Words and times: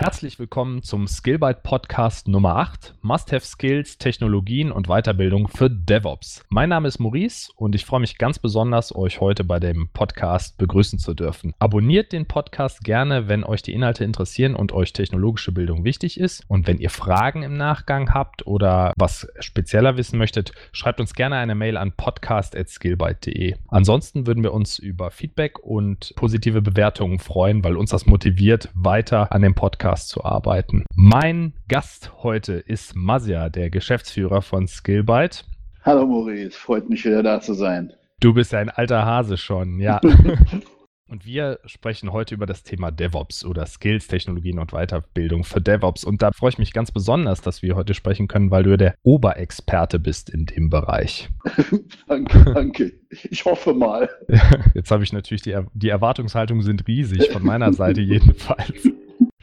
Herzlich 0.00 0.38
willkommen 0.38 0.84
zum 0.84 1.08
Skillbyte 1.08 1.64
Podcast 1.64 2.28
Nummer 2.28 2.54
8, 2.54 2.94
Must-Have 3.02 3.44
Skills, 3.44 3.98
Technologien 3.98 4.70
und 4.70 4.86
Weiterbildung 4.86 5.48
für 5.48 5.68
DevOps. 5.68 6.44
Mein 6.50 6.68
Name 6.68 6.86
ist 6.86 7.00
Maurice 7.00 7.50
und 7.56 7.74
ich 7.74 7.84
freue 7.84 7.98
mich 7.98 8.16
ganz 8.16 8.38
besonders, 8.38 8.94
euch 8.94 9.20
heute 9.20 9.42
bei 9.42 9.58
dem 9.58 9.88
Podcast 9.92 10.56
begrüßen 10.56 11.00
zu 11.00 11.14
dürfen. 11.14 11.52
Abonniert 11.58 12.12
den 12.12 12.26
Podcast 12.26 12.84
gerne, 12.84 13.26
wenn 13.26 13.42
euch 13.42 13.62
die 13.62 13.72
Inhalte 13.72 14.04
interessieren 14.04 14.54
und 14.54 14.70
euch 14.70 14.92
technologische 14.92 15.50
Bildung 15.50 15.82
wichtig 15.82 16.20
ist. 16.20 16.44
Und 16.46 16.68
wenn 16.68 16.78
ihr 16.78 16.90
Fragen 16.90 17.42
im 17.42 17.56
Nachgang 17.56 18.14
habt 18.14 18.46
oder 18.46 18.92
was 18.96 19.26
spezieller 19.40 19.96
wissen 19.96 20.16
möchtet, 20.16 20.52
schreibt 20.70 21.00
uns 21.00 21.12
gerne 21.12 21.38
eine 21.38 21.56
Mail 21.56 21.76
an 21.76 21.90
podcast.skillbyte.de. 21.90 23.56
Ansonsten 23.66 24.28
würden 24.28 24.44
wir 24.44 24.52
uns 24.52 24.78
über 24.78 25.10
Feedback 25.10 25.58
und 25.58 26.12
positive 26.14 26.62
Bewertungen 26.62 27.18
freuen, 27.18 27.64
weil 27.64 27.76
uns 27.76 27.90
das 27.90 28.06
motiviert, 28.06 28.68
weiter 28.74 29.32
an 29.32 29.42
dem 29.42 29.56
Podcast 29.56 29.87
Podcast 29.88 30.10
zu 30.10 30.22
arbeiten. 30.22 30.84
Mein 30.94 31.54
Gast 31.66 32.12
heute 32.22 32.52
ist 32.52 32.94
Masja, 32.94 33.48
der 33.48 33.70
Geschäftsführer 33.70 34.42
von 34.42 34.68
Skillbyte. 34.68 35.46
Hallo 35.82 36.06
Maurice, 36.06 36.58
freut 36.58 36.90
mich 36.90 37.06
wieder 37.06 37.22
da 37.22 37.40
zu 37.40 37.54
sein. 37.54 37.94
Du 38.20 38.34
bist 38.34 38.52
ein 38.52 38.68
alter 38.68 39.06
Hase 39.06 39.38
schon, 39.38 39.80
ja. 39.80 39.98
Und 41.08 41.24
wir 41.24 41.58
sprechen 41.64 42.12
heute 42.12 42.34
über 42.34 42.44
das 42.44 42.64
Thema 42.64 42.90
DevOps 42.90 43.46
oder 43.46 43.64
Skills, 43.64 44.08
Technologien 44.08 44.58
und 44.58 44.72
Weiterbildung 44.72 45.42
für 45.42 45.62
DevOps. 45.62 46.04
Und 46.04 46.20
da 46.20 46.32
freue 46.32 46.50
ich 46.50 46.58
mich 46.58 46.74
ganz 46.74 46.90
besonders, 46.90 47.40
dass 47.40 47.62
wir 47.62 47.74
heute 47.74 47.94
sprechen 47.94 48.28
können, 48.28 48.50
weil 48.50 48.64
du 48.64 48.76
der 48.76 48.94
Oberexperte 49.04 49.98
bist 49.98 50.28
in 50.28 50.44
dem 50.44 50.68
Bereich. 50.68 51.30
danke, 52.08 52.52
danke. 52.52 52.92
Ich 53.30 53.46
hoffe 53.46 53.72
mal. 53.72 54.10
Jetzt 54.74 54.90
habe 54.90 55.02
ich 55.02 55.14
natürlich 55.14 55.40
die, 55.40 55.56
die 55.72 55.88
Erwartungshaltungen 55.88 56.62
sind 56.62 56.86
riesig, 56.86 57.30
von 57.30 57.42
meiner 57.42 57.72
Seite 57.72 58.02
jedenfalls. 58.02 58.90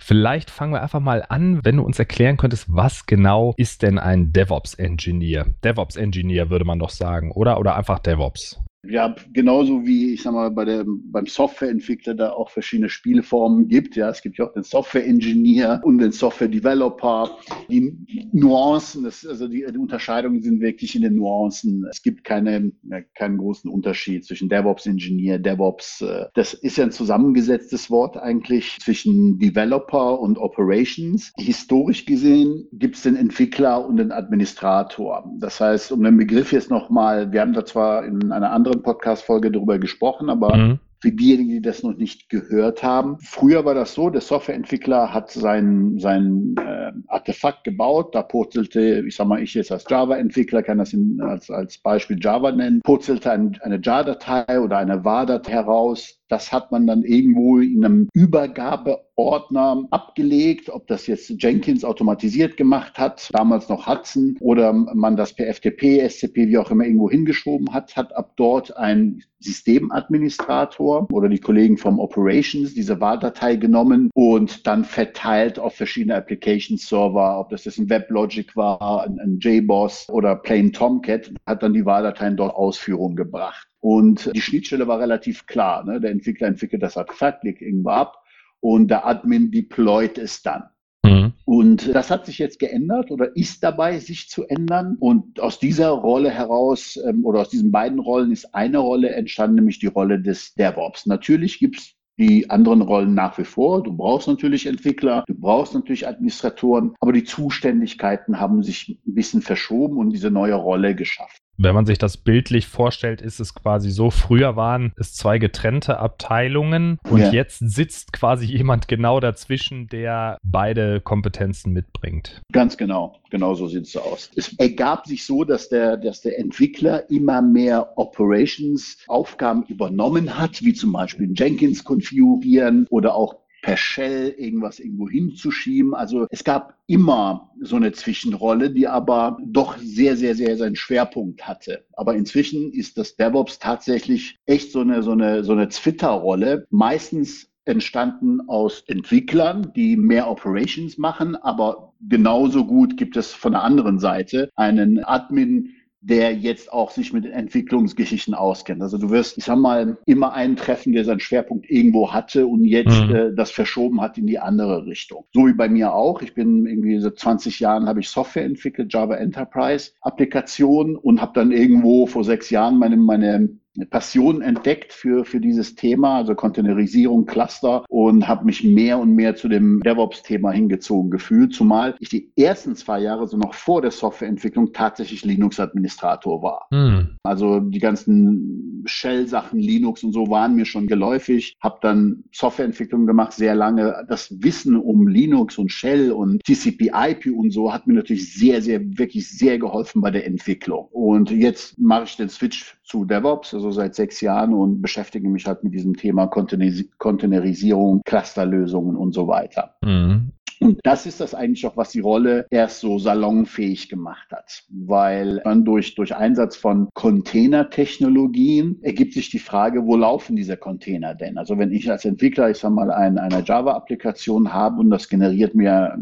Vielleicht 0.07 0.51
fangen 0.51 0.71
wir 0.71 0.83
einfach 0.83 0.99
mal 0.99 1.25
an, 1.29 1.65
wenn 1.65 1.77
du 1.77 1.83
uns 1.83 1.97
erklären 1.97 2.37
könntest, 2.37 2.67
was 2.69 3.07
genau 3.07 3.55
ist 3.57 3.81
denn 3.81 3.97
ein 3.97 4.31
DevOps-Engineer? 4.31 5.47
DevOps-Engineer 5.63 6.51
würde 6.51 6.63
man 6.63 6.77
doch 6.77 6.91
sagen, 6.91 7.31
oder? 7.31 7.59
Oder 7.59 7.75
einfach 7.75 7.97
DevOps? 7.97 8.61
Ja, 8.89 9.15
genauso 9.33 9.85
wie, 9.85 10.13
ich 10.13 10.23
sag 10.23 10.33
mal, 10.33 10.51
bei 10.51 10.65
der, 10.65 10.85
beim 10.85 11.25
Softwareentwickler 11.25 12.13
da 12.13 12.31
auch 12.31 12.49
verschiedene 12.49 12.89
Spielformen 12.89 13.67
gibt. 13.67 13.95
Ja, 13.95 14.09
es 14.09 14.21
gibt 14.21 14.37
ja 14.37 14.45
auch 14.45 14.53
den 14.53 14.63
Software-Engineer 14.63 15.81
und 15.83 15.99
den 15.99 16.11
Software-Developer. 16.11 17.37
Die 17.69 17.95
Nuancen, 18.31 19.03
das, 19.03 19.25
also 19.25 19.47
die, 19.47 19.65
die, 19.71 19.77
Unterscheidungen 19.77 20.41
sind 20.41 20.61
wirklich 20.61 20.95
in 20.95 21.01
den 21.01 21.15
Nuancen. 21.15 21.85
Es 21.89 22.01
gibt 22.01 22.23
keine, 22.23 22.71
keinen 23.15 23.37
großen 23.37 23.69
Unterschied 23.69 24.25
zwischen 24.25 24.49
DevOps-Engineer, 24.49 25.39
DevOps. 25.39 26.01
Äh, 26.01 26.25
das 26.33 26.53
ist 26.53 26.77
ja 26.77 26.85
ein 26.85 26.91
zusammengesetztes 26.91 27.89
Wort 27.89 28.17
eigentlich 28.17 28.77
zwischen 28.79 29.39
Developer 29.39 30.19
und 30.19 30.37
Operations. 30.37 31.33
Historisch 31.37 32.05
gesehen 32.05 32.67
gibt 32.73 32.95
es 32.95 33.03
den 33.03 33.15
Entwickler 33.15 33.85
und 33.85 33.97
den 33.97 34.11
Administrator. 34.11 35.29
Das 35.39 35.59
heißt, 35.59 35.91
um 35.91 36.03
den 36.03 36.17
Begriff 36.17 36.51
jetzt 36.51 36.69
nochmal, 36.69 37.31
wir 37.31 37.41
haben 37.41 37.53
da 37.53 37.65
zwar 37.65 38.05
in 38.05 38.31
einer 38.31 38.51
anderen 38.51 38.74
anderen 38.75 38.83
Podcast-Folge 38.83 39.51
darüber 39.51 39.79
gesprochen, 39.79 40.29
aber 40.29 40.55
mhm. 40.55 40.79
für 41.01 41.11
diejenigen, 41.11 41.49
die 41.49 41.61
das 41.61 41.83
noch 41.83 41.95
nicht 41.95 42.29
gehört 42.29 42.83
haben, 42.83 43.17
früher 43.19 43.65
war 43.65 43.73
das 43.73 43.93
so, 43.93 44.09
der 44.09 44.21
Softwareentwickler 44.21 45.13
hat 45.13 45.31
sein, 45.31 45.97
sein 45.99 46.55
äh, 46.59 46.91
Artefakt 47.07 47.63
gebaut, 47.63 48.13
da 48.13 48.21
purzelte, 48.21 49.03
ich 49.07 49.15
sag 49.15 49.27
mal, 49.27 49.41
ich 49.41 49.53
jetzt 49.53 49.71
als 49.71 49.85
Java-Entwickler 49.89 50.63
kann 50.63 50.77
das 50.77 50.93
in, 50.93 51.21
als, 51.21 51.49
als 51.49 51.77
Beispiel 51.77 52.17
Java 52.21 52.51
nennen, 52.51 52.81
purzelte 52.83 53.31
ein, 53.31 53.57
eine 53.61 53.79
JAR-Datei 53.81 54.59
oder 54.59 54.77
eine 54.77 55.03
WAR-Datei 55.03 55.51
heraus, 55.51 56.19
das 56.27 56.51
hat 56.51 56.71
man 56.71 56.87
dann 56.87 57.03
irgendwo 57.03 57.59
in 57.59 57.85
einem 57.85 58.09
Übergabeordner 58.13 59.85
abgelegt, 59.91 60.69
ob 60.69 60.87
das 60.87 61.07
jetzt 61.07 61.31
Jenkins 61.41 61.85
automatisiert 61.85 62.57
gemacht 62.57 62.97
hat, 62.97 63.29
damals 63.31 63.69
noch 63.69 63.87
Hudson, 63.87 64.37
oder 64.39 64.73
man 64.73 65.15
das 65.15 65.33
per 65.33 65.53
FTP, 65.53 66.07
SCP, 66.07 66.47
wie 66.47 66.57
auch 66.57 66.71
immer 66.71 66.85
irgendwo 66.85 67.09
hingeschoben 67.09 67.73
hat, 67.73 67.95
hat 67.95 68.15
ab 68.15 68.33
dort 68.35 68.75
ein 68.75 69.23
Systemadministrator 69.39 71.07
oder 71.11 71.29
die 71.29 71.39
Kollegen 71.39 71.77
vom 71.77 71.99
Operations 71.99 72.73
diese 72.73 72.99
WAR-Datei 72.99 73.57
genommen 73.57 74.09
und 74.13 74.65
dann 74.65 74.83
verteilt 74.83 75.59
auf 75.59 75.75
verschiedene 75.75 76.15
Application-Server, 76.15 77.39
ob 77.39 77.49
das 77.49 77.65
jetzt 77.65 77.77
ein 77.77 77.89
WebLogic 77.89 78.55
war, 78.55 79.03
ein, 79.03 79.39
JBoss 79.39 80.09
oder 80.09 80.35
Plain 80.35 80.73
Tomcat, 80.73 81.31
hat 81.45 81.61
dann 81.61 81.73
die 81.73 81.85
WAR-Dateien 81.85 82.37
dort 82.37 82.55
Ausführung 82.55 83.15
gebracht. 83.15 83.67
Und 83.85 84.31
die 84.33 84.41
Schnittstelle 84.41 84.87
war 84.87 84.99
relativ 84.99 85.45
klar. 85.45 85.83
Ne? 85.85 86.01
Der 86.01 86.09
Entwickler 86.09 86.47
entwickelt 86.47 86.81
das 86.81 86.97
Artefakt, 86.97 87.43
legt 87.43 87.61
irgendwo 87.61 87.91
ab 87.91 88.17
und 88.59 88.87
der 88.87 89.05
Admin 89.05 89.51
deployt 89.51 90.17
es 90.17 90.41
dann. 90.41 90.63
Mhm. 91.05 91.33
Und 91.45 91.93
das 91.93 92.09
hat 92.09 92.25
sich 92.25 92.39
jetzt 92.39 92.57
geändert 92.57 93.11
oder 93.11 93.37
ist 93.37 93.63
dabei, 93.63 93.99
sich 93.99 94.27
zu 94.27 94.43
ändern. 94.45 94.97
Und 94.99 95.39
aus 95.39 95.59
dieser 95.59 95.89
Rolle 95.89 96.31
heraus 96.31 96.99
ähm, 97.07 97.23
oder 97.25 97.41
aus 97.41 97.49
diesen 97.49 97.71
beiden 97.71 97.99
Rollen 97.99 98.31
ist 98.31 98.55
eine 98.55 98.79
Rolle 98.79 99.09
entstanden, 99.09 99.57
nämlich 99.57 99.77
die 99.77 99.85
Rolle 99.85 100.19
des 100.19 100.55
DevOps. 100.55 101.05
Natürlich 101.05 101.59
gibt 101.59 101.77
es 101.77 101.93
die 102.17 102.49
anderen 102.49 102.81
Rollen 102.81 103.13
nach 103.13 103.37
wie 103.37 103.43
vor. 103.43 103.83
Du 103.83 103.95
brauchst 103.95 104.27
natürlich 104.27 104.65
Entwickler, 104.65 105.23
du 105.27 105.35
brauchst 105.35 105.75
natürlich 105.75 106.07
Administratoren, 106.07 106.95
aber 107.01 107.13
die 107.13 107.23
Zuständigkeiten 107.23 108.39
haben 108.39 108.63
sich 108.63 108.99
ein 109.05 109.13
bisschen 109.13 109.43
verschoben 109.43 109.97
und 109.97 110.09
diese 110.09 110.31
neue 110.31 110.55
Rolle 110.55 110.95
geschaffen. 110.95 111.44
Wenn 111.57 111.75
man 111.75 111.85
sich 111.85 111.97
das 111.97 112.17
bildlich 112.17 112.67
vorstellt, 112.67 113.21
ist 113.21 113.39
es 113.39 113.53
quasi 113.53 113.89
so, 113.91 114.11
früher 114.11 114.55
waren 114.55 114.91
es 114.97 115.13
zwei 115.13 115.39
getrennte 115.39 115.99
Abteilungen 115.99 116.99
und 117.09 117.19
ja. 117.19 117.31
jetzt 117.31 117.59
sitzt 117.59 118.13
quasi 118.13 118.45
jemand 118.45 118.87
genau 118.87 119.19
dazwischen, 119.19 119.87
der 119.87 120.37
beide 120.43 120.99
Kompetenzen 120.99 121.71
mitbringt. 121.71 122.41
Ganz 122.51 122.77
genau, 122.77 123.15
genau 123.29 123.53
so 123.53 123.67
sieht 123.67 123.85
es 123.85 123.95
aus. 123.95 124.29
Es 124.35 124.53
ergab 124.57 125.07
sich 125.07 125.25
so, 125.25 125.43
dass 125.43 125.69
der, 125.69 125.97
dass 125.97 126.21
der 126.21 126.39
Entwickler 126.39 127.09
immer 127.09 127.41
mehr 127.41 127.97
Operations-Aufgaben 127.97 129.63
übernommen 129.63 130.37
hat, 130.37 130.61
wie 130.63 130.73
zum 130.73 130.91
Beispiel 130.91 131.31
Jenkins 131.35 131.83
konfigurieren 131.83 132.85
oder 132.89 133.15
auch 133.15 133.44
per 133.65 133.77
Shell 133.77 134.35
irgendwas 134.37 134.79
irgendwo 134.79 135.09
hinzuschieben. 135.09 135.95
Also 135.95 136.27
es 136.29 136.43
gab 136.43 136.77
immer 136.85 137.49
so 137.59 137.77
eine 137.77 137.93
Zwischenrolle, 137.93 138.69
die 138.69 138.87
aber 138.87 139.39
doch 139.43 139.79
sehr, 139.79 140.15
sehr, 140.15 140.35
sehr 140.35 140.55
seinen 140.55 140.75
Schwerpunkt 140.75 141.47
hatte. 141.47 141.83
Aber 141.93 142.13
inzwischen 142.13 142.71
ist 142.71 142.99
das 142.99 143.15
DevOps 143.15 143.57
tatsächlich 143.57 144.37
echt 144.45 144.71
so 144.71 144.81
eine, 144.81 145.01
so 145.01 145.13
eine, 145.13 145.43
so 145.43 145.53
eine 145.53 145.67
Twitter-Rolle. 145.67 146.67
Meistens 146.69 147.49
entstanden 147.65 148.39
aus 148.47 148.83
Entwicklern, 148.85 149.71
die 149.75 149.97
mehr 149.97 150.29
Operations 150.29 150.99
machen, 150.99 151.35
aber 151.35 151.95
genauso 152.07 152.65
gut 152.65 152.97
gibt 152.97 153.17
es 153.17 153.33
von 153.33 153.53
der 153.53 153.63
anderen 153.63 153.97
Seite 153.97 154.51
einen 154.55 155.03
Admin, 155.03 155.71
der 156.07 156.35
jetzt 156.35 156.71
auch 156.71 156.91
sich 156.91 157.13
mit 157.13 157.25
Entwicklungsgeschichten 157.25 158.35
auskennt. 158.35 158.81
Also 158.83 158.99
du 158.99 159.09
wirst, 159.09 159.39
ich 159.39 159.45
sag 159.45 159.57
mal, 159.57 159.97
immer 160.05 160.33
einen 160.33 160.55
treffen, 160.55 160.93
der 160.93 161.03
seinen 161.03 161.19
Schwerpunkt 161.19 161.67
irgendwo 161.67 162.13
hatte 162.13 162.45
und 162.45 162.63
jetzt 162.63 163.01
mhm. 163.07 163.15
äh, 163.15 163.33
das 163.35 163.49
verschoben 163.49 164.01
hat 164.01 164.17
in 164.19 164.27
die 164.27 164.37
andere 164.37 164.85
Richtung. 164.85 165.25
So 165.33 165.47
wie 165.47 165.53
bei 165.53 165.67
mir 165.67 165.93
auch. 165.93 166.21
Ich 166.21 166.35
bin 166.35 166.67
irgendwie 166.67 166.99
seit 166.99 167.17
20 167.17 167.59
Jahren 167.59 167.87
habe 167.87 168.01
ich 168.01 168.09
Software 168.09 168.45
entwickelt, 168.45 168.93
Java 168.93 169.15
Enterprise 169.15 169.93
Applikation 170.01 170.95
und 170.95 171.21
habe 171.21 171.31
dann 171.33 171.51
irgendwo 171.51 172.05
vor 172.05 172.23
sechs 172.23 172.51
Jahren 172.51 172.77
meine, 172.77 172.97
meine 172.97 173.49
eine 173.75 173.85
Passion 173.85 174.41
entdeckt 174.41 174.93
für, 174.93 175.25
für 175.25 175.39
dieses 175.39 175.75
Thema, 175.75 176.17
also 176.17 176.35
Containerisierung, 176.35 177.25
Cluster 177.25 177.85
und 177.89 178.27
habe 178.27 178.45
mich 178.45 178.63
mehr 178.63 178.99
und 178.99 179.13
mehr 179.13 179.35
zu 179.35 179.47
dem 179.47 179.81
DevOps-Thema 179.81 180.51
hingezogen 180.51 181.11
gefühlt, 181.11 181.53
zumal 181.53 181.95
ich 181.99 182.09
die 182.09 182.31
ersten 182.37 182.75
zwei 182.75 182.99
Jahre, 182.99 183.27
so 183.27 183.37
noch 183.37 183.53
vor 183.53 183.81
der 183.81 183.91
Softwareentwicklung, 183.91 184.73
tatsächlich 184.73 185.25
Linux-Administrator 185.25 186.41
war. 186.41 186.67
Hm. 186.71 187.17
Also 187.23 187.59
die 187.59 187.79
ganzen 187.79 188.83
Shell-Sachen, 188.85 189.59
Linux 189.59 190.03
und 190.03 190.13
so 190.13 190.29
waren 190.29 190.55
mir 190.55 190.65
schon 190.65 190.87
geläufig, 190.87 191.55
habe 191.61 191.79
dann 191.81 192.23
Softwareentwicklung 192.31 193.05
gemacht, 193.05 193.33
sehr 193.33 193.55
lange. 193.55 194.05
Das 194.07 194.33
Wissen 194.41 194.77
um 194.77 195.07
Linux 195.07 195.57
und 195.57 195.71
Shell 195.71 196.11
und 196.11 196.43
TCP-IP 196.43 197.27
und 197.35 197.51
so 197.51 197.73
hat 197.73 197.87
mir 197.87 197.93
natürlich 197.93 198.33
sehr, 198.33 198.61
sehr, 198.61 198.81
wirklich 198.97 199.29
sehr 199.29 199.57
geholfen 199.57 200.01
bei 200.01 200.11
der 200.11 200.25
Entwicklung. 200.25 200.87
Und 200.91 201.31
jetzt 201.31 201.79
mache 201.79 202.03
ich 202.05 202.17
den 202.17 202.29
Switch 202.29 202.77
zu 202.83 203.05
DevOps, 203.05 203.53
also 203.53 203.64
seit 203.71 203.95
sechs 203.95 204.21
Jahren 204.21 204.53
und 204.53 204.81
beschäftige 204.81 205.29
mich 205.29 205.45
halt 205.45 205.63
mit 205.63 205.73
diesem 205.73 205.95
Thema 205.95 206.27
Containerisierung, 206.27 208.01
Clusterlösungen 208.05 208.95
und 208.95 209.13
so 209.13 209.27
weiter. 209.27 209.75
Mhm. 209.81 210.31
Und 210.59 210.79
das 210.83 211.05
ist 211.05 211.19
das 211.19 211.35
eigentlich 211.35 211.65
auch, 211.67 211.75
was 211.75 211.91
die 211.91 211.99
Rolle 211.99 212.47
erst 212.49 212.79
so 212.79 212.97
salonfähig 212.97 213.89
gemacht 213.89 214.31
hat, 214.31 214.63
weil 214.69 215.41
dann 215.43 215.65
durch, 215.65 215.95
durch 215.95 216.15
Einsatz 216.15 216.55
von 216.55 216.87
Containertechnologien 216.93 218.79
ergibt 218.81 219.13
sich 219.13 219.29
die 219.29 219.39
Frage, 219.39 219.85
wo 219.85 219.95
laufen 219.95 220.35
diese 220.35 220.57
Container 220.57 221.13
denn? 221.13 221.37
Also 221.37 221.57
wenn 221.57 221.71
ich 221.71 221.91
als 221.91 222.05
Entwickler, 222.05 222.49
ich 222.49 222.57
sag 222.57 222.71
mal, 222.71 222.89
ein, 222.89 223.17
eine 223.17 223.43
Java-Applikation 223.43 224.53
habe 224.53 224.79
und 224.79 224.89
das 224.89 225.09
generiert 225.09 225.55
mir 225.55 225.97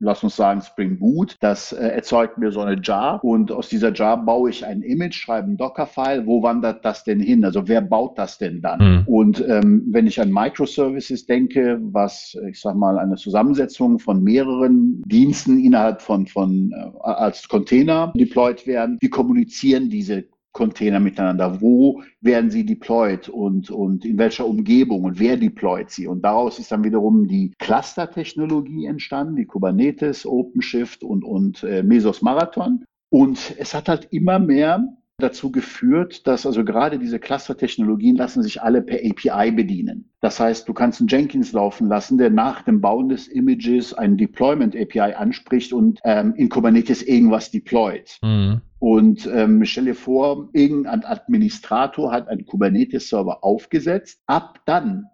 lass 0.00 0.22
uns 0.22 0.36
sagen 0.36 0.60
Spring 0.60 0.98
Boot, 0.98 1.36
das 1.40 1.72
äh, 1.72 1.88
erzeugt 1.88 2.38
mir 2.38 2.52
so 2.52 2.60
eine 2.60 2.80
Jar 2.82 3.22
und 3.22 3.52
aus 3.52 3.68
dieser 3.68 3.92
Jar 3.92 4.24
baue 4.24 4.50
ich 4.50 4.64
ein 4.64 4.82
Image, 4.82 5.14
schreibe 5.14 5.50
ein 5.50 5.56
Docker-File. 5.56 6.26
Wo 6.26 6.42
wandert 6.42 6.84
das 6.84 7.04
denn 7.04 7.20
hin? 7.20 7.44
Also 7.44 7.68
wer 7.68 7.80
baut 7.80 8.18
das 8.18 8.38
denn 8.38 8.60
dann? 8.60 8.78
Mhm. 8.78 9.02
Und 9.06 9.44
ähm, 9.48 9.84
wenn 9.90 10.06
ich 10.06 10.20
an 10.20 10.32
Microservices 10.32 11.26
denke, 11.26 11.78
was 11.80 12.36
ich 12.48 12.60
sag 12.60 12.76
mal 12.76 12.98
eine 12.98 13.16
Zusammensetzung 13.16 13.98
von 13.98 14.22
mehreren 14.22 15.02
Diensten 15.06 15.58
innerhalb 15.58 16.02
von 16.02 16.26
von 16.26 16.72
äh, 16.72 17.00
als 17.02 17.48
Container 17.48 18.12
deployed 18.16 18.66
werden, 18.66 18.98
wie 19.00 19.08
kommunizieren 19.08 19.90
diese 19.90 20.24
Container 20.52 21.00
miteinander? 21.00 21.60
Wo 21.60 22.02
werden 22.20 22.50
sie 22.50 22.64
deployed 22.64 23.28
und, 23.28 23.70
und 23.70 24.04
in 24.04 24.18
welcher 24.18 24.46
Umgebung 24.46 25.04
und 25.04 25.18
wer 25.18 25.36
deployt 25.36 25.90
sie? 25.90 26.06
Und 26.06 26.22
daraus 26.22 26.58
ist 26.58 26.72
dann 26.72 26.84
wiederum 26.84 27.28
die 27.28 27.52
Cluster-Technologie 27.58 28.86
entstanden, 28.86 29.36
die 29.36 29.46
Kubernetes, 29.46 30.26
OpenShift 30.26 31.02
und, 31.02 31.24
und 31.24 31.62
äh, 31.62 31.82
Mesos 31.82 32.22
Marathon. 32.22 32.84
Und 33.10 33.54
es 33.58 33.74
hat 33.74 33.88
halt 33.88 34.08
immer 34.10 34.38
mehr 34.38 34.98
dazu 35.20 35.50
geführt, 35.50 36.28
dass 36.28 36.46
also 36.46 36.64
gerade 36.64 36.98
diese 36.98 37.18
Cluster-Technologien 37.18 38.14
lassen 38.14 38.42
sich 38.42 38.62
alle 38.62 38.82
per 38.82 38.98
API 38.98 39.50
bedienen. 39.50 40.12
Das 40.20 40.38
heißt, 40.38 40.68
du 40.68 40.72
kannst 40.72 41.00
einen 41.00 41.08
Jenkins 41.08 41.52
laufen 41.52 41.88
lassen, 41.88 42.18
der 42.18 42.30
nach 42.30 42.62
dem 42.62 42.80
Bauen 42.80 43.08
des 43.08 43.26
Images 43.26 43.92
ein 43.92 44.16
Deployment 44.16 44.76
API 44.76 45.14
anspricht 45.14 45.72
und 45.72 45.98
ähm, 46.04 46.34
in 46.36 46.48
Kubernetes 46.48 47.02
irgendwas 47.02 47.50
deployt. 47.50 48.18
Mhm. 48.22 48.60
Und 48.78 49.26
ähm, 49.26 49.64
stell 49.64 49.86
dir 49.86 49.94
vor, 49.94 50.50
irgendein 50.52 51.04
Administrator 51.04 52.12
hat 52.12 52.28
einen 52.28 52.46
Kubernetes-Server 52.46 53.42
aufgesetzt. 53.42 54.22
Ab 54.26 54.60
dann 54.66 55.06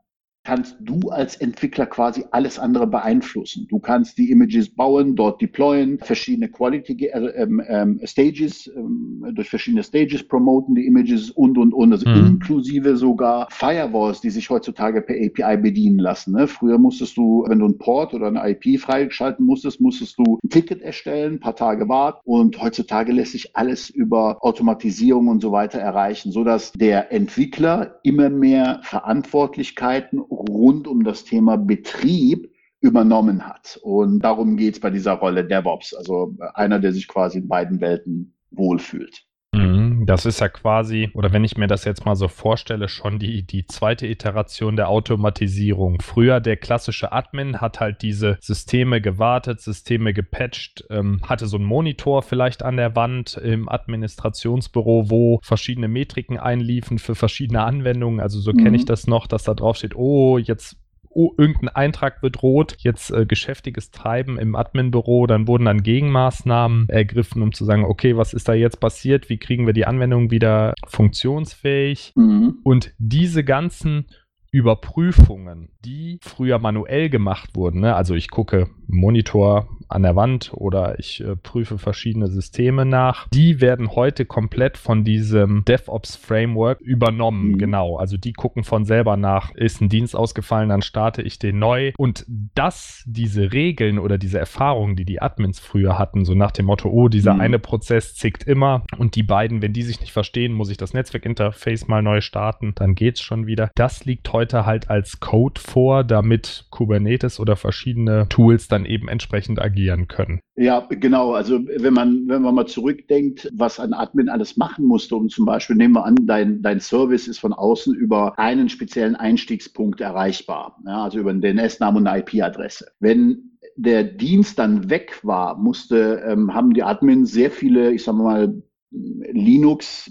kannst 0.45 0.77
du 0.81 1.09
als 1.09 1.37
Entwickler 1.37 1.87
quasi 1.87 2.25
alles 2.31 2.59
andere 2.59 2.87
beeinflussen. 2.87 3.67
Du 3.69 3.79
kannst 3.79 4.19
die 4.19 4.31
Images 4.31 4.69
bauen, 4.69 5.17
dort 5.17 5.41
deployen, 5.41 5.99
verschiedene 5.99 6.49
Quality 6.49 7.07
äh, 7.07 7.43
ähm, 7.43 7.63
ähm, 7.67 8.01
Stages, 8.05 8.71
ähm, 8.77 9.25
durch 9.35 9.49
verschiedene 9.49 9.83
Stages 9.83 10.23
promoten 10.23 10.75
die 10.75 10.87
Images 10.87 11.31
und 11.31 11.57
und 11.57 11.73
und, 11.73 11.93
also 11.93 12.09
mhm. 12.09 12.27
inklusive 12.27 12.97
sogar 12.97 13.49
Firewalls, 13.51 14.21
die 14.21 14.31
sich 14.31 14.51
heutzutage 14.51 15.01
per 15.01 15.17
API 15.17 15.57
bedienen 15.57 15.99
lassen. 15.99 16.35
Ne? 16.35 16.47
Früher 16.47 16.79
musstest 16.79 17.17
du, 17.17 17.45
wenn 17.49 17.59
du 17.59 17.65
einen 17.65 17.79
Port 17.79 18.13
oder 18.13 18.27
eine 18.27 18.43
IP 18.51 18.79
freigeschalten 18.79 19.47
musstest, 19.47 19.81
musstest 19.81 20.19
du 20.19 20.39
ein 20.45 20.51
Ticket 20.51 20.83
erstellen, 20.83 21.35
ein 21.35 21.41
paar 21.41 21.57
Tage 21.57 21.89
warten 21.89 22.21
und 22.25 22.61
heutzutage 22.61 23.13
lässt 23.13 23.33
sich 23.33 23.57
alles 23.57 23.89
über 23.89 24.45
Automatisierung 24.45 25.29
und 25.29 25.41
so 25.41 25.53
weiter 25.53 25.79
erreichen, 25.79 26.33
so 26.33 26.45
dass 26.45 26.73
der 26.73 27.13
Entwickler 27.13 27.99
immer 28.03 28.29
mehr 28.29 28.81
Verantwortlichkeiten 28.83 30.21
rund 30.49 30.87
um 30.87 31.05
das 31.05 31.25
Thema 31.25 31.57
Betrieb 31.57 32.51
übernommen 32.81 33.47
hat. 33.47 33.79
Und 33.83 34.21
darum 34.21 34.57
geht 34.57 34.75
es 34.75 34.81
bei 34.81 34.91
dieser 34.91 35.13
Rolle 35.13 35.45
DevOps, 35.45 35.95
also 35.95 36.37
einer, 36.55 36.79
der 36.79 36.93
sich 36.93 37.09
quasi 37.09 37.39
in 37.39 37.49
beiden 37.49 37.81
Welten 37.81 38.35
wohlfühlt. 38.51 39.25
Mhm, 39.55 39.94
das 40.07 40.27
ist 40.27 40.41
ja 40.41 40.49
quasi, 40.49 41.11
oder 41.15 41.33
wenn 41.33 41.45
ich 41.45 41.57
mir 41.57 41.67
das 41.67 41.85
jetzt 41.85 42.05
mal 42.05 42.17
so 42.17 42.29
vorstelle, 42.29 42.89
schon 42.89 43.19
die, 43.19 43.43
die 43.43 43.67
zweite 43.67 44.07
Iteration 44.07 44.77
der 44.77 44.89
Automatisierung. 44.89 46.01
Früher 46.01 46.41
der 46.41 46.57
klassische 46.57 47.13
Admin 47.13 47.61
hat 47.61 47.81
halt 47.81 48.03
diese 48.03 48.39
Systeme 48.41 49.01
gewartet, 49.01 49.61
Systeme 49.61 50.13
gepatcht, 50.13 50.85
ähm, 50.91 51.21
hatte 51.25 51.47
so 51.47 51.57
einen 51.57 51.67
Monitor 51.67 52.23
vielleicht 52.23 52.63
an 52.63 52.77
der 52.77 52.97
Wand 52.97 53.37
im 53.37 53.69
Administrationsbüro, 53.69 55.11
wo 55.11 55.41
verschiedene 55.43 55.89
Metriken 55.89 56.39
einliefen 56.39 56.99
für 56.99 57.15
verschiedene 57.15 57.63
Anwendungen. 57.63 58.21
Also 58.21 58.41
so 58.41 58.53
mhm. 58.53 58.59
kenne 58.59 58.77
ich 58.77 58.85
das 58.85 59.07
noch, 59.07 59.27
dass 59.27 59.45
da 59.45 59.55
drauf 59.55 59.77
steht, 59.77 59.97
oh, 59.97 60.39
jetzt 60.39 60.77
oh, 61.15 61.33
irgendein 61.39 61.69
Eintrag 61.69 62.23
rot, 62.43 62.77
jetzt 62.79 63.11
äh, 63.11 63.27
geschäftiges 63.27 63.91
Treiben 63.91 64.39
im 64.39 64.55
Admin-Büro, 64.55 65.27
dann 65.27 65.47
wurden 65.47 65.65
dann 65.65 65.83
Gegenmaßnahmen 65.83 66.89
ergriffen, 66.89 67.43
um 67.43 67.53
zu 67.53 67.65
sagen, 67.65 67.85
okay, 67.85 68.17
was 68.17 68.35
ist 68.35 68.49
da 68.49 68.55
jetzt 68.55 68.81
passiert, 68.81 69.29
wie 69.29 69.39
kriegen 69.39 69.67
wir 69.67 69.73
die 69.73 69.87
Anwendung 69.87 70.31
wieder 70.31 70.75
funktionsfähig? 70.87 72.13
Mhm. 72.17 72.59
Und 72.63 72.93
diese 72.99 73.45
ganzen 73.45 74.07
Überprüfungen, 74.55 75.71
die 75.85 76.21
früher 76.23 76.61
manuell 76.61 77.11
gemacht 77.11 77.57
wurden, 77.57 77.81
ne? 77.81 77.97
also 77.97 78.15
ich 78.15 78.31
gucke 78.31 78.69
Monitor 78.87 79.69
an 79.89 80.03
der 80.03 80.17
Wand 80.17 80.53
oder 80.55 80.99
ich 80.99 81.21
äh, 81.23 81.37
prüfe 81.37 81.79
verschiedene 81.79 82.29
Systeme 82.29 82.85
nach. 82.85 83.29
Die 83.29 83.61
werden 83.61 83.95
heute 83.95 84.25
komplett 84.25 84.77
von 84.77 85.05
diesem 85.05 85.65
DevOps 85.65 86.17
Framework 86.17 86.81
übernommen. 86.81 87.53
Mhm. 87.53 87.59
Genau. 87.59 87.97
Also 87.97 88.17
die 88.17 88.33
gucken 88.33 88.65
von 88.65 88.85
selber 88.85 89.17
nach, 89.17 89.55
ist 89.55 89.81
ein 89.81 89.89
Dienst 89.89 90.17
ausgefallen, 90.17 90.69
dann 90.69 90.83
starte 90.83 91.23
ich 91.23 91.39
den 91.39 91.59
neu. 91.59 91.93
Und 91.97 92.25
dass 92.55 93.05
diese 93.07 93.53
Regeln 93.53 93.99
oder 93.99 94.19
diese 94.19 94.39
Erfahrungen, 94.39 94.97
die 94.97 95.05
die 95.05 95.21
Admins 95.23 95.61
früher 95.61 95.99
hatten, 95.99 96.25
so 96.25 96.35
nach 96.35 96.53
dem 96.53 96.67
Motto, 96.67 96.89
oh, 96.89 97.09
dieser 97.09 97.35
mhm. 97.35 97.41
eine 97.41 97.59
Prozess 97.59 98.15
zickt 98.15 98.45
immer 98.45 98.85
und 98.99 99.17
die 99.17 99.23
beiden, 99.23 99.63
wenn 99.63 99.73
die 99.73 99.83
sich 99.83 100.01
nicht 100.01 100.13
verstehen, 100.13 100.53
muss 100.53 100.71
ich 100.71 100.77
das 100.77 100.93
Netzwerkinterface 100.93 101.89
mal 101.89 102.03
neu 102.03 102.21
starten, 102.21 102.73
dann 102.75 102.95
geht's 102.95 103.21
schon 103.21 103.47
wieder. 103.47 103.71
Das 103.75 104.05
liegt 104.05 104.33
heute 104.33 104.44
halt 104.53 104.91
als 104.91 105.21
Code 105.21 105.61
vor, 105.61 106.05
damit 106.05 106.67
Kubernetes 106.71 107.41
oder 107.41 107.57
verschiedene 107.57 108.27
Tools 108.29 108.69
dann 108.69 108.85
eben 108.85 109.09
entsprechend 109.09 109.61
agieren 109.61 110.09
können. 110.09 110.41
Ja, 110.57 110.87
genau. 110.89 111.33
Also 111.33 111.61
wenn 111.67 111.95
man, 111.95 112.29
wenn 112.29 112.43
man 112.43 112.55
mal 112.55 112.67
zurückdenkt, 112.67 113.51
was 113.55 113.81
ein 113.81 113.93
Admin 113.93 114.29
alles 114.29 114.57
machen 114.57 114.85
musste, 114.87 115.17
um 115.17 115.29
zum 115.29 115.47
Beispiel, 115.47 115.77
nehmen 115.77 115.95
wir 115.95 116.05
an, 116.05 116.15
dein, 116.27 116.63
dein 116.63 116.81
Service 116.81 117.27
ist 117.27 117.39
von 117.39 117.53
außen 117.53 117.95
über 117.95 118.39
einen 118.39 118.69
speziellen 118.69 119.17
Einstiegspunkt 119.17 120.01
erreichbar, 120.01 120.79
ja, 120.87 121.05
also 121.05 121.19
über 121.19 121.31
einen 121.31 121.41
DNS-Namen 121.41 121.99
und 121.99 122.07
eine 122.07 122.21
IP-Adresse. 122.21 122.89
Wenn 123.01 123.55
der 123.77 124.05
Dienst 124.05 124.59
dann 124.59 124.91
weg 124.91 125.19
war, 125.23 125.59
musste, 125.59 126.23
ähm, 126.27 126.55
haben 126.55 126.75
die 126.75 126.83
Admins 126.83 127.33
sehr 127.33 127.51
viele, 127.51 127.93
ich 127.93 128.05
sage 128.05 128.19
mal, 128.19 128.63
Linux 128.91 130.11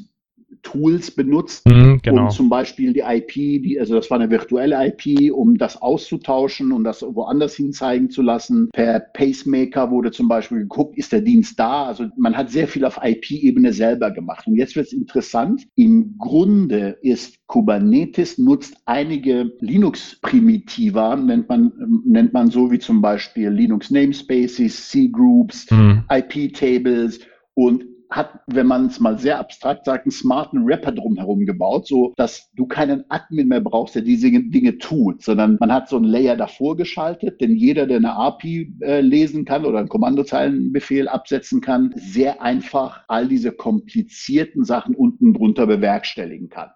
Tools 0.64 1.12
benutzt, 1.12 1.68
mhm, 1.68 2.00
genau. 2.02 2.24
um 2.24 2.30
zum 2.30 2.50
Beispiel 2.50 2.94
die 2.94 3.02
IP, 3.02 3.34
die, 3.34 3.78
also 3.80 3.96
das 3.96 4.10
war 4.10 4.20
eine 4.20 4.32
virtuelle 4.32 4.88
IP, 4.88 5.32
um 5.34 5.58
das 5.58 5.82
auszutauschen 5.82 6.72
und 6.72 6.84
das 6.84 7.04
woanders 7.04 7.56
hin 7.56 7.74
zeigen 7.74 8.10
zu 8.10 8.22
lassen. 8.22 8.70
Per 8.74 9.00
Pacemaker 9.00 9.92
wurde 9.92 10.12
zum 10.12 10.28
Beispiel 10.28 10.60
geguckt, 10.60 10.98
ist 10.98 11.12
der 11.12 11.22
Dienst 11.22 11.60
da? 11.60 11.86
Also 11.86 12.06
man 12.18 12.36
hat 12.36 12.50
sehr 12.50 12.68
viel 12.68 12.86
auf 12.86 13.00
IP-Ebene 13.04 13.74
selber 13.74 14.10
gemacht. 14.12 14.48
Und 14.48 14.56
jetzt 14.56 14.76
wird 14.76 14.88
es 14.88 14.94
interessant. 14.94 15.68
Im 15.76 16.16
Grunde 16.18 16.98
ist 17.02 17.38
Kubernetes 17.48 18.38
nutzt 18.38 18.78
einige 18.86 19.52
Linux-Primitiva, 19.60 21.16
nennt 21.18 21.50
man, 21.50 21.72
nennt 22.06 22.34
man 22.34 22.50
so 22.50 22.72
wie 22.72 22.80
zum 22.80 23.02
Beispiel 23.02 23.50
Linux 23.50 23.92
Namespaces, 23.92 24.90
C-Groups, 24.90 25.70
mhm. 25.70 26.04
IP-Tables 26.10 27.20
und 27.54 27.86
hat, 28.16 28.40
wenn 28.48 28.68
man 28.68 28.88
es 28.88 29.00
mal 29.00 29.18
sehr 29.18 29.40
abstrakt 29.40 29.86
sagt, 29.86 30.06
einen 30.06 30.12
smarten 30.12 30.64
Rapper 30.66 30.92
drumherum 30.92 31.46
gebaut, 31.46 31.88
so 31.88 32.14
dass 32.16 32.52
du 32.54 32.66
keinen 32.66 33.06
Admin 33.10 33.48
mehr 33.48 33.62
brauchst, 33.62 33.96
der 33.96 34.02
diese 34.04 34.30
Dinge 34.30 34.78
tut, 34.78 35.24
sondern 35.24 35.58
man 35.60 35.74
hat 35.74 35.90
so 35.90 35.98
einen 35.98 36.06
Layer 36.06 36.36
davor 36.36 36.78
geschaltet, 36.78 37.42
denn 37.42 37.56
jeder, 37.56 37.88
der 37.88 37.98
eine 37.98 38.16
API 38.16 38.74
äh, 38.82 39.02
lesen 39.02 39.46
kann 39.46 39.66
oder 39.66 39.80
einen 39.80 39.90
Kommandozeilenbefehl 39.90 41.08
absetzen 41.08 41.62
kann, 41.62 41.94
sehr 41.96 42.42
einfach 42.42 43.04
all 43.08 43.28
diese 43.28 43.52
komplizierten 43.52 44.64
Sachen 44.64 44.96
unten 44.96 45.34
drunter 45.34 45.68
bewerkstelligen 45.68 46.50
kann. 46.50 46.70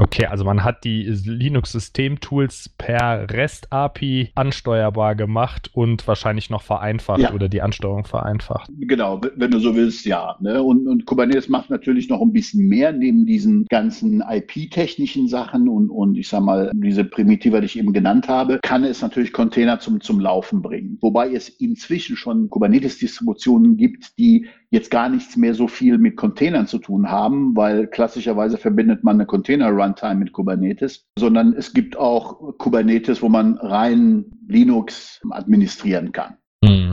Okay, 0.00 0.26
also 0.26 0.44
man 0.44 0.62
hat 0.62 0.84
die 0.84 1.02
Linux-System-Tools 1.02 2.70
per 2.78 3.28
REST-API 3.28 4.30
ansteuerbar 4.36 5.16
gemacht 5.16 5.70
und 5.74 6.06
wahrscheinlich 6.06 6.50
noch 6.50 6.62
vereinfacht 6.62 7.18
ja. 7.18 7.32
oder 7.32 7.48
die 7.48 7.62
Ansteuerung 7.62 8.04
vereinfacht. 8.04 8.70
Genau, 8.78 9.20
wenn 9.34 9.50
du 9.50 9.58
so 9.58 9.74
willst, 9.74 10.06
ja. 10.06 10.36
Ne? 10.40 10.62
Und, 10.62 10.86
und, 10.86 11.04
Kubernetes 11.04 11.48
macht 11.48 11.68
natürlich 11.68 12.08
noch 12.08 12.22
ein 12.22 12.32
bisschen 12.32 12.68
mehr 12.68 12.92
neben 12.92 13.26
diesen 13.26 13.66
ganzen 13.68 14.22
IP-technischen 14.22 15.26
Sachen 15.26 15.68
und, 15.68 15.90
und 15.90 16.16
ich 16.16 16.28
sag 16.28 16.42
mal, 16.42 16.70
diese 16.74 17.02
Primitive, 17.02 17.60
die 17.60 17.66
ich 17.66 17.78
eben 17.78 17.92
genannt 17.92 18.28
habe, 18.28 18.60
kann 18.62 18.84
es 18.84 19.02
natürlich 19.02 19.32
Container 19.32 19.80
zum, 19.80 20.00
zum 20.00 20.20
Laufen 20.20 20.62
bringen. 20.62 20.98
Wobei 21.00 21.32
es 21.32 21.48
inzwischen 21.48 22.16
schon 22.16 22.48
Kubernetes-Distributionen 22.50 23.76
gibt, 23.76 24.16
die 24.16 24.46
jetzt 24.70 24.90
gar 24.90 25.08
nichts 25.08 25.36
mehr 25.36 25.54
so 25.54 25.66
viel 25.66 25.98
mit 25.98 26.16
Containern 26.16 26.66
zu 26.66 26.78
tun 26.78 27.10
haben, 27.10 27.56
weil 27.56 27.86
klassischerweise 27.86 28.58
verbindet 28.58 29.02
man 29.02 29.16
eine 29.16 29.26
Container-Runtime 29.88 30.14
mit 30.16 30.32
Kubernetes, 30.32 31.06
sondern 31.18 31.54
es 31.54 31.72
gibt 31.72 31.96
auch 31.96 32.56
Kubernetes, 32.58 33.22
wo 33.22 33.28
man 33.28 33.58
rein 33.58 34.26
Linux 34.46 35.20
administrieren 35.30 36.12
kann. 36.12 36.38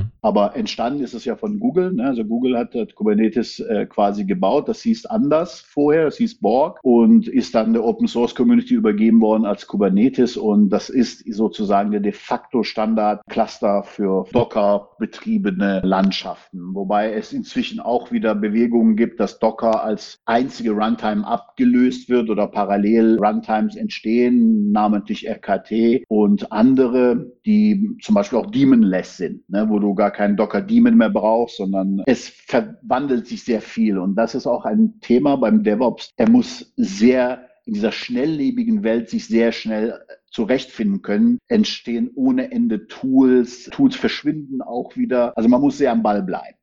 Mhm. 0.05 0.11
Aber 0.21 0.55
entstanden 0.55 1.03
ist 1.03 1.13
es 1.13 1.25
ja 1.25 1.35
von 1.35 1.59
Google. 1.59 1.93
Ne? 1.93 2.05
Also 2.05 2.23
Google 2.25 2.57
hat, 2.57 2.75
hat 2.75 2.95
Kubernetes 2.95 3.59
äh, 3.59 3.85
quasi 3.85 4.25
gebaut. 4.25 4.67
Das 4.67 4.81
hieß 4.81 5.05
anders 5.05 5.61
vorher, 5.61 6.05
das 6.05 6.17
hieß 6.17 6.39
Borg 6.39 6.79
und 6.83 7.27
ist 7.27 7.55
dann 7.55 7.73
der 7.73 7.83
Open 7.83 8.07
Source 8.07 8.35
Community 8.35 8.73
übergeben 8.73 9.21
worden 9.21 9.45
als 9.45 9.67
Kubernetes. 9.67 10.37
Und 10.37 10.69
das 10.69 10.89
ist 10.89 11.23
sozusagen 11.33 11.91
der 11.91 11.99
de 11.99 12.11
facto 12.11 12.63
Standard 12.63 13.21
Cluster 13.29 13.83
für 13.83 14.25
Docker 14.31 14.89
betriebene 14.99 15.81
Landschaften. 15.83 16.73
Wobei 16.73 17.13
es 17.13 17.33
inzwischen 17.33 17.79
auch 17.79 18.11
wieder 18.11 18.35
Bewegungen 18.35 18.95
gibt, 18.95 19.19
dass 19.19 19.39
Docker 19.39 19.83
als 19.83 20.19
einzige 20.25 20.71
Runtime 20.71 21.25
abgelöst 21.25 22.09
wird 22.09 22.29
oder 22.29 22.47
parallel 22.47 23.17
Runtimes 23.19 23.75
entstehen, 23.75 24.71
namentlich 24.71 25.27
RKT 25.29 26.03
und 26.07 26.51
andere, 26.51 27.31
die 27.45 27.97
zum 28.01 28.15
Beispiel 28.15 28.39
auch 28.39 28.51
daemonless 28.51 29.17
sind, 29.17 29.49
ne? 29.49 29.65
wo 29.69 29.79
du 29.79 29.94
gar 29.95 30.11
keinen 30.11 30.37
Docker 30.37 30.61
Daemon 30.61 30.97
mehr 30.97 31.09
brauchst, 31.09 31.57
sondern 31.57 32.03
es 32.05 32.29
verwandelt 32.29 33.27
sich 33.27 33.43
sehr 33.43 33.61
viel. 33.61 33.97
Und 33.97 34.15
das 34.15 34.35
ist 34.35 34.47
auch 34.47 34.65
ein 34.65 34.99
Thema 35.01 35.37
beim 35.37 35.63
DevOps. 35.63 36.11
Er 36.17 36.29
muss 36.29 36.73
sehr 36.77 37.49
in 37.65 37.73
dieser 37.73 37.91
schnelllebigen 37.91 38.83
Welt 38.83 39.09
sich 39.09 39.27
sehr 39.27 39.51
schnell 39.51 39.99
zurechtfinden 40.29 41.01
können, 41.01 41.39
entstehen 41.47 42.11
ohne 42.13 42.51
Ende 42.51 42.87
Tools, 42.87 43.65
Tools 43.71 43.95
verschwinden 43.95 44.61
auch 44.61 44.95
wieder. 44.95 45.35
Also 45.37 45.49
man 45.49 45.61
muss 45.61 45.77
sehr 45.77 45.91
am 45.91 46.03
Ball 46.03 46.21
bleiben. 46.21 46.57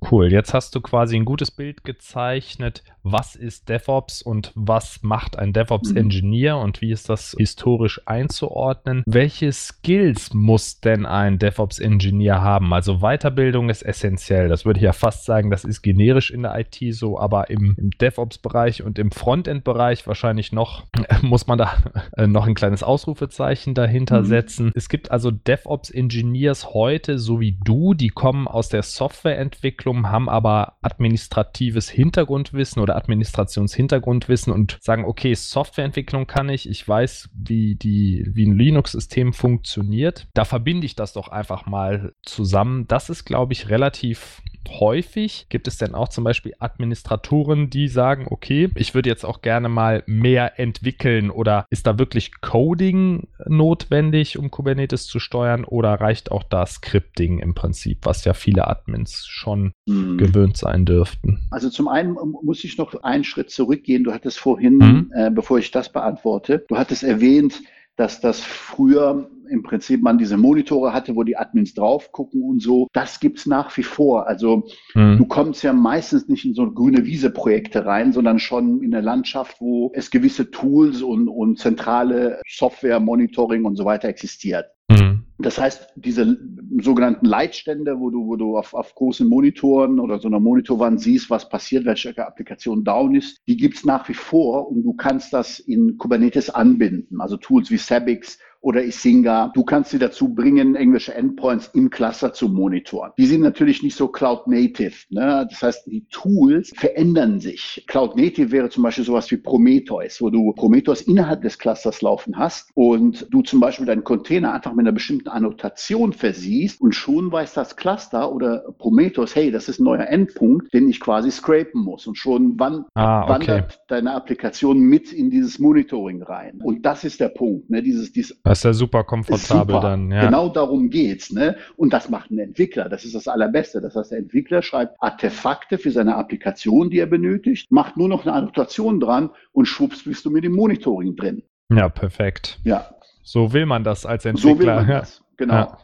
Cool, 0.00 0.30
jetzt 0.30 0.54
hast 0.54 0.74
du 0.74 0.80
quasi 0.80 1.16
ein 1.16 1.24
gutes 1.24 1.50
Bild 1.50 1.84
gezeichnet. 1.84 2.82
Was 3.02 3.36
ist 3.36 3.68
DevOps 3.68 4.22
und 4.22 4.52
was 4.54 5.02
macht 5.02 5.38
ein 5.38 5.52
DevOps-Engineer 5.52 6.56
mhm. 6.56 6.62
und 6.62 6.80
wie 6.80 6.90
ist 6.90 7.08
das 7.08 7.34
historisch 7.38 8.00
einzuordnen? 8.06 9.02
Welche 9.06 9.50
Skills 9.52 10.34
muss 10.34 10.80
denn 10.80 11.06
ein 11.06 11.38
DevOps-Engineer 11.38 12.42
haben? 12.42 12.72
Also 12.74 12.98
Weiterbildung 12.98 13.70
ist 13.70 13.82
essentiell. 13.82 14.48
Das 14.48 14.64
würde 14.64 14.78
ich 14.78 14.84
ja 14.84 14.92
fast 14.92 15.24
sagen, 15.24 15.50
das 15.50 15.64
ist 15.64 15.82
generisch 15.82 16.30
in 16.30 16.42
der 16.42 16.58
IT 16.58 16.76
so, 16.94 17.18
aber 17.18 17.50
im, 17.50 17.74
im 17.78 17.90
DevOps-Bereich 17.90 18.82
und 18.82 18.98
im 18.98 19.10
Frontend-Bereich 19.10 20.06
wahrscheinlich 20.06 20.52
noch, 20.52 20.84
muss 21.22 21.46
man 21.46 21.58
da 21.58 21.76
äh, 22.16 22.26
noch 22.26 22.46
ein 22.46 22.54
kleines 22.54 22.82
Ausrufezeichen 22.82 23.74
dahinter 23.74 24.20
mhm. 24.20 24.26
setzen. 24.26 24.72
Es 24.74 24.88
gibt 24.88 25.10
also 25.10 25.30
DevOps-Engineers 25.30 26.74
heute, 26.74 27.18
so 27.18 27.40
wie 27.40 27.58
du, 27.64 27.94
die 27.94 28.10
kommen 28.10 28.46
aus 28.48 28.68
der 28.68 28.82
Softwareentwicklung 28.82 29.87
Entwicklung, 29.88 30.10
haben 30.10 30.28
aber 30.28 30.76
administratives 30.82 31.88
Hintergrundwissen 31.88 32.82
oder 32.82 32.96
Administrationshintergrundwissen 32.96 34.52
und 34.52 34.78
sagen, 34.80 35.04
okay, 35.04 35.34
Softwareentwicklung 35.34 36.26
kann 36.26 36.48
ich, 36.48 36.68
ich 36.68 36.86
weiß, 36.86 37.30
wie, 37.34 37.76
die, 37.76 38.26
wie 38.32 38.46
ein 38.46 38.56
Linux-System 38.56 39.32
funktioniert. 39.32 40.28
Da 40.34 40.44
verbinde 40.44 40.86
ich 40.86 40.94
das 40.94 41.12
doch 41.12 41.28
einfach 41.28 41.66
mal 41.66 42.12
zusammen. 42.22 42.86
Das 42.86 43.10
ist, 43.10 43.24
glaube 43.24 43.52
ich, 43.52 43.68
relativ 43.68 44.42
häufig? 44.68 45.46
Gibt 45.48 45.68
es 45.68 45.78
denn 45.78 45.94
auch 45.94 46.08
zum 46.08 46.24
Beispiel 46.24 46.54
Administratoren, 46.58 47.70
die 47.70 47.88
sagen, 47.88 48.26
okay, 48.30 48.70
ich 48.74 48.94
würde 48.94 49.08
jetzt 49.08 49.24
auch 49.24 49.42
gerne 49.42 49.68
mal 49.68 50.02
mehr 50.06 50.58
entwickeln 50.58 51.30
oder 51.30 51.66
ist 51.70 51.86
da 51.86 51.98
wirklich 51.98 52.40
Coding 52.40 53.28
notwendig, 53.46 54.38
um 54.38 54.50
Kubernetes 54.50 55.06
zu 55.06 55.18
steuern 55.18 55.64
oder 55.64 55.94
reicht 55.94 56.30
auch 56.30 56.42
da 56.42 56.66
Scripting 56.66 57.38
im 57.38 57.54
Prinzip, 57.54 57.98
was 58.02 58.24
ja 58.24 58.34
viele 58.34 58.66
Admins 58.66 59.26
schon 59.26 59.72
mhm. 59.86 60.18
gewöhnt 60.18 60.56
sein 60.56 60.84
dürften? 60.84 61.46
Also 61.50 61.70
zum 61.70 61.88
einen 61.88 62.16
muss 62.42 62.64
ich 62.64 62.78
noch 62.78 63.02
einen 63.02 63.24
Schritt 63.24 63.50
zurückgehen. 63.50 64.04
Du 64.04 64.12
hattest 64.12 64.38
vorhin, 64.38 64.78
mhm. 64.78 65.12
äh, 65.14 65.30
bevor 65.30 65.58
ich 65.58 65.70
das 65.70 65.92
beantworte, 65.92 66.64
du 66.68 66.76
hattest 66.76 67.02
erwähnt, 67.02 67.62
dass 67.96 68.20
das 68.20 68.40
früher 68.40 69.28
im 69.48 69.62
Prinzip 69.62 70.02
man 70.02 70.18
diese 70.18 70.36
Monitore 70.36 70.92
hatte, 70.92 71.16
wo 71.16 71.22
die 71.22 71.36
Admins 71.36 71.74
drauf 71.74 72.12
gucken 72.12 72.42
und 72.42 72.62
so. 72.62 72.88
Das 72.92 73.20
gibt's 73.20 73.46
nach 73.46 73.76
wie 73.76 73.82
vor. 73.82 74.26
Also 74.26 74.68
mhm. 74.94 75.18
du 75.18 75.26
kommst 75.26 75.62
ja 75.62 75.72
meistens 75.72 76.28
nicht 76.28 76.44
in 76.44 76.54
so 76.54 76.70
grüne 76.70 77.04
Wiese-Projekte 77.04 77.86
rein, 77.86 78.12
sondern 78.12 78.38
schon 78.38 78.82
in 78.82 78.94
eine 78.94 79.04
Landschaft, 79.04 79.60
wo 79.60 79.90
es 79.94 80.10
gewisse 80.10 80.50
Tools 80.50 81.02
und, 81.02 81.28
und 81.28 81.58
zentrale 81.58 82.40
Software, 82.46 83.00
Monitoring 83.00 83.64
und 83.64 83.76
so 83.76 83.84
weiter 83.84 84.08
existiert. 84.08 84.66
Mhm. 84.90 85.24
Das 85.40 85.58
heißt, 85.58 85.92
diese 85.94 86.36
sogenannten 86.80 87.26
Leitstände, 87.26 88.00
wo 88.00 88.10
du, 88.10 88.26
wo 88.26 88.34
du 88.34 88.56
auf, 88.56 88.74
auf 88.74 88.94
großen 88.94 89.28
Monitoren 89.28 90.00
oder 90.00 90.18
so 90.18 90.26
einer 90.26 90.40
Monitorwand 90.40 91.00
siehst, 91.00 91.30
was 91.30 91.48
passiert, 91.48 91.84
welche 91.84 92.14
Applikation 92.26 92.82
down 92.82 93.14
ist, 93.14 93.40
die 93.46 93.56
gibt's 93.56 93.84
nach 93.84 94.08
wie 94.08 94.14
vor 94.14 94.68
und 94.68 94.82
du 94.82 94.94
kannst 94.94 95.32
das 95.32 95.60
in 95.60 95.96
Kubernetes 95.96 96.50
anbinden. 96.50 97.20
Also 97.20 97.36
Tools 97.36 97.70
wie 97.70 97.76
Sabix 97.76 98.38
oder 98.68 98.84
Isinga. 98.84 99.50
Du 99.54 99.64
kannst 99.64 99.92
sie 99.92 99.98
dazu 99.98 100.34
bringen, 100.34 100.74
englische 100.74 101.14
Endpoints 101.14 101.70
im 101.72 101.88
Cluster 101.88 102.34
zu 102.34 102.50
monitoren. 102.50 103.12
Die 103.16 103.24
sind 103.24 103.40
natürlich 103.40 103.82
nicht 103.82 103.96
so 103.96 104.08
Cloud-Native. 104.08 104.92
Ne? 105.08 105.46
Das 105.48 105.62
heißt, 105.62 105.86
die 105.86 106.06
Tools 106.10 106.70
verändern 106.76 107.40
sich. 107.40 107.82
Cloud-Native 107.86 108.50
wäre 108.50 108.68
zum 108.68 108.82
Beispiel 108.82 109.04
sowas 109.04 109.30
wie 109.30 109.38
Prometheus, 109.38 110.20
wo 110.20 110.28
du 110.28 110.52
Prometheus 110.52 111.00
innerhalb 111.00 111.40
des 111.40 111.58
Clusters 111.58 112.02
laufen 112.02 112.36
hast 112.36 112.70
und 112.74 113.26
du 113.30 113.40
zum 113.40 113.58
Beispiel 113.58 113.86
deinen 113.86 114.04
Container 114.04 114.52
einfach 114.52 114.74
mit 114.74 114.84
einer 114.84 114.92
bestimmten 114.92 115.28
Annotation 115.28 116.12
versiehst 116.12 116.78
und 116.82 116.94
schon 116.94 117.32
weiß 117.32 117.54
das 117.54 117.74
Cluster 117.74 118.30
oder 118.30 118.66
Prometheus, 118.76 119.34
hey, 119.34 119.50
das 119.50 119.70
ist 119.70 119.80
ein 119.80 119.84
neuer 119.84 120.08
Endpunkt, 120.08 120.74
den 120.74 120.90
ich 120.90 121.00
quasi 121.00 121.30
scrapen 121.30 121.80
muss. 121.80 122.06
Und 122.06 122.18
schon 122.18 122.58
wann 122.58 122.84
ah, 122.92 123.22
okay. 123.22 123.32
wandert 123.32 123.80
deine 123.88 124.12
Applikation 124.12 124.78
mit 124.78 125.10
in 125.10 125.30
dieses 125.30 125.58
Monitoring 125.58 126.22
rein. 126.22 126.60
Und 126.62 126.84
das 126.84 127.04
ist 127.04 127.18
der 127.18 127.30
Punkt. 127.30 127.70
Ne? 127.70 127.82
Dieses, 127.82 128.12
dieses 128.12 128.38
ist 128.58 128.64
ja 128.64 128.72
super 128.72 129.04
komfortabel 129.04 129.74
super. 129.76 129.88
dann. 129.88 130.10
Ja. 130.10 130.26
Genau 130.26 130.48
darum 130.48 130.90
geht's. 130.90 131.32
Ne? 131.32 131.56
Und 131.76 131.92
das 131.92 132.08
macht 132.08 132.30
ein 132.30 132.38
Entwickler. 132.38 132.88
Das 132.88 133.04
ist 133.04 133.14
das 133.14 133.28
Allerbeste. 133.28 133.80
Das 133.80 133.96
heißt, 133.96 134.12
der 134.12 134.18
Entwickler 134.18 134.62
schreibt 134.62 134.96
Artefakte 135.00 135.78
für 135.78 135.90
seine 135.90 136.16
Applikation, 136.16 136.90
die 136.90 136.98
er 136.98 137.06
benötigt, 137.06 137.70
macht 137.70 137.96
nur 137.96 138.08
noch 138.08 138.26
eine 138.26 138.34
Annotation 138.34 139.00
dran 139.00 139.30
und 139.52 139.66
schwupps 139.66 140.04
bist 140.04 140.24
du 140.24 140.30
mit 140.30 140.44
dem 140.44 140.52
Monitoring 140.52 141.16
drin. 141.16 141.42
Ja, 141.70 141.88
perfekt. 141.88 142.58
Ja. 142.64 142.90
So 143.22 143.52
will 143.52 143.66
man 143.66 143.84
das 143.84 144.06
als 144.06 144.24
Entwickler. 144.24 144.54
So 144.54 144.58
will 144.58 144.66
man 144.66 144.88
das. 144.88 145.22
Genau. 145.36 145.54
Ja. 145.54 145.78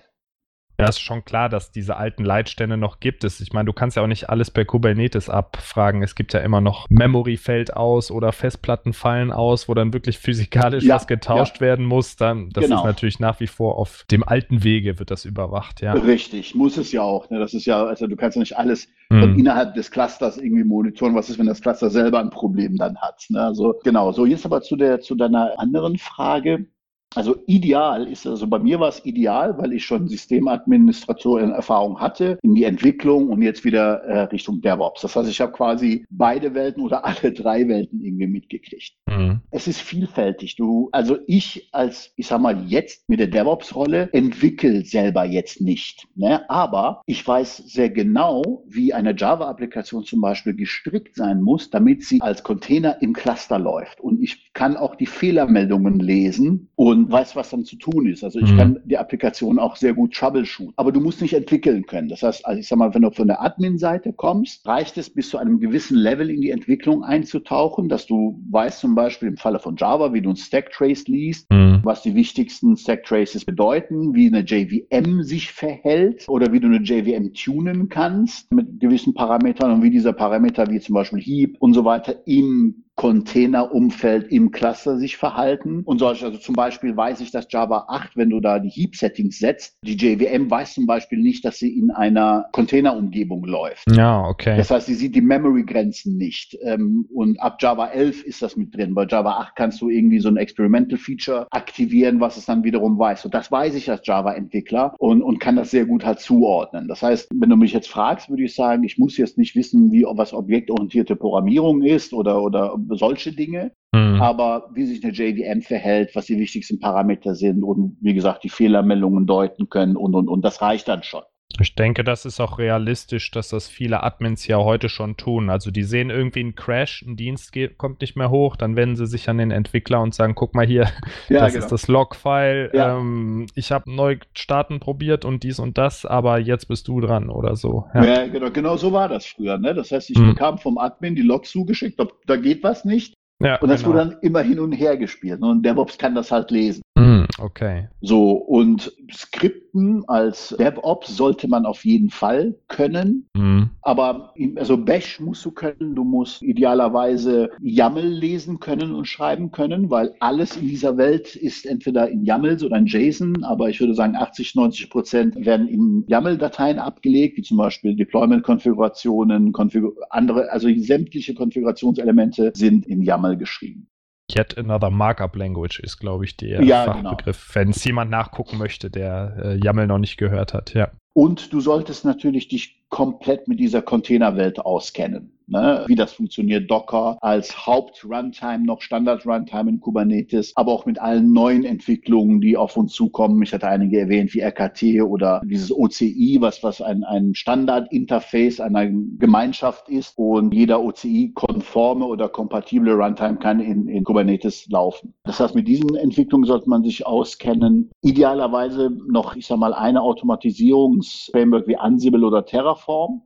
Ja, 0.84 0.90
ist 0.90 1.00
schon 1.00 1.24
klar, 1.24 1.48
dass 1.48 1.70
diese 1.70 1.96
alten 1.96 2.24
Leitstände 2.24 2.76
noch 2.76 3.00
gibt 3.00 3.24
es. 3.24 3.40
Ich 3.40 3.52
meine, 3.52 3.66
du 3.66 3.72
kannst 3.72 3.96
ja 3.96 4.02
auch 4.02 4.06
nicht 4.06 4.30
alles 4.30 4.50
per 4.50 4.64
Kubernetes 4.64 5.30
abfragen. 5.30 6.02
Es 6.02 6.14
gibt 6.14 6.32
ja 6.32 6.40
immer 6.40 6.60
noch 6.60 6.86
Memory 6.90 7.36
fällt 7.36 7.74
aus 7.74 8.10
oder 8.10 8.32
Festplatten 8.32 8.92
fallen 8.92 9.32
aus, 9.32 9.68
wo 9.68 9.74
dann 9.74 9.92
wirklich 9.92 10.18
physikalisch 10.18 10.84
ja, 10.84 10.96
was 10.96 11.06
getauscht 11.06 11.56
ja. 11.56 11.60
werden 11.62 11.86
muss. 11.86 12.16
Dann, 12.16 12.50
das 12.50 12.64
genau. 12.64 12.78
ist 12.78 12.84
natürlich 12.84 13.20
nach 13.20 13.40
wie 13.40 13.46
vor 13.46 13.78
auf 13.78 14.04
dem 14.10 14.22
alten 14.22 14.62
Wege 14.62 14.98
wird 14.98 15.10
das 15.10 15.24
überwacht, 15.24 15.80
ja. 15.80 15.92
Richtig, 15.94 16.54
muss 16.54 16.76
es 16.76 16.92
ja 16.92 17.02
auch. 17.02 17.30
Ne? 17.30 17.38
Das 17.38 17.54
ist 17.54 17.64
ja, 17.64 17.84
also 17.84 18.06
du 18.06 18.16
kannst 18.16 18.36
ja 18.36 18.40
nicht 18.40 18.56
alles 18.56 18.88
hm. 19.10 19.38
innerhalb 19.38 19.74
des 19.74 19.90
Clusters 19.90 20.36
irgendwie 20.36 20.64
monitoren. 20.64 21.14
Was 21.14 21.30
ist, 21.30 21.38
wenn 21.38 21.46
das 21.46 21.60
Cluster 21.60 21.90
selber 21.90 22.20
ein 22.20 22.30
Problem 22.30 22.76
dann 22.76 22.98
hat? 22.98 23.24
Ne? 23.28 23.40
Also 23.40 23.74
genau. 23.82 24.12
So, 24.12 24.26
jetzt 24.26 24.44
aber 24.44 24.62
zu 24.62 24.76
der, 24.76 25.00
zu 25.00 25.14
deiner 25.14 25.58
anderen 25.58 25.98
Frage. 25.98 26.66
Also 27.14 27.36
ideal 27.46 28.06
ist, 28.08 28.26
also 28.26 28.46
bei 28.46 28.58
mir 28.58 28.80
war 28.80 28.88
es 28.88 29.04
ideal, 29.04 29.56
weil 29.58 29.72
ich 29.72 29.84
schon 29.84 30.08
Systemadministratoren-Erfahrung 30.08 32.00
hatte 32.00 32.38
in 32.42 32.54
die 32.54 32.64
Entwicklung 32.64 33.28
und 33.28 33.42
jetzt 33.42 33.64
wieder 33.64 34.02
äh, 34.02 34.20
Richtung 34.24 34.60
DevOps. 34.60 35.02
Das 35.02 35.16
heißt, 35.16 35.28
ich 35.28 35.40
habe 35.40 35.52
quasi 35.52 36.04
beide 36.10 36.54
Welten 36.54 36.82
oder 36.82 37.04
alle 37.04 37.32
drei 37.32 37.68
Welten 37.68 38.02
irgendwie 38.02 38.26
mitgekriegt. 38.26 38.94
Mhm. 39.06 39.40
Es 39.50 39.68
ist 39.68 39.80
vielfältig. 39.80 40.56
Du, 40.56 40.88
also 40.92 41.18
ich 41.26 41.68
als, 41.72 42.12
ich 42.16 42.26
sag 42.26 42.40
mal, 42.40 42.64
jetzt 42.66 43.08
mit 43.08 43.20
der 43.20 43.28
DevOps-Rolle 43.28 44.08
entwickle 44.12 44.84
selber 44.84 45.24
jetzt 45.24 45.60
nicht. 45.60 46.06
Ne? 46.16 46.48
Aber 46.50 47.02
ich 47.06 47.26
weiß 47.26 47.56
sehr 47.58 47.90
genau, 47.90 48.64
wie 48.66 48.92
eine 48.92 49.14
Java-Applikation 49.16 50.04
zum 50.04 50.20
Beispiel 50.20 50.54
gestrickt 50.54 51.16
sein 51.16 51.42
muss, 51.42 51.70
damit 51.70 52.04
sie 52.04 52.20
als 52.20 52.42
Container 52.42 53.00
im 53.02 53.12
Cluster 53.12 53.58
läuft. 53.58 54.00
Und 54.00 54.22
ich 54.22 54.52
kann 54.52 54.76
auch 54.76 54.94
die 54.96 55.06
Fehlermeldungen 55.06 55.98
lesen 55.98 56.68
und 56.76 57.03
weiß, 57.10 57.36
was 57.36 57.50
dann 57.50 57.64
zu 57.64 57.76
tun 57.76 58.06
ist. 58.06 58.24
Also 58.24 58.38
ich 58.38 58.52
mhm. 58.52 58.56
kann 58.56 58.80
die 58.84 58.98
Applikation 58.98 59.58
auch 59.58 59.76
sehr 59.76 59.94
gut 59.94 60.14
troubleshooten. 60.14 60.74
Aber 60.76 60.92
du 60.92 61.00
musst 61.00 61.20
nicht 61.22 61.34
entwickeln 61.34 61.86
können. 61.86 62.08
Das 62.08 62.22
heißt, 62.22 62.46
also 62.46 62.60
ich 62.60 62.68
sag 62.68 62.78
mal, 62.78 62.94
wenn 62.94 63.02
du 63.02 63.10
von 63.10 63.26
der 63.26 63.42
Admin-Seite 63.42 64.12
kommst, 64.12 64.66
reicht 64.66 64.96
es 64.98 65.10
bis 65.10 65.30
zu 65.30 65.38
einem 65.38 65.60
gewissen 65.60 65.96
Level 65.96 66.30
in 66.30 66.40
die 66.40 66.50
Entwicklung 66.50 67.04
einzutauchen, 67.04 67.88
dass 67.88 68.06
du 68.06 68.40
weißt 68.50 68.80
zum 68.80 68.94
Beispiel 68.94 69.28
im 69.28 69.36
Falle 69.36 69.58
von 69.58 69.76
Java, 69.76 70.12
wie 70.12 70.22
du 70.22 70.30
ein 70.30 70.36
Stack-Trace 70.36 71.06
liest, 71.08 71.50
mhm. 71.50 71.80
was 71.82 72.02
die 72.02 72.14
wichtigsten 72.14 72.76
Stack-Traces 72.76 73.44
bedeuten, 73.44 74.14
wie 74.14 74.28
eine 74.28 74.40
JVM 74.40 75.22
sich 75.22 75.52
verhält 75.52 76.28
oder 76.28 76.52
wie 76.52 76.60
du 76.60 76.66
eine 76.66 76.82
JVM 76.82 77.32
tunen 77.34 77.88
kannst 77.88 78.52
mit 78.52 78.80
gewissen 78.80 79.14
Parametern 79.14 79.72
und 79.72 79.82
wie 79.82 79.90
dieser 79.90 80.12
Parameter 80.12 80.68
wie 80.70 80.80
zum 80.80 80.94
Beispiel 80.94 81.20
Heap 81.20 81.56
und 81.58 81.74
so 81.74 81.84
weiter 81.84 82.16
im 82.26 82.83
Containerumfeld 82.96 84.30
im 84.30 84.52
Cluster 84.52 84.98
sich 84.98 85.16
verhalten 85.16 85.82
und 85.84 85.98
solche. 85.98 86.26
Also 86.26 86.38
zum 86.38 86.54
Beispiel 86.54 86.96
weiß 86.96 87.20
ich, 87.20 87.30
dass 87.32 87.46
Java 87.50 87.86
8, 87.88 88.16
wenn 88.16 88.30
du 88.30 88.40
da 88.40 88.58
die 88.60 88.68
Heap-Settings 88.68 89.38
setzt, 89.38 89.76
die 89.82 89.96
JVM 89.96 90.50
weiß 90.50 90.74
zum 90.74 90.86
Beispiel 90.86 91.18
nicht, 91.18 91.44
dass 91.44 91.58
sie 91.58 91.76
in 91.76 91.90
einer 91.90 92.46
Containerumgebung 92.52 93.44
läuft. 93.44 93.84
Ja, 93.90 94.24
okay. 94.24 94.56
Das 94.56 94.70
heißt, 94.70 94.86
sie 94.86 94.94
sieht 94.94 95.14
die 95.14 95.20
Memory-Grenzen 95.20 96.16
nicht. 96.16 96.56
Ähm, 96.62 97.06
und 97.12 97.40
ab 97.40 97.56
Java 97.60 97.88
11 97.88 98.24
ist 98.24 98.42
das 98.42 98.56
mit 98.56 98.76
drin. 98.76 98.94
Bei 98.94 99.06
Java 99.06 99.38
8 99.38 99.56
kannst 99.56 99.80
du 99.80 99.88
irgendwie 99.88 100.20
so 100.20 100.28
ein 100.28 100.36
Experimental-Feature 100.36 101.48
aktivieren, 101.50 102.20
was 102.20 102.36
es 102.36 102.46
dann 102.46 102.62
wiederum 102.62 102.98
weiß. 102.98 103.24
Und 103.24 103.34
das 103.34 103.50
weiß 103.50 103.74
ich 103.74 103.90
als 103.90 104.06
Java-Entwickler 104.06 104.94
und, 104.98 105.22
und 105.22 105.40
kann 105.40 105.56
das 105.56 105.72
sehr 105.72 105.84
gut 105.84 106.04
halt 106.04 106.20
zuordnen. 106.20 106.86
Das 106.86 107.02
heißt, 107.02 107.28
wenn 107.34 107.50
du 107.50 107.56
mich 107.56 107.72
jetzt 107.72 107.88
fragst, 107.88 108.30
würde 108.30 108.44
ich 108.44 108.54
sagen, 108.54 108.84
ich 108.84 108.98
muss 108.98 109.16
jetzt 109.16 109.36
nicht 109.36 109.56
wissen, 109.56 109.90
wie 109.90 110.04
was 110.04 110.32
objektorientierte 110.32 111.16
Programmierung 111.16 111.82
ist 111.82 112.12
oder, 112.12 112.42
oder 112.42 112.78
solche 112.90 113.32
Dinge. 113.32 113.72
Mhm. 113.92 114.20
Aber 114.20 114.70
wie 114.74 114.86
sich 114.86 115.04
eine 115.04 115.12
JVM 115.12 115.62
verhält, 115.62 116.14
was 116.14 116.26
die 116.26 116.38
wichtigsten 116.38 116.80
Parameter 116.80 117.34
sind 117.34 117.62
und 117.62 117.96
wie 118.00 118.14
gesagt, 118.14 118.44
die 118.44 118.48
Fehlermeldungen 118.48 119.26
deuten 119.26 119.68
können 119.68 119.96
und, 119.96 120.14
und, 120.14 120.28
und 120.28 120.42
das 120.42 120.60
reicht 120.60 120.88
dann 120.88 121.02
schon. 121.02 121.22
Ich 121.60 121.74
denke, 121.74 122.02
das 122.02 122.24
ist 122.24 122.40
auch 122.40 122.58
realistisch, 122.58 123.30
dass 123.30 123.48
das 123.48 123.68
viele 123.68 124.02
Admins 124.02 124.46
ja 124.46 124.58
heute 124.58 124.88
schon 124.88 125.16
tun. 125.16 125.50
Also 125.50 125.70
die 125.70 125.84
sehen 125.84 126.10
irgendwie 126.10 126.40
einen 126.40 126.54
Crash, 126.54 127.02
ein 127.02 127.16
Dienst 127.16 127.52
geht, 127.52 127.78
kommt 127.78 128.00
nicht 128.00 128.16
mehr 128.16 128.30
hoch, 128.30 128.56
dann 128.56 128.76
wenden 128.76 128.96
sie 128.96 129.06
sich 129.06 129.28
an 129.28 129.38
den 129.38 129.50
Entwickler 129.50 130.00
und 130.00 130.14
sagen, 130.14 130.34
guck 130.34 130.54
mal 130.54 130.66
hier, 130.66 130.88
ja, 131.28 131.40
das 131.40 131.52
genau. 131.52 131.64
ist 131.64 131.72
das 131.72 131.88
Log-File. 131.88 132.70
Ja. 132.74 132.98
Ähm, 132.98 133.46
ich 133.54 133.70
habe 133.70 133.92
neu 133.92 134.16
starten 134.34 134.80
probiert 134.80 135.24
und 135.24 135.42
dies 135.42 135.58
und 135.58 135.78
das, 135.78 136.04
aber 136.04 136.38
jetzt 136.38 136.66
bist 136.66 136.88
du 136.88 137.00
dran 137.00 137.30
oder 137.30 137.56
so. 137.56 137.86
Ja, 137.94 138.04
ja 138.04 138.26
genau, 138.26 138.50
genau 138.50 138.76
so 138.76 138.92
war 138.92 139.08
das 139.08 139.26
früher. 139.26 139.58
Ne? 139.58 139.74
Das 139.74 139.92
heißt, 139.92 140.10
ich 140.10 140.18
hm. 140.18 140.30
bekam 140.30 140.58
vom 140.58 140.78
Admin 140.78 141.14
die 141.14 141.22
Logs 141.22 141.50
zugeschickt, 141.50 142.00
da 142.26 142.36
geht 142.36 142.62
was 142.62 142.84
nicht. 142.84 143.14
Ja, 143.42 143.60
und 143.60 143.68
das 143.68 143.82
genau. 143.82 143.94
wurde 143.94 144.08
dann 144.10 144.18
immer 144.22 144.40
hin 144.40 144.60
und 144.60 144.72
her 144.72 144.96
gespielt. 144.96 145.40
Ne? 145.40 145.48
Und 145.48 145.64
DevOps 145.64 145.98
kann 145.98 146.14
das 146.14 146.30
halt 146.30 146.50
lesen. 146.50 146.82
Mm, 146.96 147.13
okay. 147.38 147.88
So, 148.00 148.32
und 148.32 148.92
Skripten 149.12 150.04
als 150.08 150.54
DevOps 150.58 151.16
sollte 151.16 151.48
man 151.48 151.66
auf 151.66 151.84
jeden 151.84 152.10
Fall 152.10 152.54
können. 152.68 153.26
Mm. 153.34 153.64
Aber 153.82 154.34
also 154.56 154.76
Bash 154.76 155.20
musst 155.20 155.44
du 155.44 155.50
können, 155.50 155.94
du 155.94 156.04
musst 156.04 156.42
idealerweise 156.42 157.50
YAML 157.60 158.06
lesen 158.06 158.60
können 158.60 158.94
und 158.94 159.06
schreiben 159.06 159.50
können, 159.50 159.90
weil 159.90 160.14
alles 160.20 160.56
in 160.56 160.68
dieser 160.68 160.96
Welt 160.96 161.36
ist 161.36 161.66
entweder 161.66 162.08
in 162.08 162.24
YAMLs 162.24 162.62
oder 162.62 162.76
in 162.76 162.86
JSON, 162.86 163.44
aber 163.44 163.68
ich 163.68 163.80
würde 163.80 163.94
sagen 163.94 164.16
80, 164.16 164.54
90 164.54 164.90
Prozent 164.90 165.36
werden 165.44 165.68
in 165.68 166.04
YAML-Dateien 166.08 166.78
abgelegt, 166.78 167.36
wie 167.36 167.42
zum 167.42 167.58
Beispiel 167.58 167.94
Deployment-Konfigurationen, 167.96 169.52
Konfigur 169.52 169.94
andere, 170.10 170.50
also 170.50 170.68
sämtliche 170.76 171.34
Konfigurationselemente 171.34 172.52
sind 172.54 172.86
in 172.86 173.02
YAML 173.02 173.36
geschrieben. 173.36 173.88
Yet 174.36 174.58
Another 174.58 174.90
Markup 174.90 175.36
Language 175.36 175.80
ist, 175.80 175.98
glaube 175.98 176.24
ich, 176.24 176.36
der 176.36 176.62
ja, 176.62 176.84
genau. 176.84 177.10
Fachbegriff, 177.10 177.46
genau. 177.46 177.54
wenn 177.54 177.70
es 177.70 177.84
jemand 177.84 178.10
nachgucken 178.10 178.58
möchte, 178.58 178.90
der 178.90 179.36
äh, 179.42 179.56
YAML 179.56 179.86
noch 179.86 179.98
nicht 179.98 180.16
gehört 180.16 180.54
hat. 180.54 180.74
Ja. 180.74 180.90
Und 181.12 181.52
du 181.52 181.60
solltest 181.60 182.04
natürlich 182.04 182.48
dich 182.48 182.83
komplett 182.94 183.48
mit 183.48 183.58
dieser 183.58 183.82
Containerwelt 183.82 184.60
auskennen. 184.64 185.32
Ne? 185.46 185.84
Wie 185.88 185.94
das 185.94 186.12
funktioniert, 186.12 186.70
Docker 186.70 187.18
als 187.20 187.66
Haupt-Runtime, 187.66 188.64
noch 188.64 188.80
Standard-Runtime 188.80 189.68
in 189.68 189.80
Kubernetes, 189.80 190.52
aber 190.54 190.72
auch 190.72 190.86
mit 190.86 190.98
allen 191.00 191.32
neuen 191.32 191.64
Entwicklungen, 191.64 192.40
die 192.40 192.56
auf 192.56 192.76
uns 192.76 192.92
zukommen. 192.92 193.42
Ich 193.42 193.52
hatte 193.52 193.68
einige 193.68 194.00
erwähnt, 194.00 194.32
wie 194.32 194.40
RKT 194.40 195.02
oder 195.02 195.42
dieses 195.44 195.70
OCI, 195.70 196.38
was, 196.40 196.62
was 196.62 196.80
ein, 196.80 197.02
ein 197.04 197.34
Standard-Interface 197.34 198.60
einer 198.60 198.86
Gemeinschaft 198.86 199.88
ist. 199.88 200.16
Und 200.16 200.54
jeder 200.54 200.82
OCI-konforme 200.82 202.06
oder 202.06 202.28
kompatible 202.28 202.94
Runtime 202.94 203.36
kann 203.36 203.60
in, 203.60 203.88
in 203.88 204.04
Kubernetes 204.04 204.66
laufen. 204.70 205.14
Das 205.24 205.40
heißt, 205.40 205.54
mit 205.54 205.68
diesen 205.68 205.94
Entwicklungen 205.96 206.46
sollte 206.46 206.70
man 206.70 206.84
sich 206.84 207.06
auskennen. 207.06 207.90
Idealerweise 208.02 208.96
noch, 209.08 209.36
ich 209.36 209.46
sag 209.46 209.58
mal, 209.58 209.74
eine 209.74 210.00
Automatisierungsframework 210.00 211.66
wie 211.66 211.76
Ansible 211.76 212.24
oder 212.24 212.46
Terraform 212.46 212.83
Form. 212.84 213.22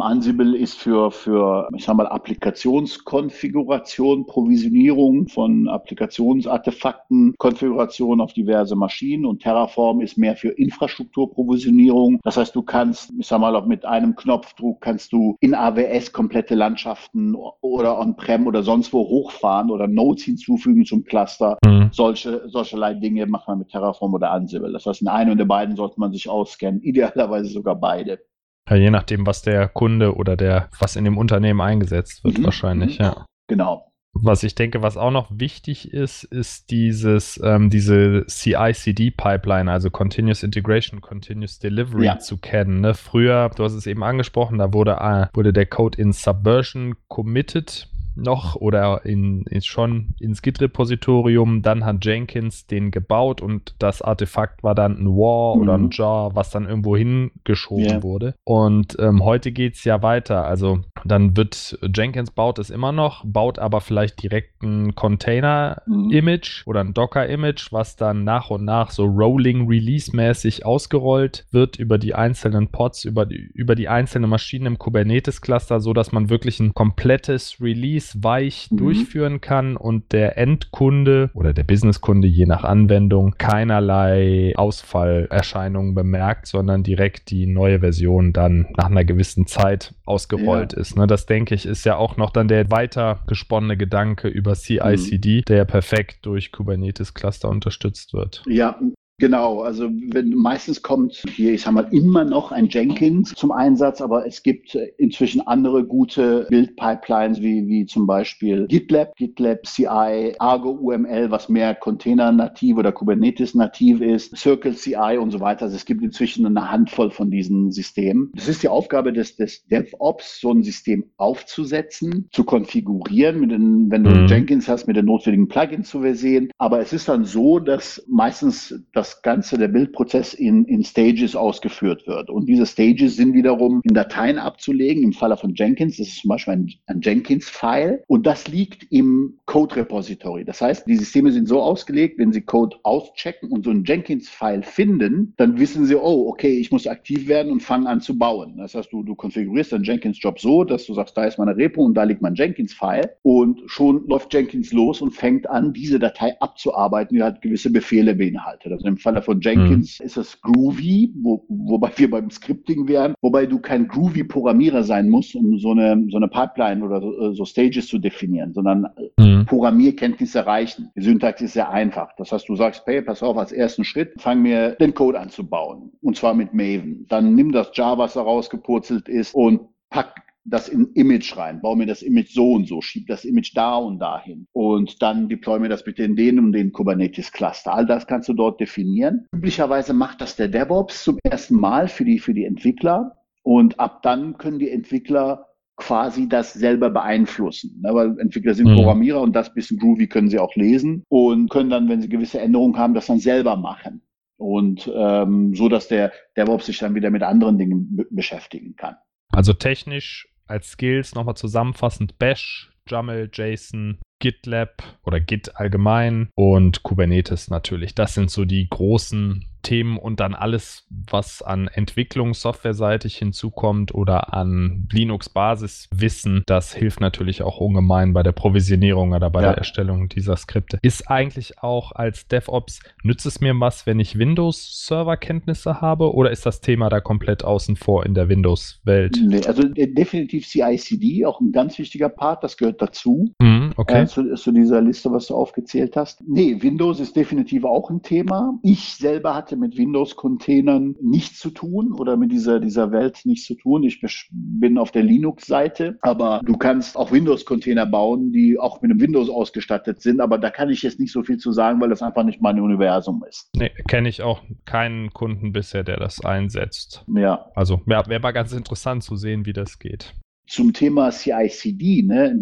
Ansible 0.00 0.56
ist 0.56 0.78
für, 0.78 1.10
für, 1.10 1.68
ich 1.76 1.84
sag 1.84 1.96
mal, 1.96 2.06
Applikationskonfiguration, 2.06 4.24
Provisionierung 4.26 5.26
von 5.28 5.68
Applikationsartefakten, 5.68 7.34
Konfiguration 7.38 8.22
auf 8.22 8.32
diverse 8.32 8.76
Maschinen 8.76 9.26
und 9.26 9.42
Terraform 9.42 10.00
ist 10.00 10.16
mehr 10.16 10.36
für 10.36 10.50
Infrastrukturprovisionierung. 10.50 12.20
Das 12.22 12.36
heißt, 12.36 12.54
du 12.56 12.62
kannst, 12.62 13.12
ich 13.18 13.26
sag 13.26 13.40
mal, 13.40 13.56
auch 13.56 13.66
mit 13.66 13.84
einem 13.84 14.14
Knopfdruck 14.16 14.80
kannst 14.80 15.12
du 15.12 15.36
in 15.40 15.54
AWS 15.54 16.12
komplette 16.12 16.54
Landschaften 16.54 17.34
oder 17.60 17.98
on-prem 17.98 18.46
oder 18.46 18.62
sonst 18.62 18.92
wo 18.92 19.00
hochfahren 19.00 19.70
oder 19.70 19.86
Nodes 19.86 20.24
hinzufügen 20.24 20.84
zum 20.84 21.04
Cluster. 21.04 21.56
Mhm. 21.64 21.88
Solche, 21.92 22.48
solcherlei 22.48 22.94
Dinge 22.94 23.26
macht 23.26 23.46
man 23.48 23.58
mit 23.58 23.68
Terraform 23.68 24.14
oder 24.14 24.30
Ansible. 24.30 24.72
Das 24.72 24.86
heißt, 24.86 25.02
in 25.02 25.08
einem 25.08 25.36
der 25.36 25.44
beiden 25.44 25.76
sollte 25.76 26.00
man 26.00 26.12
sich 26.12 26.26
auskennen, 26.28 26.80
idealerweise 26.82 27.50
sogar 27.50 27.76
beide. 27.76 28.20
Ja, 28.68 28.76
je 28.76 28.90
nachdem, 28.90 29.26
was 29.26 29.42
der 29.42 29.68
Kunde 29.68 30.14
oder 30.14 30.36
der, 30.36 30.68
was 30.78 30.96
in 30.96 31.04
dem 31.04 31.18
Unternehmen 31.18 31.60
eingesetzt 31.60 32.24
wird, 32.24 32.38
mhm. 32.38 32.44
wahrscheinlich, 32.44 32.98
mhm. 32.98 33.04
ja. 33.04 33.26
Genau. 33.48 33.86
Was 34.12 34.42
ich 34.42 34.56
denke, 34.56 34.82
was 34.82 34.96
auch 34.96 35.12
noch 35.12 35.30
wichtig 35.32 35.92
ist, 35.92 36.24
ist 36.24 36.70
dieses, 36.70 37.40
ähm, 37.44 37.70
diese 37.70 38.26
CI-CD-Pipeline, 38.26 39.70
also 39.70 39.88
Continuous 39.88 40.42
Integration, 40.42 41.00
Continuous 41.00 41.60
Delivery 41.60 42.06
ja. 42.06 42.18
zu 42.18 42.36
kennen. 42.36 42.80
Ne? 42.80 42.94
Früher, 42.94 43.50
du 43.54 43.62
hast 43.62 43.74
es 43.74 43.86
eben 43.86 44.02
angesprochen, 44.02 44.58
da 44.58 44.72
wurde, 44.72 44.98
äh, 45.00 45.26
wurde 45.32 45.52
der 45.52 45.66
Code 45.66 46.00
in 46.00 46.12
Subversion 46.12 46.96
committed 47.06 47.88
noch 48.20 48.56
oder 48.56 49.04
in, 49.04 49.42
in 49.42 49.62
schon 49.62 50.14
ins 50.20 50.42
Git-Repositorium. 50.42 51.62
Dann 51.62 51.84
hat 51.84 52.04
Jenkins 52.04 52.66
den 52.66 52.90
gebaut 52.90 53.40
und 53.40 53.74
das 53.78 54.02
Artefakt 54.02 54.62
war 54.62 54.74
dann 54.74 54.98
ein 54.98 55.06
War 55.06 55.56
mhm. 55.56 55.62
oder 55.62 55.74
ein 55.74 55.90
Jar, 55.90 56.34
was 56.34 56.50
dann 56.50 56.66
irgendwo 56.66 56.96
hingeschoben 56.96 57.84
yeah. 57.84 58.02
wurde. 58.02 58.34
Und 58.44 58.96
ähm, 58.98 59.24
heute 59.24 59.52
geht 59.52 59.74
es 59.74 59.84
ja 59.84 60.02
weiter. 60.02 60.44
Also 60.44 60.80
dann 61.04 61.36
wird 61.36 61.78
Jenkins 61.94 62.30
baut 62.30 62.58
es 62.58 62.70
immer 62.70 62.92
noch, 62.92 63.24
baut 63.24 63.58
aber 63.58 63.80
vielleicht 63.80 64.22
direkt 64.22 64.62
ein 64.62 64.94
Container-Image 64.94 66.66
mhm. 66.66 66.70
oder 66.70 66.80
ein 66.80 66.94
Docker-Image, 66.94 67.72
was 67.72 67.96
dann 67.96 68.24
nach 68.24 68.50
und 68.50 68.64
nach 68.64 68.90
so 68.90 69.04
Rolling 69.04 69.68
Release-mäßig 69.68 70.64
ausgerollt 70.64 71.46
wird 71.50 71.78
über 71.78 71.98
die 71.98 72.14
einzelnen 72.14 72.68
Pods, 72.68 73.04
über 73.04 73.26
die, 73.26 73.50
über 73.54 73.74
die 73.74 73.88
einzelnen 73.88 74.30
Maschinen 74.30 74.66
im 74.66 74.78
Kubernetes-Cluster, 74.78 75.80
sodass 75.80 76.12
man 76.12 76.30
wirklich 76.30 76.60
ein 76.60 76.74
komplettes 76.74 77.60
Release 77.60 78.09
weich 78.22 78.68
mhm. 78.70 78.76
durchführen 78.76 79.40
kann 79.40 79.76
und 79.76 80.12
der 80.12 80.38
Endkunde 80.38 81.30
oder 81.34 81.52
der 81.52 81.64
Businesskunde 81.64 82.28
je 82.28 82.46
nach 82.46 82.64
Anwendung 82.64 83.34
keinerlei 83.38 84.52
Ausfallerscheinungen 84.56 85.94
bemerkt, 85.94 86.46
sondern 86.46 86.82
direkt 86.82 87.30
die 87.30 87.46
neue 87.46 87.80
Version 87.80 88.32
dann 88.32 88.66
nach 88.76 88.86
einer 88.86 89.04
gewissen 89.04 89.46
Zeit 89.46 89.94
ausgerollt 90.04 90.72
ja. 90.72 90.80
ist. 90.80 90.96
Ne, 90.96 91.06
das 91.06 91.26
denke 91.26 91.54
ich 91.54 91.66
ist 91.66 91.84
ja 91.84 91.96
auch 91.96 92.16
noch 92.16 92.30
dann 92.30 92.48
der 92.48 92.70
weiter 92.70 93.20
gesponnene 93.26 93.76
Gedanke 93.76 94.28
über 94.28 94.54
CI/CD, 94.54 95.38
mhm. 95.38 95.44
der 95.46 95.64
perfekt 95.64 96.26
durch 96.26 96.52
Kubernetes 96.52 97.14
Cluster 97.14 97.48
unterstützt 97.48 98.12
wird. 98.12 98.42
Ja, 98.46 98.78
Genau, 99.20 99.60
also 99.60 99.90
wenn, 99.90 100.30
meistens 100.30 100.80
kommt 100.80 101.22
hier, 101.34 101.52
ich 101.52 101.62
sag 101.62 101.72
mal, 101.72 101.86
immer 101.92 102.24
noch 102.24 102.52
ein 102.52 102.68
Jenkins 102.68 103.34
zum 103.34 103.52
Einsatz, 103.52 104.00
aber 104.00 104.26
es 104.26 104.42
gibt 104.42 104.74
inzwischen 104.96 105.46
andere 105.46 105.84
gute 105.84 106.46
Build-Pipelines, 106.48 107.42
wie, 107.42 107.68
wie 107.68 107.84
zum 107.84 108.06
Beispiel 108.06 108.66
GitLab, 108.66 109.14
GitLab 109.16 109.66
CI, 109.66 110.34
Argo 110.38 110.70
UML, 110.70 111.30
was 111.30 111.50
mehr 111.50 111.74
Container-nativ 111.74 112.78
oder 112.78 112.92
Kubernetes-nativ 112.92 114.00
ist, 114.00 114.34
Circle 114.38 114.74
CI 114.74 115.18
und 115.20 115.30
so 115.30 115.40
weiter. 115.40 115.66
Also 115.66 115.76
es 115.76 115.84
gibt 115.84 116.02
inzwischen 116.02 116.46
eine 116.46 116.70
Handvoll 116.70 117.10
von 117.10 117.30
diesen 117.30 117.72
Systemen. 117.72 118.32
Das 118.34 118.48
ist 118.48 118.62
die 118.62 118.68
Aufgabe 118.68 119.12
des, 119.12 119.36
des 119.36 119.66
DevOps, 119.66 120.40
so 120.40 120.50
ein 120.50 120.62
System 120.62 121.04
aufzusetzen, 121.18 122.28
zu 122.32 122.44
konfigurieren, 122.44 123.38
mit 123.40 123.50
den, 123.50 123.90
wenn 123.90 124.04
du 124.04 124.10
mhm. 124.10 124.26
Jenkins 124.28 124.66
hast, 124.66 124.86
mit 124.86 124.96
den 124.96 125.04
notwendigen 125.04 125.48
Plugins 125.48 125.90
zu 125.90 126.00
versehen. 126.00 126.50
Aber 126.56 126.80
es 126.80 126.94
ist 126.94 127.06
dann 127.08 127.26
so, 127.26 127.58
dass 127.58 128.02
meistens 128.08 128.82
das 128.94 129.09
das 129.10 129.22
Ganze, 129.22 129.58
der 129.58 129.68
Bildprozess 129.68 130.34
in, 130.34 130.64
in 130.66 130.84
Stages 130.84 131.34
ausgeführt 131.34 132.06
wird. 132.06 132.30
Und 132.30 132.46
diese 132.46 132.66
Stages 132.66 133.16
sind 133.16 133.34
wiederum 133.34 133.80
in 133.84 133.94
Dateien 133.94 134.38
abzulegen. 134.38 135.02
Im 135.02 135.12
Falle 135.12 135.36
von 135.36 135.54
Jenkins, 135.54 135.96
das 135.96 136.08
ist 136.08 136.20
zum 136.20 136.28
Beispiel 136.28 136.54
ein, 136.54 136.72
ein 136.86 137.00
Jenkins-File. 137.00 138.02
Und 138.06 138.26
das 138.26 138.48
liegt 138.48 138.86
im 138.90 139.38
Code-Repository. 139.46 140.44
Das 140.44 140.60
heißt, 140.60 140.86
die 140.86 140.96
Systeme 140.96 141.32
sind 141.32 141.48
so 141.48 141.60
ausgelegt, 141.60 142.18
wenn 142.18 142.32
sie 142.32 142.42
Code 142.42 142.76
auschecken 142.84 143.50
und 143.50 143.64
so 143.64 143.70
ein 143.70 143.84
Jenkins-File 143.84 144.62
finden, 144.62 145.34
dann 145.36 145.58
wissen 145.58 145.86
sie, 145.86 145.96
oh, 145.96 146.28
okay, 146.28 146.58
ich 146.58 146.70
muss 146.70 146.86
aktiv 146.86 147.26
werden 147.26 147.50
und 147.50 147.60
fangen 147.60 147.86
an 147.86 148.00
zu 148.00 148.16
bauen. 148.16 148.56
Das 148.58 148.74
heißt, 148.74 148.92
du, 148.92 149.02
du 149.02 149.14
konfigurierst 149.14 149.72
deinen 149.72 149.84
Jenkins-Job 149.84 150.38
so, 150.38 150.64
dass 150.64 150.86
du 150.86 150.94
sagst, 150.94 151.16
da 151.16 151.24
ist 151.24 151.38
meine 151.38 151.56
Repo 151.56 151.82
und 151.82 151.94
da 151.94 152.04
liegt 152.04 152.22
mein 152.22 152.34
Jenkins-File. 152.34 153.10
Und 153.22 153.62
schon 153.66 154.06
läuft 154.06 154.32
Jenkins 154.32 154.72
los 154.72 155.00
und 155.00 155.10
fängt 155.10 155.48
an, 155.50 155.72
diese 155.72 155.98
Datei 155.98 156.38
abzuarbeiten, 156.40 157.16
die 157.16 157.22
halt 157.22 157.42
gewisse 157.42 157.70
Befehle 157.70 158.14
beinhaltet. 158.14 158.72
Also 158.72 158.86
im 158.86 158.99
Falle 159.00 159.22
von 159.22 159.40
Jenkins 159.40 159.98
mhm. 159.98 160.06
ist 160.06 160.16
es 160.16 160.40
Groovy, 160.40 161.12
wo, 161.16 161.44
wobei 161.48 161.90
wir 161.96 162.10
beim 162.10 162.30
Scripting 162.30 162.88
wären, 162.88 163.14
wobei 163.20 163.46
du 163.46 163.58
kein 163.58 163.88
Groovy-Programmierer 163.88 164.84
sein 164.84 165.08
musst, 165.08 165.34
um 165.34 165.58
so 165.58 165.72
eine, 165.72 166.06
so 166.10 166.16
eine 166.16 166.28
Pipeline 166.28 166.84
oder 166.84 167.00
so, 167.00 167.32
so 167.32 167.44
Stages 167.44 167.88
zu 167.88 167.98
definieren, 167.98 168.52
sondern 168.52 168.86
mhm. 169.18 169.46
Programmierkenntnisse 169.46 170.46
reichen. 170.46 170.90
Die 170.96 171.02
Syntax 171.02 171.40
ist 171.40 171.54
sehr 171.54 171.70
einfach. 171.70 172.10
Das 172.16 172.32
heißt, 172.32 172.48
du 172.48 172.56
sagst, 172.56 172.82
hey, 172.86 173.02
pass 173.02 173.22
auf, 173.22 173.36
als 173.36 173.52
ersten 173.52 173.84
Schritt 173.84 174.12
fang 174.18 174.42
mir 174.42 174.72
den 174.72 174.94
Code 174.94 175.18
an 175.18 175.30
zu 175.30 175.48
bauen. 175.48 175.92
Und 176.00 176.16
zwar 176.16 176.34
mit 176.34 176.54
Maven. 176.54 177.06
Dann 177.08 177.34
nimm 177.34 177.52
das 177.52 177.70
Java, 177.74 178.04
was 178.04 178.14
da 178.14 178.22
rausgepurzelt 178.22 179.08
ist 179.08 179.34
und 179.34 179.60
pack 179.90 180.14
das 180.50 180.68
in 180.68 180.92
Image 180.94 181.36
rein, 181.36 181.60
baue 181.60 181.76
mir 181.76 181.86
das 181.86 182.02
Image 182.02 182.32
so 182.32 182.52
und 182.52 182.66
so, 182.66 182.80
schieb 182.80 183.06
das 183.06 183.24
Image 183.24 183.52
da 183.54 183.76
und 183.76 183.98
dahin 183.98 184.46
und 184.52 185.00
dann 185.02 185.28
deploy 185.28 185.58
mir 185.58 185.68
das 185.68 185.84
bitte 185.84 186.02
in 186.02 186.16
den 186.16 186.38
und 186.38 186.52
den 186.52 186.72
Kubernetes 186.72 187.32
Cluster. 187.32 187.72
All 187.72 187.86
das 187.86 188.06
kannst 188.06 188.28
du 188.28 188.34
dort 188.34 188.60
definieren. 188.60 189.26
Üblicherweise 189.32 189.92
macht 189.94 190.20
das 190.20 190.36
der 190.36 190.48
DevOps 190.48 191.04
zum 191.04 191.18
ersten 191.22 191.56
Mal 191.56 191.88
für 191.88 192.04
die, 192.04 192.18
für 192.18 192.34
die 192.34 192.44
Entwickler 192.44 193.16
und 193.42 193.78
ab 193.80 194.02
dann 194.02 194.36
können 194.38 194.58
die 194.58 194.70
Entwickler 194.70 195.46
quasi 195.76 196.28
das 196.28 196.52
selber 196.52 196.90
beeinflussen. 196.90 197.80
Ne? 197.82 197.94
Weil 197.94 198.18
Entwickler 198.20 198.54
sind 198.54 198.68
mhm. 198.68 198.76
Programmierer 198.76 199.20
und 199.20 199.34
das 199.34 199.54
bisschen 199.54 199.78
groovy 199.78 200.08
können 200.08 200.28
sie 200.28 200.38
auch 200.38 200.54
lesen 200.54 201.04
und 201.08 201.48
können 201.48 201.70
dann, 201.70 201.88
wenn 201.88 202.02
sie 202.02 202.08
gewisse 202.08 202.40
Änderungen 202.40 202.76
haben, 202.76 202.94
das 202.94 203.06
dann 203.06 203.18
selber 203.18 203.56
machen. 203.56 204.02
Und 204.36 204.90
ähm, 204.94 205.54
so, 205.54 205.68
dass 205.68 205.88
der 205.88 206.12
DevOps 206.36 206.66
sich 206.66 206.78
dann 206.78 206.94
wieder 206.94 207.10
mit 207.10 207.22
anderen 207.22 207.58
Dingen 207.58 208.06
beschäftigen 208.10 208.74
kann. 208.76 208.96
Also 209.32 209.52
technisch 209.52 210.29
als 210.50 210.72
Skills 210.72 211.14
nochmal 211.14 211.36
zusammenfassend. 211.36 212.18
Bash, 212.18 212.70
JAML, 212.86 213.30
JSON, 213.32 213.98
GitLab 214.20 214.82
oder 215.04 215.18
Git 215.18 215.56
allgemein 215.56 216.28
und 216.34 216.82
Kubernetes 216.82 217.50
natürlich. 217.50 217.94
Das 217.94 218.14
sind 218.14 218.30
so 218.30 218.44
die 218.44 218.68
großen 218.68 219.44
Themen 219.62 219.98
und 219.98 220.20
dann 220.20 220.34
alles, 220.34 220.86
was 220.88 221.42
an 221.42 221.68
Entwicklung 221.68 222.34
softwareseitig 222.34 223.16
hinzukommt 223.16 223.94
oder 223.94 224.32
an 224.32 224.88
Linux-Basiswissen, 224.90 226.42
das 226.46 226.74
hilft 226.74 227.00
natürlich 227.00 227.42
auch 227.42 227.58
ungemein 227.58 228.12
bei 228.12 228.22
der 228.22 228.32
Provisionierung 228.32 229.12
oder 229.12 229.30
bei 229.30 229.42
ja. 229.42 229.48
der 229.48 229.58
Erstellung 229.58 230.08
dieser 230.08 230.36
Skripte. 230.36 230.78
Ist 230.82 231.10
eigentlich 231.10 231.62
auch 231.62 231.92
als 231.92 232.26
DevOps, 232.28 232.80
nützt 233.02 233.26
es 233.26 233.40
mir 233.40 233.58
was, 233.60 233.86
wenn 233.86 234.00
ich 234.00 234.18
Windows-Server-Kenntnisse 234.18 235.80
habe 235.80 236.14
oder 236.14 236.30
ist 236.30 236.46
das 236.46 236.60
Thema 236.60 236.88
da 236.88 237.00
komplett 237.00 237.44
außen 237.44 237.76
vor 237.76 238.06
in 238.06 238.14
der 238.14 238.28
Windows-Welt? 238.28 239.18
Nee, 239.22 239.46
also 239.46 239.62
äh, 239.74 239.92
definitiv 239.92 240.46
CI/CD, 240.46 241.26
auch 241.26 241.40
ein 241.40 241.52
ganz 241.52 241.78
wichtiger 241.78 242.08
Part, 242.08 242.44
das 242.44 242.56
gehört 242.56 242.80
dazu. 242.80 243.34
Mhm, 243.40 243.72
okay. 243.76 244.02
Äh, 244.02 244.06
zu, 244.10 244.34
zu 244.34 244.52
dieser 244.52 244.80
Liste, 244.80 245.10
was 245.10 245.26
du 245.26 245.34
aufgezählt 245.34 245.96
hast. 245.96 246.22
Nee, 246.26 246.56
Windows 246.60 247.00
ist 247.00 247.16
definitiv 247.16 247.64
auch 247.64 247.90
ein 247.90 248.02
Thema. 248.02 248.58
Ich 248.62 248.94
selber 248.96 249.34
hatte 249.34 249.56
mit 249.56 249.76
Windows-Containern 249.76 250.96
nichts 251.00 251.38
zu 251.38 251.50
tun 251.50 251.92
oder 251.92 252.16
mit 252.16 252.32
dieser, 252.32 252.60
dieser 252.60 252.92
Welt 252.92 253.20
nichts 253.24 253.46
zu 253.46 253.54
tun. 253.54 253.82
Ich 253.82 254.00
bin 254.30 254.78
auf 254.78 254.90
der 254.90 255.02
Linux-Seite, 255.02 255.98
aber 256.02 256.40
du 256.44 256.56
kannst 256.56 256.96
auch 256.96 257.12
Windows-Container 257.12 257.86
bauen, 257.86 258.32
die 258.32 258.58
auch 258.58 258.82
mit 258.82 258.90
einem 258.90 259.00
Windows 259.00 259.30
ausgestattet 259.30 260.02
sind, 260.02 260.20
aber 260.20 260.38
da 260.38 260.50
kann 260.50 260.70
ich 260.70 260.82
jetzt 260.82 261.00
nicht 261.00 261.12
so 261.12 261.22
viel 261.22 261.38
zu 261.38 261.52
sagen, 261.52 261.80
weil 261.80 261.88
das 261.88 262.02
einfach 262.02 262.24
nicht 262.24 262.40
mein 262.40 262.60
Universum 262.60 263.24
ist. 263.28 263.50
Nee, 263.54 263.70
kenne 263.88 264.08
ich 264.08 264.22
auch 264.22 264.42
keinen 264.64 265.10
Kunden 265.10 265.52
bisher, 265.52 265.84
der 265.84 265.96
das 265.96 266.24
einsetzt. 266.24 267.04
Ja. 267.14 267.50
Also 267.54 267.80
wäre 267.86 268.20
mal 268.20 268.32
ganz 268.32 268.52
interessant 268.52 269.02
zu 269.02 269.16
sehen, 269.16 269.46
wie 269.46 269.52
das 269.52 269.78
geht 269.78 270.14
zum 270.50 270.72
Thema 270.72 271.10
CI/CD. 271.10 272.02
Ne? 272.02 272.36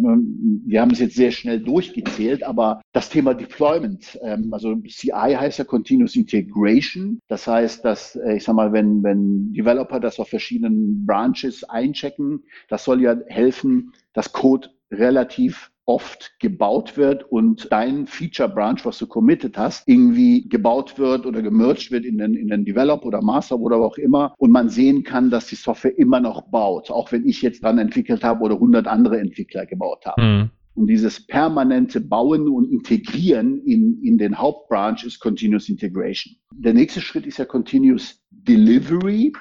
Wir 0.65 0.81
haben 0.81 0.93
es 0.93 0.99
jetzt 0.99 1.15
sehr 1.15 1.31
schnell 1.31 1.61
durchgezählt, 1.61 2.43
aber 2.43 2.81
das 2.93 3.11
Thema 3.11 3.35
Deployment, 3.35 4.19
ähm, 4.23 4.53
also 4.53 4.75
CI 4.77 5.37
heißt 5.39 5.59
ja 5.59 5.65
Continuous 5.65 6.17
Integration. 6.17 7.21
Das 7.29 7.47
heißt, 7.47 7.85
dass 7.85 8.17
äh, 8.17 8.37
ich 8.37 8.45
sag 8.45 8.55
mal, 8.55 8.73
wenn 8.73 9.03
wenn 9.03 9.53
Developer 9.53 10.01
das 10.01 10.19
auf 10.19 10.29
verschiedenen 10.29 11.05
Branches 11.05 11.65
einchecken, 11.65 12.45
das 12.69 12.85
soll 12.85 13.03
ja 13.03 13.15
helfen, 13.27 13.93
dass 14.15 14.33
Code 14.33 14.71
relativ 14.91 15.71
oft 15.89 16.39
gebaut 16.39 16.99
wird 16.99 17.25
und 17.33 17.69
dein 17.73 18.07
Feature 18.07 18.51
Branch, 18.51 18.79
was 18.85 18.99
du 18.99 19.07
committed 19.07 19.57
hast, 19.57 19.89
irgendwie 19.89 20.47
gebaut 20.47 20.99
wird 20.99 21.25
oder 21.25 21.41
gemerged 21.41 21.91
wird 21.91 22.05
in 22.05 22.19
den, 22.19 22.35
in 22.35 22.49
den 22.49 22.67
Develop 22.67 23.07
oder 23.07 23.23
Master 23.23 23.59
oder 23.59 23.79
auch 23.79 23.97
immer 23.97 24.35
und 24.37 24.51
man 24.51 24.69
sehen 24.69 25.03
kann, 25.03 25.31
dass 25.31 25.47
die 25.47 25.55
Software 25.55 25.99
immer 25.99 26.21
noch 26.21 26.43
baut, 26.51 26.91
auch 26.91 27.11
wenn 27.11 27.27
ich 27.27 27.41
jetzt 27.41 27.65
dran 27.65 27.79
entwickelt 27.79 28.23
habe 28.23 28.45
oder 28.45 28.57
100 28.57 28.87
andere 28.87 29.19
Entwickler 29.19 29.65
gebaut 29.65 30.05
haben. 30.05 30.23
Mhm. 30.23 30.51
Und 30.75 30.89
dieses 30.89 31.27
permanente 31.27 32.03
Bauen 32.03 32.49
und 32.49 32.71
Integrieren 32.71 33.59
in, 33.65 34.01
in 34.03 34.19
den 34.19 34.39
Hauptbranch 34.39 35.05
ist 35.05 35.19
Continuous 35.21 35.71
Integration. 35.71 36.37
Der 36.53 36.75
nächste 36.75 37.01
Schritt 37.01 37.27
ist 37.27 37.39
ja 37.39 37.47
Continuous 37.47 38.23
Delivery. 38.31 39.33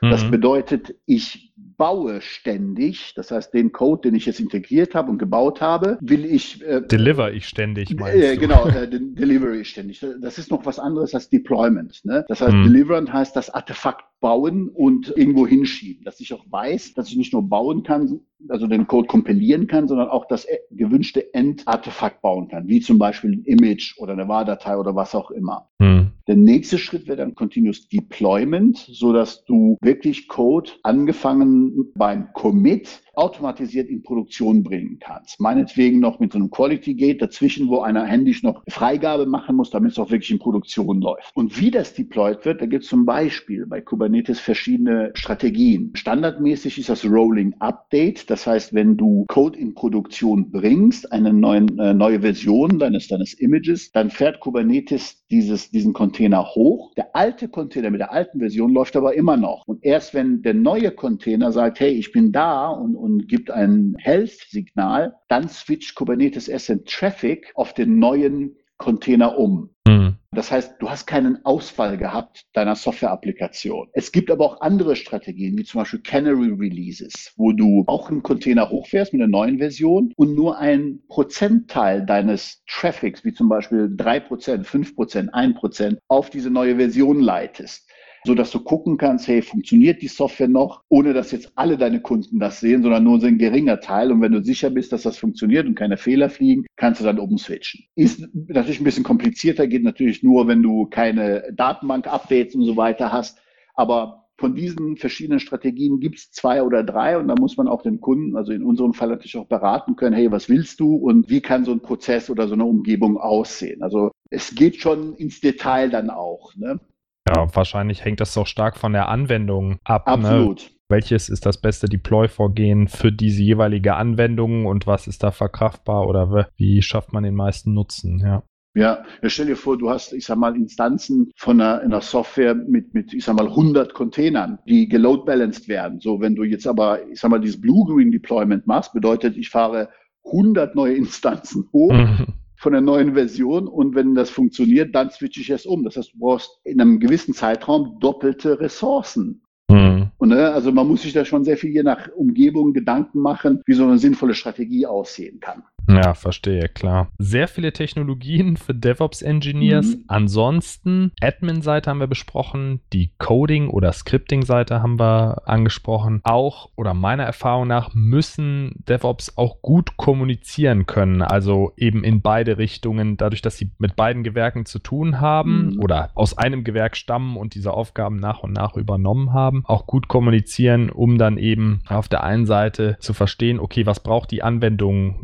Das 0.00 0.24
mhm. 0.24 0.30
bedeutet, 0.30 0.94
ich 1.04 1.52
baue 1.76 2.20
ständig, 2.20 3.12
das 3.14 3.30
heißt, 3.30 3.52
den 3.52 3.72
Code, 3.72 4.08
den 4.08 4.14
ich 4.14 4.26
jetzt 4.26 4.40
integriert 4.40 4.94
habe 4.94 5.10
und 5.10 5.18
gebaut 5.18 5.60
habe, 5.60 5.98
will 6.00 6.24
ich. 6.24 6.62
Äh, 6.62 6.82
Deliver 6.82 7.32
ich 7.32 7.46
ständig, 7.46 7.94
meinst 7.96 8.22
äh, 8.22 8.36
Genau, 8.36 8.66
äh, 8.66 8.88
Delivery 8.88 9.60
ich 9.60 9.70
ständig. 9.70 10.04
Das 10.20 10.38
ist 10.38 10.50
noch 10.50 10.64
was 10.66 10.78
anderes 10.78 11.14
als 11.14 11.28
Deployment. 11.28 12.04
Ne? 12.04 12.24
Das 12.28 12.40
heißt, 12.40 12.52
mhm. 12.52 12.64
Delivern 12.64 13.12
heißt 13.12 13.36
das 13.36 13.50
Artefakt 13.50 14.04
bauen 14.20 14.68
und 14.68 15.12
irgendwo 15.16 15.46
hinschieben, 15.46 16.04
dass 16.04 16.20
ich 16.20 16.32
auch 16.32 16.44
weiß, 16.50 16.94
dass 16.94 17.08
ich 17.08 17.16
nicht 17.16 17.32
nur 17.32 17.48
bauen 17.48 17.82
kann, 17.82 18.20
also 18.48 18.66
den 18.66 18.86
Code 18.86 19.08
kompilieren 19.08 19.66
kann, 19.66 19.88
sondern 19.88 20.08
auch 20.08 20.26
das 20.26 20.44
äh, 20.44 20.58
gewünschte 20.70 21.32
Endartefakt 21.34 22.22
bauen 22.22 22.48
kann, 22.48 22.68
wie 22.68 22.80
zum 22.80 22.98
Beispiel 22.98 23.32
ein 23.32 23.44
Image 23.44 23.98
oder 23.98 24.12
eine 24.12 24.28
WAR-Datei 24.28 24.76
oder 24.76 24.94
was 24.94 25.14
auch 25.14 25.30
immer. 25.30 25.68
Mhm. 25.78 26.12
Der 26.26 26.36
nächste 26.36 26.78
Schritt 26.78 27.06
wäre 27.06 27.18
dann 27.18 27.34
Continuous 27.34 27.88
Deployment, 27.88 28.76
so 28.78 29.12
dass 29.12 29.44
du 29.44 29.76
wirklich 29.80 30.26
Code 30.28 30.72
angefangen 30.82 31.92
beim 31.94 32.32
Commit 32.32 33.02
automatisiert 33.14 33.88
in 33.88 34.02
Produktion 34.02 34.62
bringen 34.62 34.98
kannst. 34.98 35.40
Meinetwegen 35.40 36.00
noch 36.00 36.18
mit 36.18 36.32
so 36.32 36.38
einem 36.38 36.50
Quality 36.50 36.94
Gate 36.94 37.22
dazwischen, 37.22 37.68
wo 37.68 37.80
einer 37.80 38.04
händisch 38.04 38.42
noch 38.42 38.62
Freigabe 38.68 39.26
machen 39.26 39.56
muss, 39.56 39.70
damit 39.70 39.92
es 39.92 39.98
auch 39.98 40.10
wirklich 40.10 40.30
in 40.30 40.38
Produktion 40.38 41.00
läuft. 41.00 41.34
Und 41.34 41.58
wie 41.60 41.70
das 41.70 41.94
deployed 41.94 42.44
wird, 42.44 42.60
da 42.60 42.66
gibt 42.66 42.84
es 42.84 42.90
zum 42.90 43.06
Beispiel 43.06 43.66
bei 43.66 43.80
Kubernetes 43.80 44.05
verschiedene 44.40 45.10
Strategien. 45.14 45.92
Standardmäßig 45.94 46.78
ist 46.78 46.88
das 46.88 47.04
Rolling 47.04 47.54
Update. 47.58 48.30
Das 48.30 48.46
heißt, 48.46 48.74
wenn 48.74 48.96
du 48.96 49.24
Code 49.28 49.58
in 49.58 49.74
Produktion 49.74 50.50
bringst, 50.50 51.12
eine 51.12 51.32
neue, 51.32 51.66
äh, 51.78 51.94
neue 51.94 52.20
Version 52.20 52.78
deines, 52.78 53.08
deines 53.08 53.34
Images, 53.34 53.92
dann 53.92 54.10
fährt 54.10 54.40
Kubernetes 54.40 55.24
dieses, 55.30 55.70
diesen 55.70 55.92
Container 55.92 56.44
hoch. 56.54 56.92
Der 56.96 57.14
alte 57.14 57.48
Container 57.48 57.90
mit 57.90 58.00
der 58.00 58.12
alten 58.12 58.38
Version 58.38 58.72
läuft 58.72 58.96
aber 58.96 59.14
immer 59.14 59.36
noch. 59.36 59.64
Und 59.66 59.84
erst 59.84 60.14
wenn 60.14 60.42
der 60.42 60.54
neue 60.54 60.90
Container 60.90 61.52
sagt, 61.52 61.80
hey, 61.80 61.92
ich 61.92 62.12
bin 62.12 62.32
da 62.32 62.68
und, 62.68 62.94
und 62.96 63.28
gibt 63.28 63.50
ein 63.50 63.94
Health-Signal, 63.98 65.14
dann 65.28 65.48
switcht 65.48 65.94
Kubernetes 65.94 66.50
Ascent 66.50 66.86
Traffic 66.86 67.52
auf 67.54 67.74
den 67.74 67.98
neuen 67.98 68.56
Container 68.78 69.38
um. 69.38 69.70
Mhm. 69.86 69.95
Das 70.36 70.50
heißt, 70.50 70.74
du 70.80 70.90
hast 70.90 71.06
keinen 71.06 71.42
Ausfall 71.46 71.96
gehabt 71.96 72.44
deiner 72.52 72.76
Software-Applikation. 72.76 73.88
Es 73.94 74.12
gibt 74.12 74.30
aber 74.30 74.44
auch 74.44 74.60
andere 74.60 74.94
Strategien, 74.94 75.56
wie 75.56 75.64
zum 75.64 75.80
Beispiel 75.80 76.00
Canary 76.00 76.50
Releases, 76.50 77.32
wo 77.36 77.52
du 77.52 77.84
auch 77.86 78.10
einen 78.10 78.22
Container 78.22 78.68
hochfährst 78.68 79.14
mit 79.14 79.22
einer 79.22 79.30
neuen 79.30 79.56
Version 79.56 80.12
und 80.14 80.34
nur 80.34 80.58
ein 80.58 81.00
Prozentteil 81.08 82.04
deines 82.04 82.62
Traffics, 82.68 83.24
wie 83.24 83.32
zum 83.32 83.48
Beispiel 83.48 83.90
drei 83.96 84.20
Prozent, 84.20 84.66
fünf 84.66 84.94
Prozent, 84.94 85.32
ein 85.32 85.54
Prozent, 85.54 86.00
auf 86.06 86.28
diese 86.28 86.50
neue 86.50 86.76
Version 86.76 87.18
leitest 87.20 87.85
so 88.26 88.34
dass 88.34 88.50
du 88.50 88.60
gucken 88.60 88.96
kannst, 88.96 89.28
hey, 89.28 89.40
funktioniert 89.40 90.02
die 90.02 90.08
Software 90.08 90.48
noch, 90.48 90.82
ohne 90.88 91.14
dass 91.14 91.30
jetzt 91.30 91.52
alle 91.54 91.78
deine 91.78 92.00
Kunden 92.00 92.38
das 92.38 92.60
sehen, 92.60 92.82
sondern 92.82 93.04
nur 93.04 93.20
so 93.20 93.26
ein 93.26 93.38
geringer 93.38 93.80
Teil. 93.80 94.10
Und 94.12 94.20
wenn 94.20 94.32
du 94.32 94.42
sicher 94.42 94.70
bist, 94.70 94.92
dass 94.92 95.02
das 95.02 95.16
funktioniert 95.16 95.66
und 95.66 95.76
keine 95.76 95.96
Fehler 95.96 96.28
fliegen, 96.28 96.66
kannst 96.76 97.00
du 97.00 97.04
dann 97.04 97.18
umswitchen. 97.18 97.84
Ist 97.94 98.28
natürlich 98.34 98.80
ein 98.80 98.84
bisschen 98.84 99.04
komplizierter, 99.04 99.66
geht 99.66 99.84
natürlich 99.84 100.22
nur, 100.22 100.48
wenn 100.48 100.62
du 100.62 100.86
keine 100.86 101.44
Datenbank-Updates 101.54 102.54
und 102.54 102.64
so 102.64 102.76
weiter 102.76 103.12
hast. 103.12 103.38
Aber 103.74 104.26
von 104.38 104.54
diesen 104.54 104.96
verschiedenen 104.96 105.40
Strategien 105.40 106.00
gibt 106.00 106.18
es 106.18 106.30
zwei 106.30 106.62
oder 106.62 106.82
drei 106.82 107.16
und 107.16 107.28
da 107.28 107.34
muss 107.38 107.56
man 107.56 107.68
auch 107.68 107.82
den 107.82 108.00
Kunden, 108.00 108.36
also 108.36 108.52
in 108.52 108.64
unserem 108.64 108.92
Fall 108.92 109.08
natürlich 109.08 109.36
auch 109.36 109.46
beraten 109.46 109.96
können, 109.96 110.14
hey, 110.14 110.30
was 110.30 110.48
willst 110.48 110.80
du 110.80 110.96
und 110.96 111.30
wie 111.30 111.40
kann 111.40 111.64
so 111.64 111.72
ein 111.72 111.80
Prozess 111.80 112.28
oder 112.28 112.46
so 112.46 112.54
eine 112.54 112.64
Umgebung 112.64 113.16
aussehen? 113.16 113.82
Also 113.82 114.10
es 114.30 114.54
geht 114.54 114.76
schon 114.76 115.14
ins 115.14 115.40
Detail 115.40 115.88
dann 115.88 116.10
auch. 116.10 116.54
Ne? 116.56 116.80
Ja, 117.28 117.54
wahrscheinlich 117.54 118.04
hängt 118.04 118.20
das 118.20 118.36
auch 118.36 118.46
stark 118.46 118.76
von 118.76 118.92
der 118.92 119.08
Anwendung 119.08 119.78
ab. 119.84 120.06
Ne? 120.06 120.12
Absolut. 120.12 120.58
Ne? 120.58 120.76
Welches 120.88 121.28
ist 121.28 121.44
das 121.44 121.60
beste 121.60 121.88
Deploy-Vorgehen 121.88 122.86
für 122.86 123.10
diese 123.10 123.42
jeweilige 123.42 123.96
Anwendung 123.96 124.66
und 124.66 124.86
was 124.86 125.08
ist 125.08 125.24
da 125.24 125.32
verkraftbar 125.32 126.06
oder 126.06 126.48
wie 126.56 126.80
schafft 126.80 127.12
man 127.12 127.24
den 127.24 127.34
meisten 127.34 127.74
Nutzen? 127.74 128.20
Ja. 128.20 128.44
Ja, 128.76 129.04
stell 129.22 129.46
dir 129.46 129.56
vor, 129.56 129.78
du 129.78 129.88
hast, 129.88 130.12
ich 130.12 130.26
sag 130.26 130.36
mal, 130.36 130.54
Instanzen 130.54 131.32
von 131.34 131.60
einer, 131.62 131.80
einer 131.80 132.02
Software 132.02 132.54
mit, 132.54 132.92
mit, 132.92 133.14
ich 133.14 133.24
sag 133.24 133.34
mal, 133.34 133.48
100 133.48 133.94
Containern, 133.94 134.58
die 134.68 134.86
geload 134.86 135.24
balanced 135.24 135.66
werden. 135.66 135.98
So, 135.98 136.20
wenn 136.20 136.34
du 136.34 136.44
jetzt 136.44 136.66
aber, 136.66 137.08
ich 137.08 137.18
sag 137.18 137.30
mal, 137.30 137.40
dieses 137.40 137.58
Blue-Green 137.58 138.12
Deployment 138.12 138.66
machst, 138.66 138.92
bedeutet, 138.92 139.38
ich 139.38 139.48
fahre 139.48 139.88
100 140.26 140.74
neue 140.74 140.94
Instanzen 140.94 141.70
hoch. 141.72 141.90
Mhm 141.90 142.34
von 142.56 142.72
der 142.72 142.80
neuen 142.80 143.14
Version 143.14 143.68
und 143.68 143.94
wenn 143.94 144.14
das 144.14 144.30
funktioniert, 144.30 144.94
dann 144.94 145.10
switche 145.10 145.40
ich 145.40 145.50
es 145.50 145.66
um. 145.66 145.84
Das 145.84 145.96
heißt, 145.96 146.14
du 146.14 146.18
brauchst 146.18 146.60
in 146.64 146.80
einem 146.80 146.98
gewissen 146.98 147.34
Zeitraum 147.34 147.98
doppelte 148.00 148.58
Ressourcen. 148.60 149.42
Mhm. 149.68 150.10
Und, 150.18 150.28
ne, 150.30 150.50
also 150.50 150.72
man 150.72 150.88
muss 150.88 151.02
sich 151.02 151.12
da 151.12 151.24
schon 151.24 151.44
sehr 151.44 151.56
viel 151.56 151.70
je 151.70 151.82
nach 151.82 152.08
Umgebung 152.14 152.72
Gedanken 152.72 153.20
machen, 153.20 153.62
wie 153.66 153.74
so 153.74 153.84
eine 153.84 153.98
sinnvolle 153.98 154.34
Strategie 154.34 154.86
aussehen 154.86 155.40
kann. 155.40 155.64
Ja, 155.88 156.14
verstehe, 156.14 156.68
klar. 156.68 157.08
Sehr 157.18 157.48
viele 157.48 157.72
Technologien 157.72 158.56
für 158.56 158.74
DevOps-Engineers. 158.74 159.96
Mhm. 159.96 160.04
Ansonsten, 160.08 161.12
Admin-Seite 161.20 161.90
haben 161.90 162.00
wir 162.00 162.06
besprochen, 162.06 162.80
die 162.92 163.12
Coding- 163.18 163.70
oder 163.70 163.92
Scripting-Seite 163.92 164.82
haben 164.82 164.98
wir 164.98 165.42
angesprochen. 165.46 166.20
Auch 166.24 166.70
oder 166.76 166.94
meiner 166.94 167.24
Erfahrung 167.24 167.68
nach 167.68 167.94
müssen 167.94 168.84
DevOps 168.88 169.36
auch 169.36 169.62
gut 169.62 169.96
kommunizieren 169.96 170.86
können. 170.86 171.22
Also 171.22 171.72
eben 171.76 172.04
in 172.04 172.20
beide 172.20 172.58
Richtungen, 172.58 173.16
dadurch, 173.16 173.42
dass 173.42 173.56
sie 173.56 173.70
mit 173.78 173.96
beiden 173.96 174.22
Gewerken 174.22 174.66
zu 174.66 174.78
tun 174.78 175.20
haben 175.20 175.74
mhm. 175.74 175.80
oder 175.80 176.10
aus 176.14 176.36
einem 176.36 176.64
Gewerk 176.64 176.96
stammen 176.96 177.36
und 177.36 177.54
diese 177.54 177.72
Aufgaben 177.72 178.16
nach 178.16 178.42
und 178.42 178.52
nach 178.52 178.76
übernommen 178.76 179.32
haben, 179.32 179.62
auch 179.66 179.86
gut 179.86 180.08
kommunizieren, 180.08 180.90
um 180.90 181.18
dann 181.18 181.38
eben 181.38 181.80
auf 181.88 182.08
der 182.08 182.24
einen 182.24 182.46
Seite 182.46 182.96
zu 183.00 183.14
verstehen, 183.14 183.60
okay, 183.60 183.86
was 183.86 184.00
braucht 184.00 184.30
die 184.30 184.42
Anwendung 184.42 185.22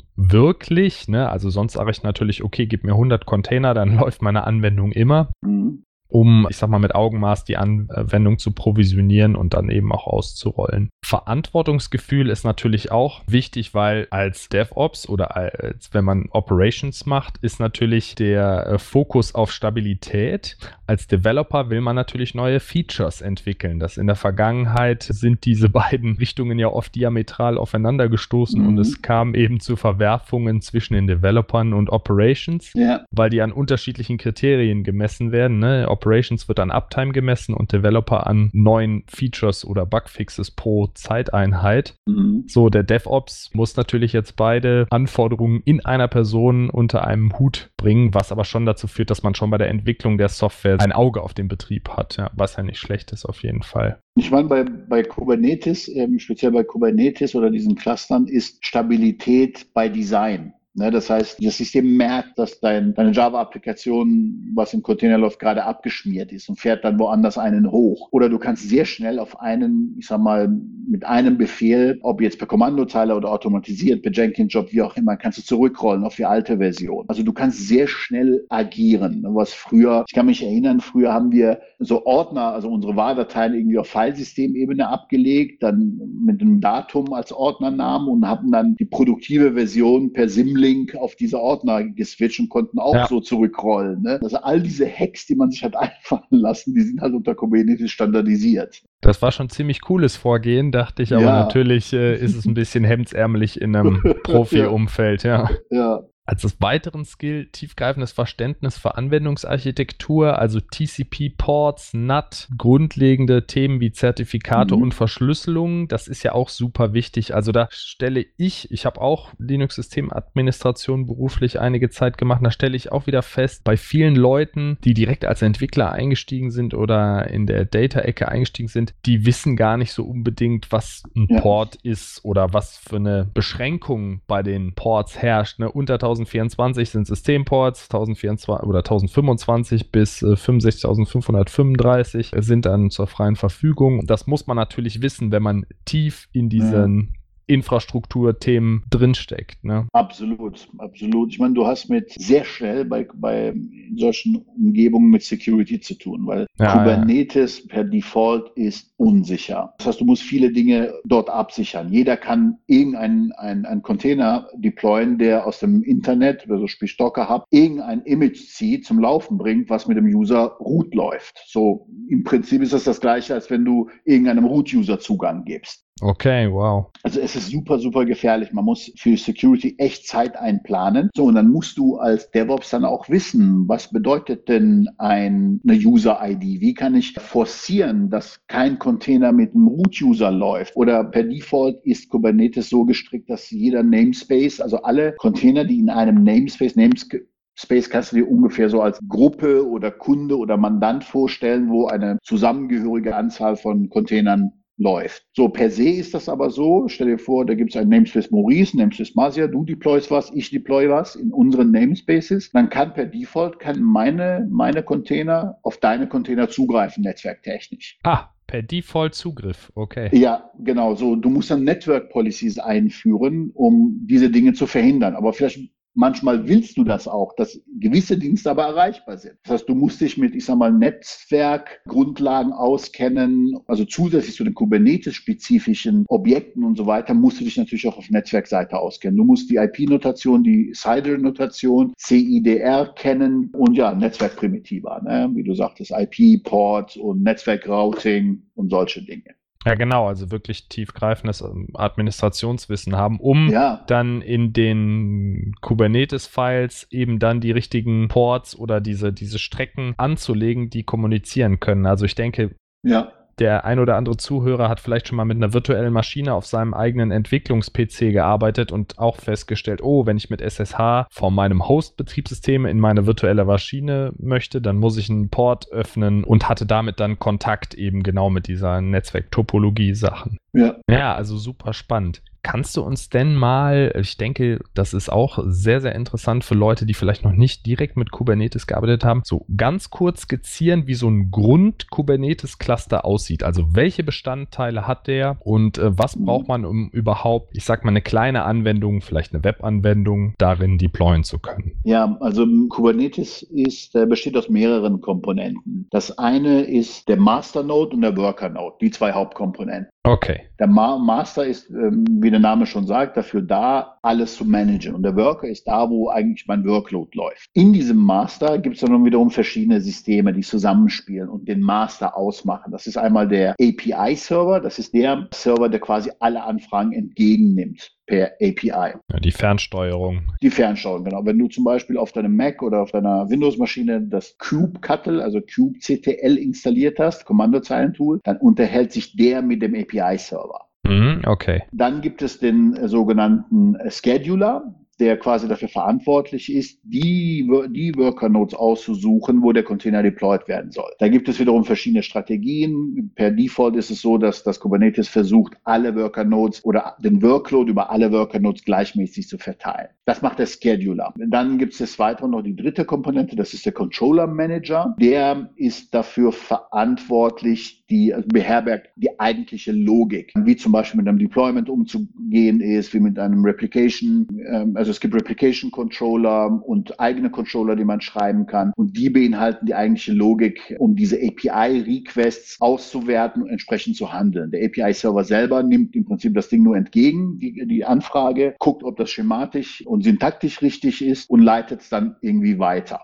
wirklich. 0.52 1.08
Ne? 1.08 1.30
Also 1.30 1.48
sonst 1.48 1.74
sage 1.74 1.90
ich 1.90 2.02
natürlich, 2.02 2.44
okay, 2.44 2.66
gib 2.66 2.84
mir 2.84 2.92
100 2.92 3.24
Container, 3.24 3.72
dann 3.72 3.96
läuft 3.98 4.20
meine 4.22 4.44
Anwendung 4.44 4.92
immer. 4.92 5.32
Mhm. 5.42 5.84
Um, 6.12 6.46
ich 6.51 6.57
sag 6.57 6.68
mal, 6.68 6.79
mit 6.79 6.94
Augenmaß 6.94 7.44
die 7.44 7.57
Anwendung 7.57 8.38
zu 8.38 8.53
provisionieren 8.53 9.35
und 9.35 9.55
dann 9.55 9.70
eben 9.70 9.92
auch 9.92 10.07
auszurollen. 10.07 10.90
Verantwortungsgefühl 11.05 12.29
ist 12.29 12.44
natürlich 12.44 12.92
auch 12.92 13.22
wichtig, 13.27 13.75
weil 13.75 14.07
als 14.11 14.48
DevOps 14.48 15.09
oder 15.09 15.37
als 15.37 15.92
wenn 15.92 16.05
man 16.05 16.27
Operations 16.31 17.07
macht, 17.07 17.38
ist 17.38 17.61
natürlich 17.61 18.14
der 18.14 18.66
äh, 18.66 18.79
Fokus 18.79 19.35
auf 19.35 19.51
Stabilität. 19.53 20.57
Als 20.87 21.07
Developer 21.07 21.70
will 21.70 21.81
man 21.81 21.96
natürlich 21.96 22.35
neue 22.35 22.61
Features 22.61 23.20
entwickeln. 23.22 23.79
Das 23.79 23.96
in 23.96 24.07
der 24.07 24.16
Vergangenheit 24.16 25.03
sind 25.03 25.44
diese 25.44 25.68
beiden 25.70 26.16
Richtungen 26.16 26.59
ja 26.59 26.68
oft 26.68 26.94
diametral 26.94 27.57
aufeinander 27.57 28.09
gestoßen 28.09 28.61
mhm. 28.61 28.68
und 28.68 28.79
es 28.79 29.03
kam 29.03 29.35
eben 29.35 29.61
zu 29.61 29.77
Verwerfungen 29.77 30.61
zwischen 30.61 30.94
den 30.94 31.07
Developern 31.07 31.72
und 31.72 31.90
Operations, 31.90 32.72
ja. 32.75 33.05
weil 33.11 33.31
die 33.31 33.40
an 33.40 33.53
unterschiedlichen 33.53 34.18
Kriterien 34.18 34.85
gemessen 34.85 35.33
werden. 35.33 35.59
Ne? 35.59 35.88
Operations 36.02 36.48
wird 36.48 36.58
an 36.58 36.72
Uptime 36.72 37.12
gemessen 37.12 37.54
und 37.54 37.72
Developer 37.72 38.26
an 38.26 38.50
neuen 38.52 39.04
Features 39.06 39.64
oder 39.64 39.86
Bugfixes 39.86 40.50
pro 40.50 40.88
Zeiteinheit. 40.94 41.94
Mhm. 42.06 42.44
So, 42.48 42.68
der 42.68 42.82
DevOps 42.82 43.50
muss 43.54 43.76
natürlich 43.76 44.12
jetzt 44.12 44.34
beide 44.36 44.86
Anforderungen 44.90 45.62
in 45.64 45.84
einer 45.84 46.08
Person 46.08 46.70
unter 46.70 47.06
einem 47.06 47.38
Hut 47.38 47.70
bringen, 47.76 48.14
was 48.14 48.32
aber 48.32 48.44
schon 48.44 48.66
dazu 48.66 48.88
führt, 48.88 49.10
dass 49.10 49.22
man 49.22 49.36
schon 49.36 49.50
bei 49.50 49.58
der 49.58 49.68
Entwicklung 49.68 50.18
der 50.18 50.28
Software 50.28 50.80
ein 50.80 50.92
Auge 50.92 51.22
auf 51.22 51.34
den 51.34 51.46
Betrieb 51.46 51.90
hat, 51.90 52.16
ja, 52.16 52.30
was 52.34 52.56
ja 52.56 52.64
nicht 52.64 52.78
schlecht 52.78 53.12
ist 53.12 53.24
auf 53.24 53.42
jeden 53.44 53.62
Fall. 53.62 54.00
Ich 54.16 54.30
meine, 54.30 54.48
bei, 54.48 54.64
bei 54.64 55.02
Kubernetes, 55.04 55.88
ähm, 55.88 56.18
speziell 56.18 56.50
bei 56.50 56.64
Kubernetes 56.64 57.34
oder 57.34 57.50
diesen 57.50 57.76
Clustern, 57.76 58.26
ist 58.26 58.64
Stabilität 58.66 59.72
bei 59.72 59.88
Design. 59.88 60.52
Ne, 60.74 60.90
das 60.90 61.11
heißt, 61.11 61.44
das 61.44 61.58
System 61.58 61.98
merkt, 61.98 62.38
dass 62.38 62.58
dein, 62.58 62.94
deine 62.94 63.12
Java-Applikation, 63.12 64.52
was 64.54 64.72
im 64.72 64.82
Container 64.82 65.18
läuft, 65.18 65.38
gerade 65.38 65.64
abgeschmiert 65.64 66.32
ist 66.32 66.48
und 66.48 66.58
fährt 66.58 66.82
dann 66.82 66.98
woanders 66.98 67.37
einen 67.37 67.70
hoch. 67.70 68.08
Oder 68.11 68.30
du 68.30 68.38
kannst 68.38 68.70
sehr 68.70 68.87
schnell 68.87 69.18
auf 69.18 69.38
einen, 69.38 69.94
ich 69.98 70.06
sag 70.06 70.20
mal, 70.20 70.48
mit 70.88 71.04
einem 71.04 71.37
Befehl, 71.37 71.98
ob 72.02 72.22
jetzt 72.22 72.38
per 72.38 72.46
Kommandozeile 72.46 73.14
oder 73.14 73.30
automatisiert, 73.30 74.02
per 74.02 74.12
Jenkins-Job, 74.12 74.72
wie 74.72 74.80
auch 74.80 74.96
immer, 74.96 75.18
kannst 75.18 75.37
du 75.37 75.42
zurückrollen 75.42 76.04
auf 76.04 76.16
die 76.16 76.24
alte 76.24 76.56
Version. 76.56 77.04
Also 77.06 77.22
du 77.22 77.35
kannst 77.35 77.68
sehr 77.68 77.87
schnell 77.87 78.46
agieren. 78.48 79.20
Ne, 79.20 79.28
was 79.35 79.52
früher, 79.52 80.06
ich 80.08 80.14
kann 80.14 80.24
mich 80.24 80.42
erinnern, 80.42 80.80
früher 80.80 81.12
haben 81.12 81.32
wir 81.32 81.61
so 81.80 82.06
Ordner, 82.06 82.54
also 82.54 82.70
unsere 82.70 82.96
Wahldateien 82.96 83.54
irgendwie 83.54 83.78
auf 83.78 83.88
Filesystemebene 83.88 84.88
abgelegt, 84.88 85.62
dann 85.62 86.00
mit 86.24 86.40
einem 86.40 86.62
Datum 86.62 87.12
als 87.12 87.30
Ordnernamen 87.30 88.08
und 88.08 88.26
haben 88.26 88.50
dann 88.50 88.74
die 88.76 88.87
produktive 88.87 89.52
Version 89.52 90.14
per 90.14 90.30
Symlink 90.30 90.62
Link 90.62 90.94
auf 90.94 91.16
diese 91.16 91.38
Ordner 91.38 91.85
geswitcht 91.85 92.40
und 92.40 92.48
konnten 92.48 92.79
auch 92.79 92.94
ja. 92.94 93.07
so 93.07 93.20
zurückrollen. 93.20 94.03
Ne? 94.03 94.20
Also 94.22 94.38
all 94.38 94.61
diese 94.61 94.87
Hacks, 94.88 95.27
die 95.27 95.35
man 95.35 95.51
sich 95.51 95.62
hat 95.62 95.77
einfallen 95.77 96.22
lassen, 96.31 96.75
die 96.75 96.83
sind 96.83 97.01
halt 97.01 97.14
unter 97.14 97.35
Kubernetes 97.35 97.90
standardisiert. 97.90 98.83
Das 99.01 99.20
war 99.20 99.33
schon 99.33 99.51
ziemlich 99.51 99.81
cooles 99.81 100.16
Vorgehen, 100.16 100.70
dachte 100.70 101.03
ich, 101.03 101.12
aber 101.12 101.25
ja. 101.25 101.40
natürlich 101.40 101.92
äh, 101.92 102.16
ist 102.16 102.37
es 102.37 102.46
ein 102.46 102.55
bisschen 102.55 102.85
hemdsärmelig 102.85 103.61
in 103.61 103.75
einem 103.75 104.01
Profi-Umfeld, 104.22 105.25
ja. 105.25 105.51
ja. 105.70 106.05
Als 106.24 106.61
weiteren 106.61 107.04
Skill 107.04 107.48
tiefgreifendes 107.50 108.12
Verständnis 108.12 108.78
für 108.78 108.96
Anwendungsarchitektur, 108.96 110.38
also 110.38 110.61
TCP-Ports, 110.61 111.94
NAT, 111.94 112.48
grundlegende 112.56 113.46
Themen 113.46 113.80
wie 113.80 113.90
Zertifikate 113.90 114.76
mhm. 114.76 114.82
und 114.82 114.94
Verschlüsselung. 114.94 115.88
Das 115.88 116.06
ist 116.06 116.22
ja 116.22 116.32
auch 116.32 116.48
super 116.48 116.92
wichtig. 116.92 117.35
Also 117.35 117.50
da 117.50 117.66
stelle 117.70 118.24
ich, 118.37 118.70
ich 118.70 118.87
habe 118.87 119.00
auch 119.00 119.32
Linux-Systemadministration 119.38 121.06
beruflich 121.06 121.58
einige 121.58 121.90
Zeit 121.90 122.18
gemacht, 122.18 122.40
da 122.44 122.52
stelle 122.52 122.76
ich 122.76 122.92
auch 122.92 123.08
wieder 123.08 123.22
fest, 123.22 123.64
bei 123.64 123.76
vielen 123.76 124.14
Leuten, 124.14 124.78
die 124.85 124.94
direkt 124.94 125.24
als 125.24 125.42
Entwickler 125.42 125.90
eingestiegen 125.90 126.52
sind 126.52 126.72
oder 126.72 127.28
in 127.28 127.46
der 127.46 127.64
Data-Ecke 127.64 128.28
eingestiegen 128.28 128.68
sind, 128.68 128.94
die 129.06 129.26
wissen 129.26 129.56
gar 129.56 129.76
nicht 129.76 129.92
so 129.92 130.04
unbedingt, 130.04 130.70
was 130.70 131.02
ein 131.16 131.26
ja. 131.28 131.40
Port 131.40 131.76
ist 131.82 132.24
oder 132.24 132.52
was 132.52 132.76
für 132.76 132.96
eine 132.96 133.28
Beschränkung 133.35 134.20
bei 134.28 134.44
den 134.44 134.74
Ports 134.74 135.18
herrscht. 135.20 135.58
Ne? 135.58 135.70
Unter 135.70 135.98
1024 136.22 136.90
sind 136.90 137.06
Systemports, 137.06 137.85
1024 137.85 138.66
oder 138.66 138.80
1025 138.80 139.90
bis 139.90 140.20
äh, 140.22 140.35
65.535 140.35 142.38
sind 142.40 142.66
dann 142.66 142.90
zur 142.90 143.06
freien 143.06 143.37
Verfügung. 143.37 144.06
Das 144.06 144.26
muss 144.26 144.46
man 144.46 144.56
natürlich 144.56 145.00
wissen, 145.02 145.32
wenn 145.32 145.42
man 145.42 145.66
tief 145.85 146.28
in 146.32 146.48
diesen. 146.48 147.14
Infrastrukturthemen 147.46 148.85
drinsteckt. 148.90 149.64
Ne? 149.64 149.87
Absolut, 149.92 150.68
absolut. 150.78 151.31
Ich 151.33 151.38
meine, 151.38 151.55
du 151.55 151.66
hast 151.66 151.88
mit 151.88 152.12
sehr 152.12 152.44
schnell 152.44 152.85
bei, 152.85 153.07
bei 153.14 153.55
solchen 153.96 154.37
Umgebungen 154.37 155.11
mit 155.11 155.22
Security 155.22 155.81
zu 155.81 155.94
tun, 155.94 156.26
weil 156.26 156.46
ja, 156.59 156.72
Kubernetes 156.72 157.61
ja. 157.61 157.64
per 157.68 157.85
Default 157.85 158.50
ist 158.57 158.92
unsicher. 158.96 159.74
Das 159.78 159.88
heißt, 159.88 160.00
du 160.00 160.05
musst 160.05 160.22
viele 160.22 160.52
Dinge 160.52 160.94
dort 161.05 161.28
absichern. 161.28 161.92
Jeder 161.92 162.16
kann 162.16 162.59
irgendeinen 162.66 163.33
ein, 163.33 163.66
ein 163.66 163.83
Container 163.83 164.48
deployen, 164.55 165.18
der 165.18 165.46
aus 165.46 165.59
dem 165.59 165.83
Internet, 165.83 166.46
oder 166.46 166.59
so 166.59 166.66
sprich 166.66 166.96
Docker 166.96 167.28
Hub, 167.28 167.44
irgendein 167.50 168.02
Image 168.02 168.46
zieht, 168.46 168.87
zum 168.87 169.00
Laufen 169.00 169.38
bringt, 169.38 169.70
was 169.70 169.87
mit 169.87 169.96
dem 169.96 170.07
User 170.07 170.57
root 170.61 170.94
läuft. 170.94 171.42
So 171.46 171.88
im 172.09 172.24
Prinzip 172.24 172.62
ist 172.62 172.72
das 172.72 172.85
das 172.85 173.00
gleiche, 173.00 173.35
als 173.35 173.50
wenn 173.50 173.64
du 173.64 173.88
irgendeinem 174.05 174.44
Root-User 174.44 174.98
Zugang 174.98 175.44
gibst. 175.44 175.82
Okay, 176.00 176.50
wow. 176.50 176.90
Also 177.05 177.20
es 177.20 177.37
ist 177.37 177.50
super, 177.50 177.78
super 177.78 178.05
gefährlich. 178.05 178.52
Man 178.52 178.64
muss 178.64 178.90
für 178.96 179.16
Security 179.16 179.76
echt 179.78 180.07
Zeit 180.07 180.37
einplanen. 180.37 181.11
So, 181.14 181.24
und 181.24 181.37
dann 181.37 181.48
musst 181.48 181.78
du 181.78 181.96
als 181.96 182.31
DevOps 182.31 182.70
dann 182.70 182.85
auch 182.85 183.09
wissen, 183.09 183.68
was 183.68 183.90
bedeutet 183.90 184.48
denn 184.48 184.88
ein, 184.98 185.61
eine 185.66 185.78
User-ID? 185.78 186.61
Wie 186.61 186.74
kann 186.74 186.96
ich 186.96 187.12
forcieren, 187.12 188.11
dass 188.11 188.40
kein 188.48 188.81
Container 188.81 189.31
mit 189.31 189.55
einem 189.55 189.68
Root-User 189.68 190.33
läuft? 190.33 190.74
Oder 190.74 191.05
per 191.05 191.22
Default 191.22 191.85
ist 191.85 192.09
Kubernetes 192.09 192.68
so 192.68 192.85
gestrickt, 192.85 193.31
dass 193.31 193.50
jeder 193.50 193.85
Namespace, 193.85 194.61
also 194.61 194.83
alle 194.83 195.12
Container, 195.12 195.64
die 195.64 195.78
in 195.78 195.90
einem 195.90 196.24
Namespace, 196.24 196.74
Namespace 196.74 197.22
Space 197.55 197.90
kannst 197.90 198.12
du 198.12 198.16
dir 198.16 198.31
ungefähr 198.31 198.70
so 198.70 198.81
als 198.81 198.98
Gruppe 199.07 199.68
oder 199.68 199.90
Kunde 199.90 200.38
oder 200.38 200.57
Mandant 200.57 201.05
vorstellen, 201.05 201.68
wo 201.68 201.87
eine 201.87 202.16
zusammengehörige 202.22 203.14
Anzahl 203.14 203.57
von 203.57 203.90
Containern 203.90 204.52
läuft. 204.76 205.26
So 205.32 205.48
per 205.48 205.70
se 205.70 205.90
ist 205.90 206.14
das 206.14 206.28
aber 206.28 206.50
so. 206.50 206.88
Stell 206.88 207.08
dir 207.08 207.18
vor, 207.18 207.46
da 207.46 207.54
gibt 207.54 207.70
es 207.70 207.80
ein 207.80 207.88
Namespace 207.88 208.30
Maurice, 208.30 208.76
Namespace 208.76 209.14
Masia, 209.14 209.46
du 209.46 209.64
deployst 209.64 210.11
was, 210.11 210.30
ich 210.35 210.50
deploy 210.50 210.88
was 210.88 211.16
in 211.16 211.32
unseren 211.32 211.70
Namespaces. 211.70 212.50
Dann 212.52 212.68
kann 212.68 212.94
per 212.94 213.06
Default 213.06 213.58
kann 213.58 213.82
meine, 213.82 214.48
meine 214.50 214.82
Container 214.82 215.58
auf 215.62 215.78
deine 215.78 216.08
Container 216.08 216.48
zugreifen, 216.48 217.04
netzwerktechnisch. 217.04 217.98
Ah, 218.02 218.30
per 218.46 218.62
Default 218.62 219.14
Zugriff, 219.14 219.72
okay. 219.74 220.11
Ja, 220.12 220.50
genau. 220.58 220.94
So, 220.94 221.16
du 221.16 221.30
musst 221.30 221.50
dann 221.50 221.64
Network 221.64 222.11
Policies 222.11 222.58
einführen, 222.58 223.50
um 223.54 224.00
diese 224.04 224.30
Dinge 224.30 224.52
zu 224.52 224.66
verhindern. 224.66 225.14
Aber 225.14 225.32
vielleicht 225.32 225.70
Manchmal 225.94 226.48
willst 226.48 226.78
du 226.78 226.85
das 226.85 227.07
auch, 227.07 227.35
dass 227.37 227.61
gewisse 227.78 228.16
Dienste 228.16 228.50
aber 228.50 228.64
erreichbar 228.64 229.18
sind. 229.18 229.37
Das 229.44 229.52
heißt, 229.52 229.68
du 229.68 229.74
musst 229.74 230.00
dich 230.00 230.16
mit, 230.16 230.35
ich 230.35 230.46
sag 230.46 230.57
mal, 230.57 230.72
Netzwerkgrundlagen 230.72 232.52
auskennen. 232.52 233.59
Also 233.66 233.85
zusätzlich 233.85 234.35
zu 234.35 234.44
den 234.44 234.55
Kubernetes-spezifischen 234.55 236.07
Objekten 236.09 236.64
und 236.64 236.76
so 236.76 236.87
weiter, 236.87 237.12
musst 237.12 237.40
du 237.40 237.44
dich 237.44 237.59
natürlich 237.59 237.87
auch 237.87 237.98
auf 237.98 238.09
Netzwerkseite 238.09 238.78
auskennen. 238.78 239.18
Du 239.18 239.24
musst 239.24 239.50
die 239.50 239.57
IP-Notation, 239.57 240.42
die 240.42 240.72
CIDR-Notation, 240.74 241.92
CIDR 241.98 242.94
kennen 242.94 243.50
und 243.52 243.74
ja, 243.74 243.94
Netzwerkprimitiva, 243.94 245.02
ne? 245.02 245.31
wie 245.35 245.44
du 245.44 245.55
sagtest, 245.55 245.92
IP-Port 245.92 246.96
und 246.96 247.22
Netzwerkrouting 247.22 248.42
und 248.55 248.70
solche 248.70 249.02
Dinge. 249.05 249.35
Ja, 249.64 249.75
genau, 249.75 250.09
also 250.09 250.31
wirklich 250.31 250.68
tiefgreifendes 250.68 251.40
ähm, 251.40 251.68
Administrationswissen 251.75 252.96
haben, 252.96 253.20
um 253.20 253.48
ja. 253.48 253.85
dann 253.87 254.20
in 254.20 254.53
den 254.53 255.55
Kubernetes-Files 255.61 256.88
eben 256.90 257.18
dann 257.18 257.40
die 257.40 257.53
richtigen 257.53 258.09
Ports 258.09 258.59
oder 258.59 258.81
diese, 258.81 259.12
diese 259.12 259.38
Strecken 259.38 259.94
anzulegen, 259.98 260.68
die 260.68 260.83
kommunizieren 260.83 261.61
können. 261.61 261.87
Also 261.87 262.05
ich 262.05 262.16
denke, 262.16 262.57
ja 262.83 263.12
der 263.38 263.64
ein 263.64 263.79
oder 263.79 263.97
andere 263.97 264.16
Zuhörer 264.16 264.68
hat 264.68 264.81
vielleicht 264.81 265.09
schon 265.09 265.16
mal 265.16 265.25
mit 265.25 265.37
einer 265.37 265.53
virtuellen 265.53 265.92
Maschine 265.92 266.35
auf 266.35 266.47
seinem 266.47 266.75
eigenen 266.75 267.11
Entwicklungs-PC 267.11 268.12
gearbeitet 268.12 268.73
und 268.73 268.99
auch 268.99 269.16
festgestellt, 269.16 269.83
oh, 269.83 270.07
wenn 270.07 270.16
ich 270.16 270.31
mit 270.31 270.40
SSH 270.40 271.07
von 271.11 271.35
meinem 271.35 271.68
Host-Betriebssystem 271.68 272.66
in 272.66 272.79
meine 272.79 273.07
virtuelle 273.07 273.45
Maschine 273.45 274.12
möchte, 274.18 274.61
dann 274.61 274.77
muss 274.77 274.97
ich 274.97 275.11
einen 275.11 275.29
Port 275.29 275.71
öffnen 275.71 276.25
und 276.25 276.49
hatte 276.49 276.66
damit 276.66 277.01
dann 277.01 277.18
Kontakt 277.18 277.75
eben 277.75 278.03
genau 278.03 278.31
mit 278.31 278.49
dieser 278.49 278.81
Netzwerktopologie-Sachen. 278.81 280.38
Ja. 280.53 280.77
ja, 280.88 281.14
also 281.14 281.37
super 281.37 281.73
spannend. 281.73 282.23
Kannst 282.42 282.76
du 282.76 282.83
uns 282.83 283.09
denn 283.09 283.37
mal, 283.37 283.94
ich 284.00 284.16
denke, 284.16 284.59
das 284.74 284.94
ist 284.94 285.11
auch 285.11 285.38
sehr, 285.46 285.81
sehr 285.81 285.94
interessant 285.94 286.42
für 286.42 286.55
Leute, 286.55 286.87
die 286.87 286.94
vielleicht 286.94 287.24
noch 287.24 287.33
nicht 287.33 287.66
direkt 287.66 287.96
mit 287.96 288.11
Kubernetes 288.11 288.66
gearbeitet 288.66 289.05
haben, 289.05 289.22
so 289.24 289.46
ganz 289.57 289.90
kurz 289.90 290.22
skizzieren, 290.22 290.88
wie 290.88 290.94
so 290.94 291.09
ein 291.09 291.31
Grund-Kubernetes-Cluster 291.31 293.05
aussieht. 293.05 293.44
Also 293.44 293.74
welche 293.74 294.02
Bestandteile 294.02 294.88
hat 294.88 295.07
der 295.07 295.37
und 295.40 295.78
äh, 295.78 295.96
was 295.96 296.16
braucht 296.16 296.48
man, 296.48 296.64
um 296.64 296.90
überhaupt, 296.90 297.57
ich 297.57 297.64
sag 297.64 297.85
mal, 297.85 297.90
eine 297.90 298.02
kleine 298.02 298.42
Anwendung, 298.42 299.02
vielleicht 299.02 299.33
eine 299.33 299.44
Webanwendung, 299.44 300.35
darin 300.38 300.78
deployen 300.78 301.22
zu 301.22 301.38
können? 301.38 301.72
Ja, 301.85 302.16
also 302.20 302.44
Kubernetes 302.68 303.42
ist, 303.42 303.94
äh, 303.94 304.05
besteht 304.05 304.37
aus 304.37 304.48
mehreren 304.48 305.00
Komponenten. 305.00 305.87
Das 305.90 306.18
eine 306.18 306.62
ist 306.62 307.09
der 307.09 307.18
Masternode 307.18 307.94
und 307.94 308.02
der 308.02 308.16
Workernode, 308.16 308.76
die 308.81 308.90
zwei 308.90 309.12
Hauptkomponenten. 309.12 309.92
Okay. 310.04 310.40
Der 310.58 310.66
Ma 310.66 310.98
Master 310.98 311.46
ist, 311.46 311.70
ähm, 311.70 312.04
wie 312.20 312.30
der 312.30 312.40
Name 312.40 312.66
schon 312.66 312.86
sagt, 312.88 313.16
dafür 313.16 313.40
da, 313.40 313.98
alles 314.02 314.34
zu 314.34 314.44
managen. 314.44 314.94
Und 314.96 315.04
der 315.04 315.14
Worker 315.14 315.46
ist 315.46 315.68
da, 315.68 315.88
wo 315.88 316.08
eigentlich 316.08 316.46
mein 316.48 316.66
Workload 316.66 317.16
läuft. 317.16 317.48
In 317.52 317.72
diesem 317.72 317.98
Master 317.98 318.58
gibt 318.58 318.74
es 318.74 318.80
dann 318.80 319.04
wiederum 319.04 319.30
verschiedene 319.30 319.80
Systeme, 319.80 320.32
die 320.32 320.40
zusammenspielen 320.40 321.28
und 321.28 321.46
den 321.46 321.60
Master 321.60 322.16
ausmachen. 322.16 322.72
Das 322.72 322.88
ist 322.88 322.96
einmal 322.96 323.28
der 323.28 323.54
API-Server. 323.60 324.58
Das 324.58 324.80
ist 324.80 324.92
der 324.92 325.28
Server, 325.32 325.68
der 325.68 325.78
quasi 325.78 326.10
alle 326.18 326.42
Anfragen 326.42 326.92
entgegennimmt 326.92 327.92
per 328.06 328.32
API. 328.40 328.94
Ja, 329.10 329.20
die 329.22 329.30
Fernsteuerung. 329.30 330.32
Die 330.42 330.50
Fernsteuerung, 330.50 331.04
genau. 331.04 331.24
Wenn 331.24 331.38
du 331.38 331.48
zum 331.48 331.64
Beispiel 331.64 331.96
auf 331.96 332.12
deinem 332.12 332.36
Mac 332.36 332.62
oder 332.62 332.82
auf 332.82 332.90
deiner 332.90 333.28
Windows-Maschine 333.30 334.02
das 334.02 334.36
kubectl, 334.38 335.20
also 335.20 335.40
kubectl 335.40 336.36
installiert 336.36 336.98
hast, 336.98 337.24
Kommandozeilentool, 337.24 338.20
dann 338.24 338.38
unterhält 338.38 338.92
sich 338.92 339.16
der 339.16 339.42
mit 339.42 339.62
dem 339.62 339.74
API-Server. 339.74 340.66
Mhm, 340.84 341.22
okay. 341.26 341.62
Dann 341.72 342.00
gibt 342.00 342.22
es 342.22 342.38
den 342.38 342.88
sogenannten 342.88 343.76
Scheduler 343.88 344.74
der 345.02 345.16
quasi 345.16 345.48
dafür 345.48 345.68
verantwortlich 345.68 346.52
ist, 346.52 346.78
die, 346.84 347.50
die 347.70 347.92
Worker 347.96 348.28
Nodes 348.28 348.54
auszusuchen, 348.54 349.42
wo 349.42 349.50
der 349.50 349.64
Container 349.64 350.00
deployed 350.00 350.46
werden 350.46 350.70
soll. 350.70 350.92
Da 351.00 351.08
gibt 351.08 351.28
es 351.28 351.40
wiederum 351.40 351.64
verschiedene 351.64 352.04
Strategien. 352.04 353.10
Per 353.16 353.32
Default 353.32 353.74
ist 353.74 353.90
es 353.90 354.00
so, 354.00 354.16
dass 354.16 354.44
das 354.44 354.60
Kubernetes 354.60 355.08
versucht, 355.08 355.54
alle 355.64 355.96
Worker 355.96 356.22
Nodes 356.22 356.64
oder 356.64 356.96
den 357.02 357.20
Workload 357.20 357.68
über 357.68 357.90
alle 357.90 358.12
Worker 358.12 358.38
Nodes 358.38 358.62
gleichmäßig 358.62 359.26
zu 359.26 359.38
verteilen. 359.38 359.88
Das 360.04 360.20
macht 360.20 360.40
der 360.40 360.46
Scheduler. 360.46 361.14
Dann 361.16 361.58
gibt 361.58 361.72
es 361.72 361.78
des 361.78 361.98
Weiteren 361.98 362.32
noch 362.32 362.42
die 362.42 362.56
dritte 362.56 362.84
Komponente, 362.84 363.36
das 363.36 363.54
ist 363.54 363.64
der 363.64 363.72
Controller 363.72 364.26
Manager. 364.26 364.96
Der 364.98 365.50
ist 365.54 365.94
dafür 365.94 366.32
verantwortlich, 366.32 367.84
die 367.88 368.12
also 368.12 368.26
beherbergt 368.26 368.90
die 368.96 369.20
eigentliche 369.20 369.70
Logik, 369.70 370.32
wie 370.36 370.56
zum 370.56 370.72
Beispiel 370.72 370.98
mit 370.98 371.08
einem 371.08 371.18
Deployment 371.18 371.68
umzugehen 371.68 372.60
ist, 372.60 372.92
wie 372.94 373.00
mit 373.00 373.18
einem 373.18 373.44
Replication, 373.44 374.26
ähm, 374.44 374.76
also 374.76 374.90
es 374.90 374.98
gibt 374.98 375.14
Replication 375.14 375.70
Controller 375.70 376.62
und 376.66 376.98
eigene 376.98 377.30
Controller, 377.30 377.76
die 377.76 377.84
man 377.84 378.00
schreiben 378.00 378.46
kann. 378.46 378.72
Und 378.76 378.96
die 378.96 379.10
beinhalten 379.10 379.66
die 379.66 379.74
eigentliche 379.74 380.12
Logik, 380.12 380.74
um 380.78 380.96
diese 380.96 381.16
API-Requests 381.16 382.60
auszuwerten 382.60 383.42
und 383.42 383.50
entsprechend 383.50 383.94
zu 383.94 384.12
handeln. 384.12 384.50
Der 384.50 384.64
API-Server 384.64 385.22
selber 385.22 385.62
nimmt 385.62 385.94
im 385.94 386.04
Prinzip 386.04 386.34
das 386.34 386.48
Ding 386.48 386.64
nur 386.64 386.76
entgegen, 386.76 387.38
die, 387.38 387.66
die 387.66 387.84
Anfrage, 387.84 388.56
guckt, 388.58 388.82
ob 388.82 388.96
das 388.96 389.10
schematisch 389.10 389.84
und 389.92 390.02
syntaktisch 390.02 390.62
richtig 390.62 391.05
ist 391.05 391.28
und 391.31 391.40
leitet 391.40 391.83
es 391.83 391.88
dann 391.88 392.16
irgendwie 392.20 392.59
weiter 392.59 393.00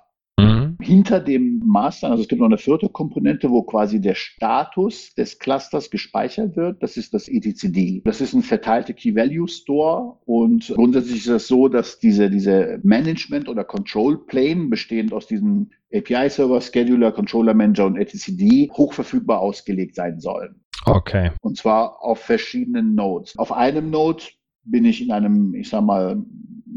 hinter 0.81 1.20
dem 1.20 1.61
Master, 1.64 2.11
also 2.11 2.22
es 2.22 2.29
gibt 2.29 2.40
noch 2.40 2.46
eine 2.46 2.59
vierte 2.59 2.88
Komponente, 2.88 3.51
wo 3.51 3.62
quasi 3.62 4.01
der 4.01 4.14
Status 4.14 5.12
des 5.14 5.38
Clusters 5.38 5.90
gespeichert 5.90 6.57
wird. 6.57 6.83
Das 6.83 6.96
ist 6.96 7.14
das 7.14 7.29
etcd. 7.29 8.03
Das 8.05 8.20
ist 8.20 8.33
ein 8.33 8.42
verteilter 8.42 8.92
Key-Value-Store 8.92 10.18
und 10.24 10.72
grundsätzlich 10.74 11.18
ist 11.18 11.29
es 11.29 11.48
so, 11.48 11.68
dass 11.68 11.98
diese, 11.98 12.31
diese 12.31 12.81
Management- 12.83 13.48
oder 13.48 13.64
Control-Plane 13.64 14.68
bestehend 14.68 15.12
aus 15.12 15.27
diesen 15.27 15.72
API-Server, 15.92 16.61
Scheduler, 16.61 17.12
Controller 17.12 17.55
Manager 17.55 17.87
und 17.87 17.96
etcd 17.96 18.70
hochverfügbar 18.72 19.40
ausgelegt 19.40 19.94
sein 19.96 20.20
sollen. 20.20 20.61
Okay. 20.85 21.33
Und 21.40 21.57
zwar 21.57 22.03
auf 22.03 22.20
verschiedenen 22.20 22.94
Nodes. 22.94 23.37
Auf 23.37 23.53
einem 23.53 23.90
Node 23.90 24.22
bin 24.62 24.85
ich 24.85 25.03
in 25.03 25.11
einem, 25.11 25.55
ich 25.55 25.68
sag 25.68 25.83
mal, 25.83 26.22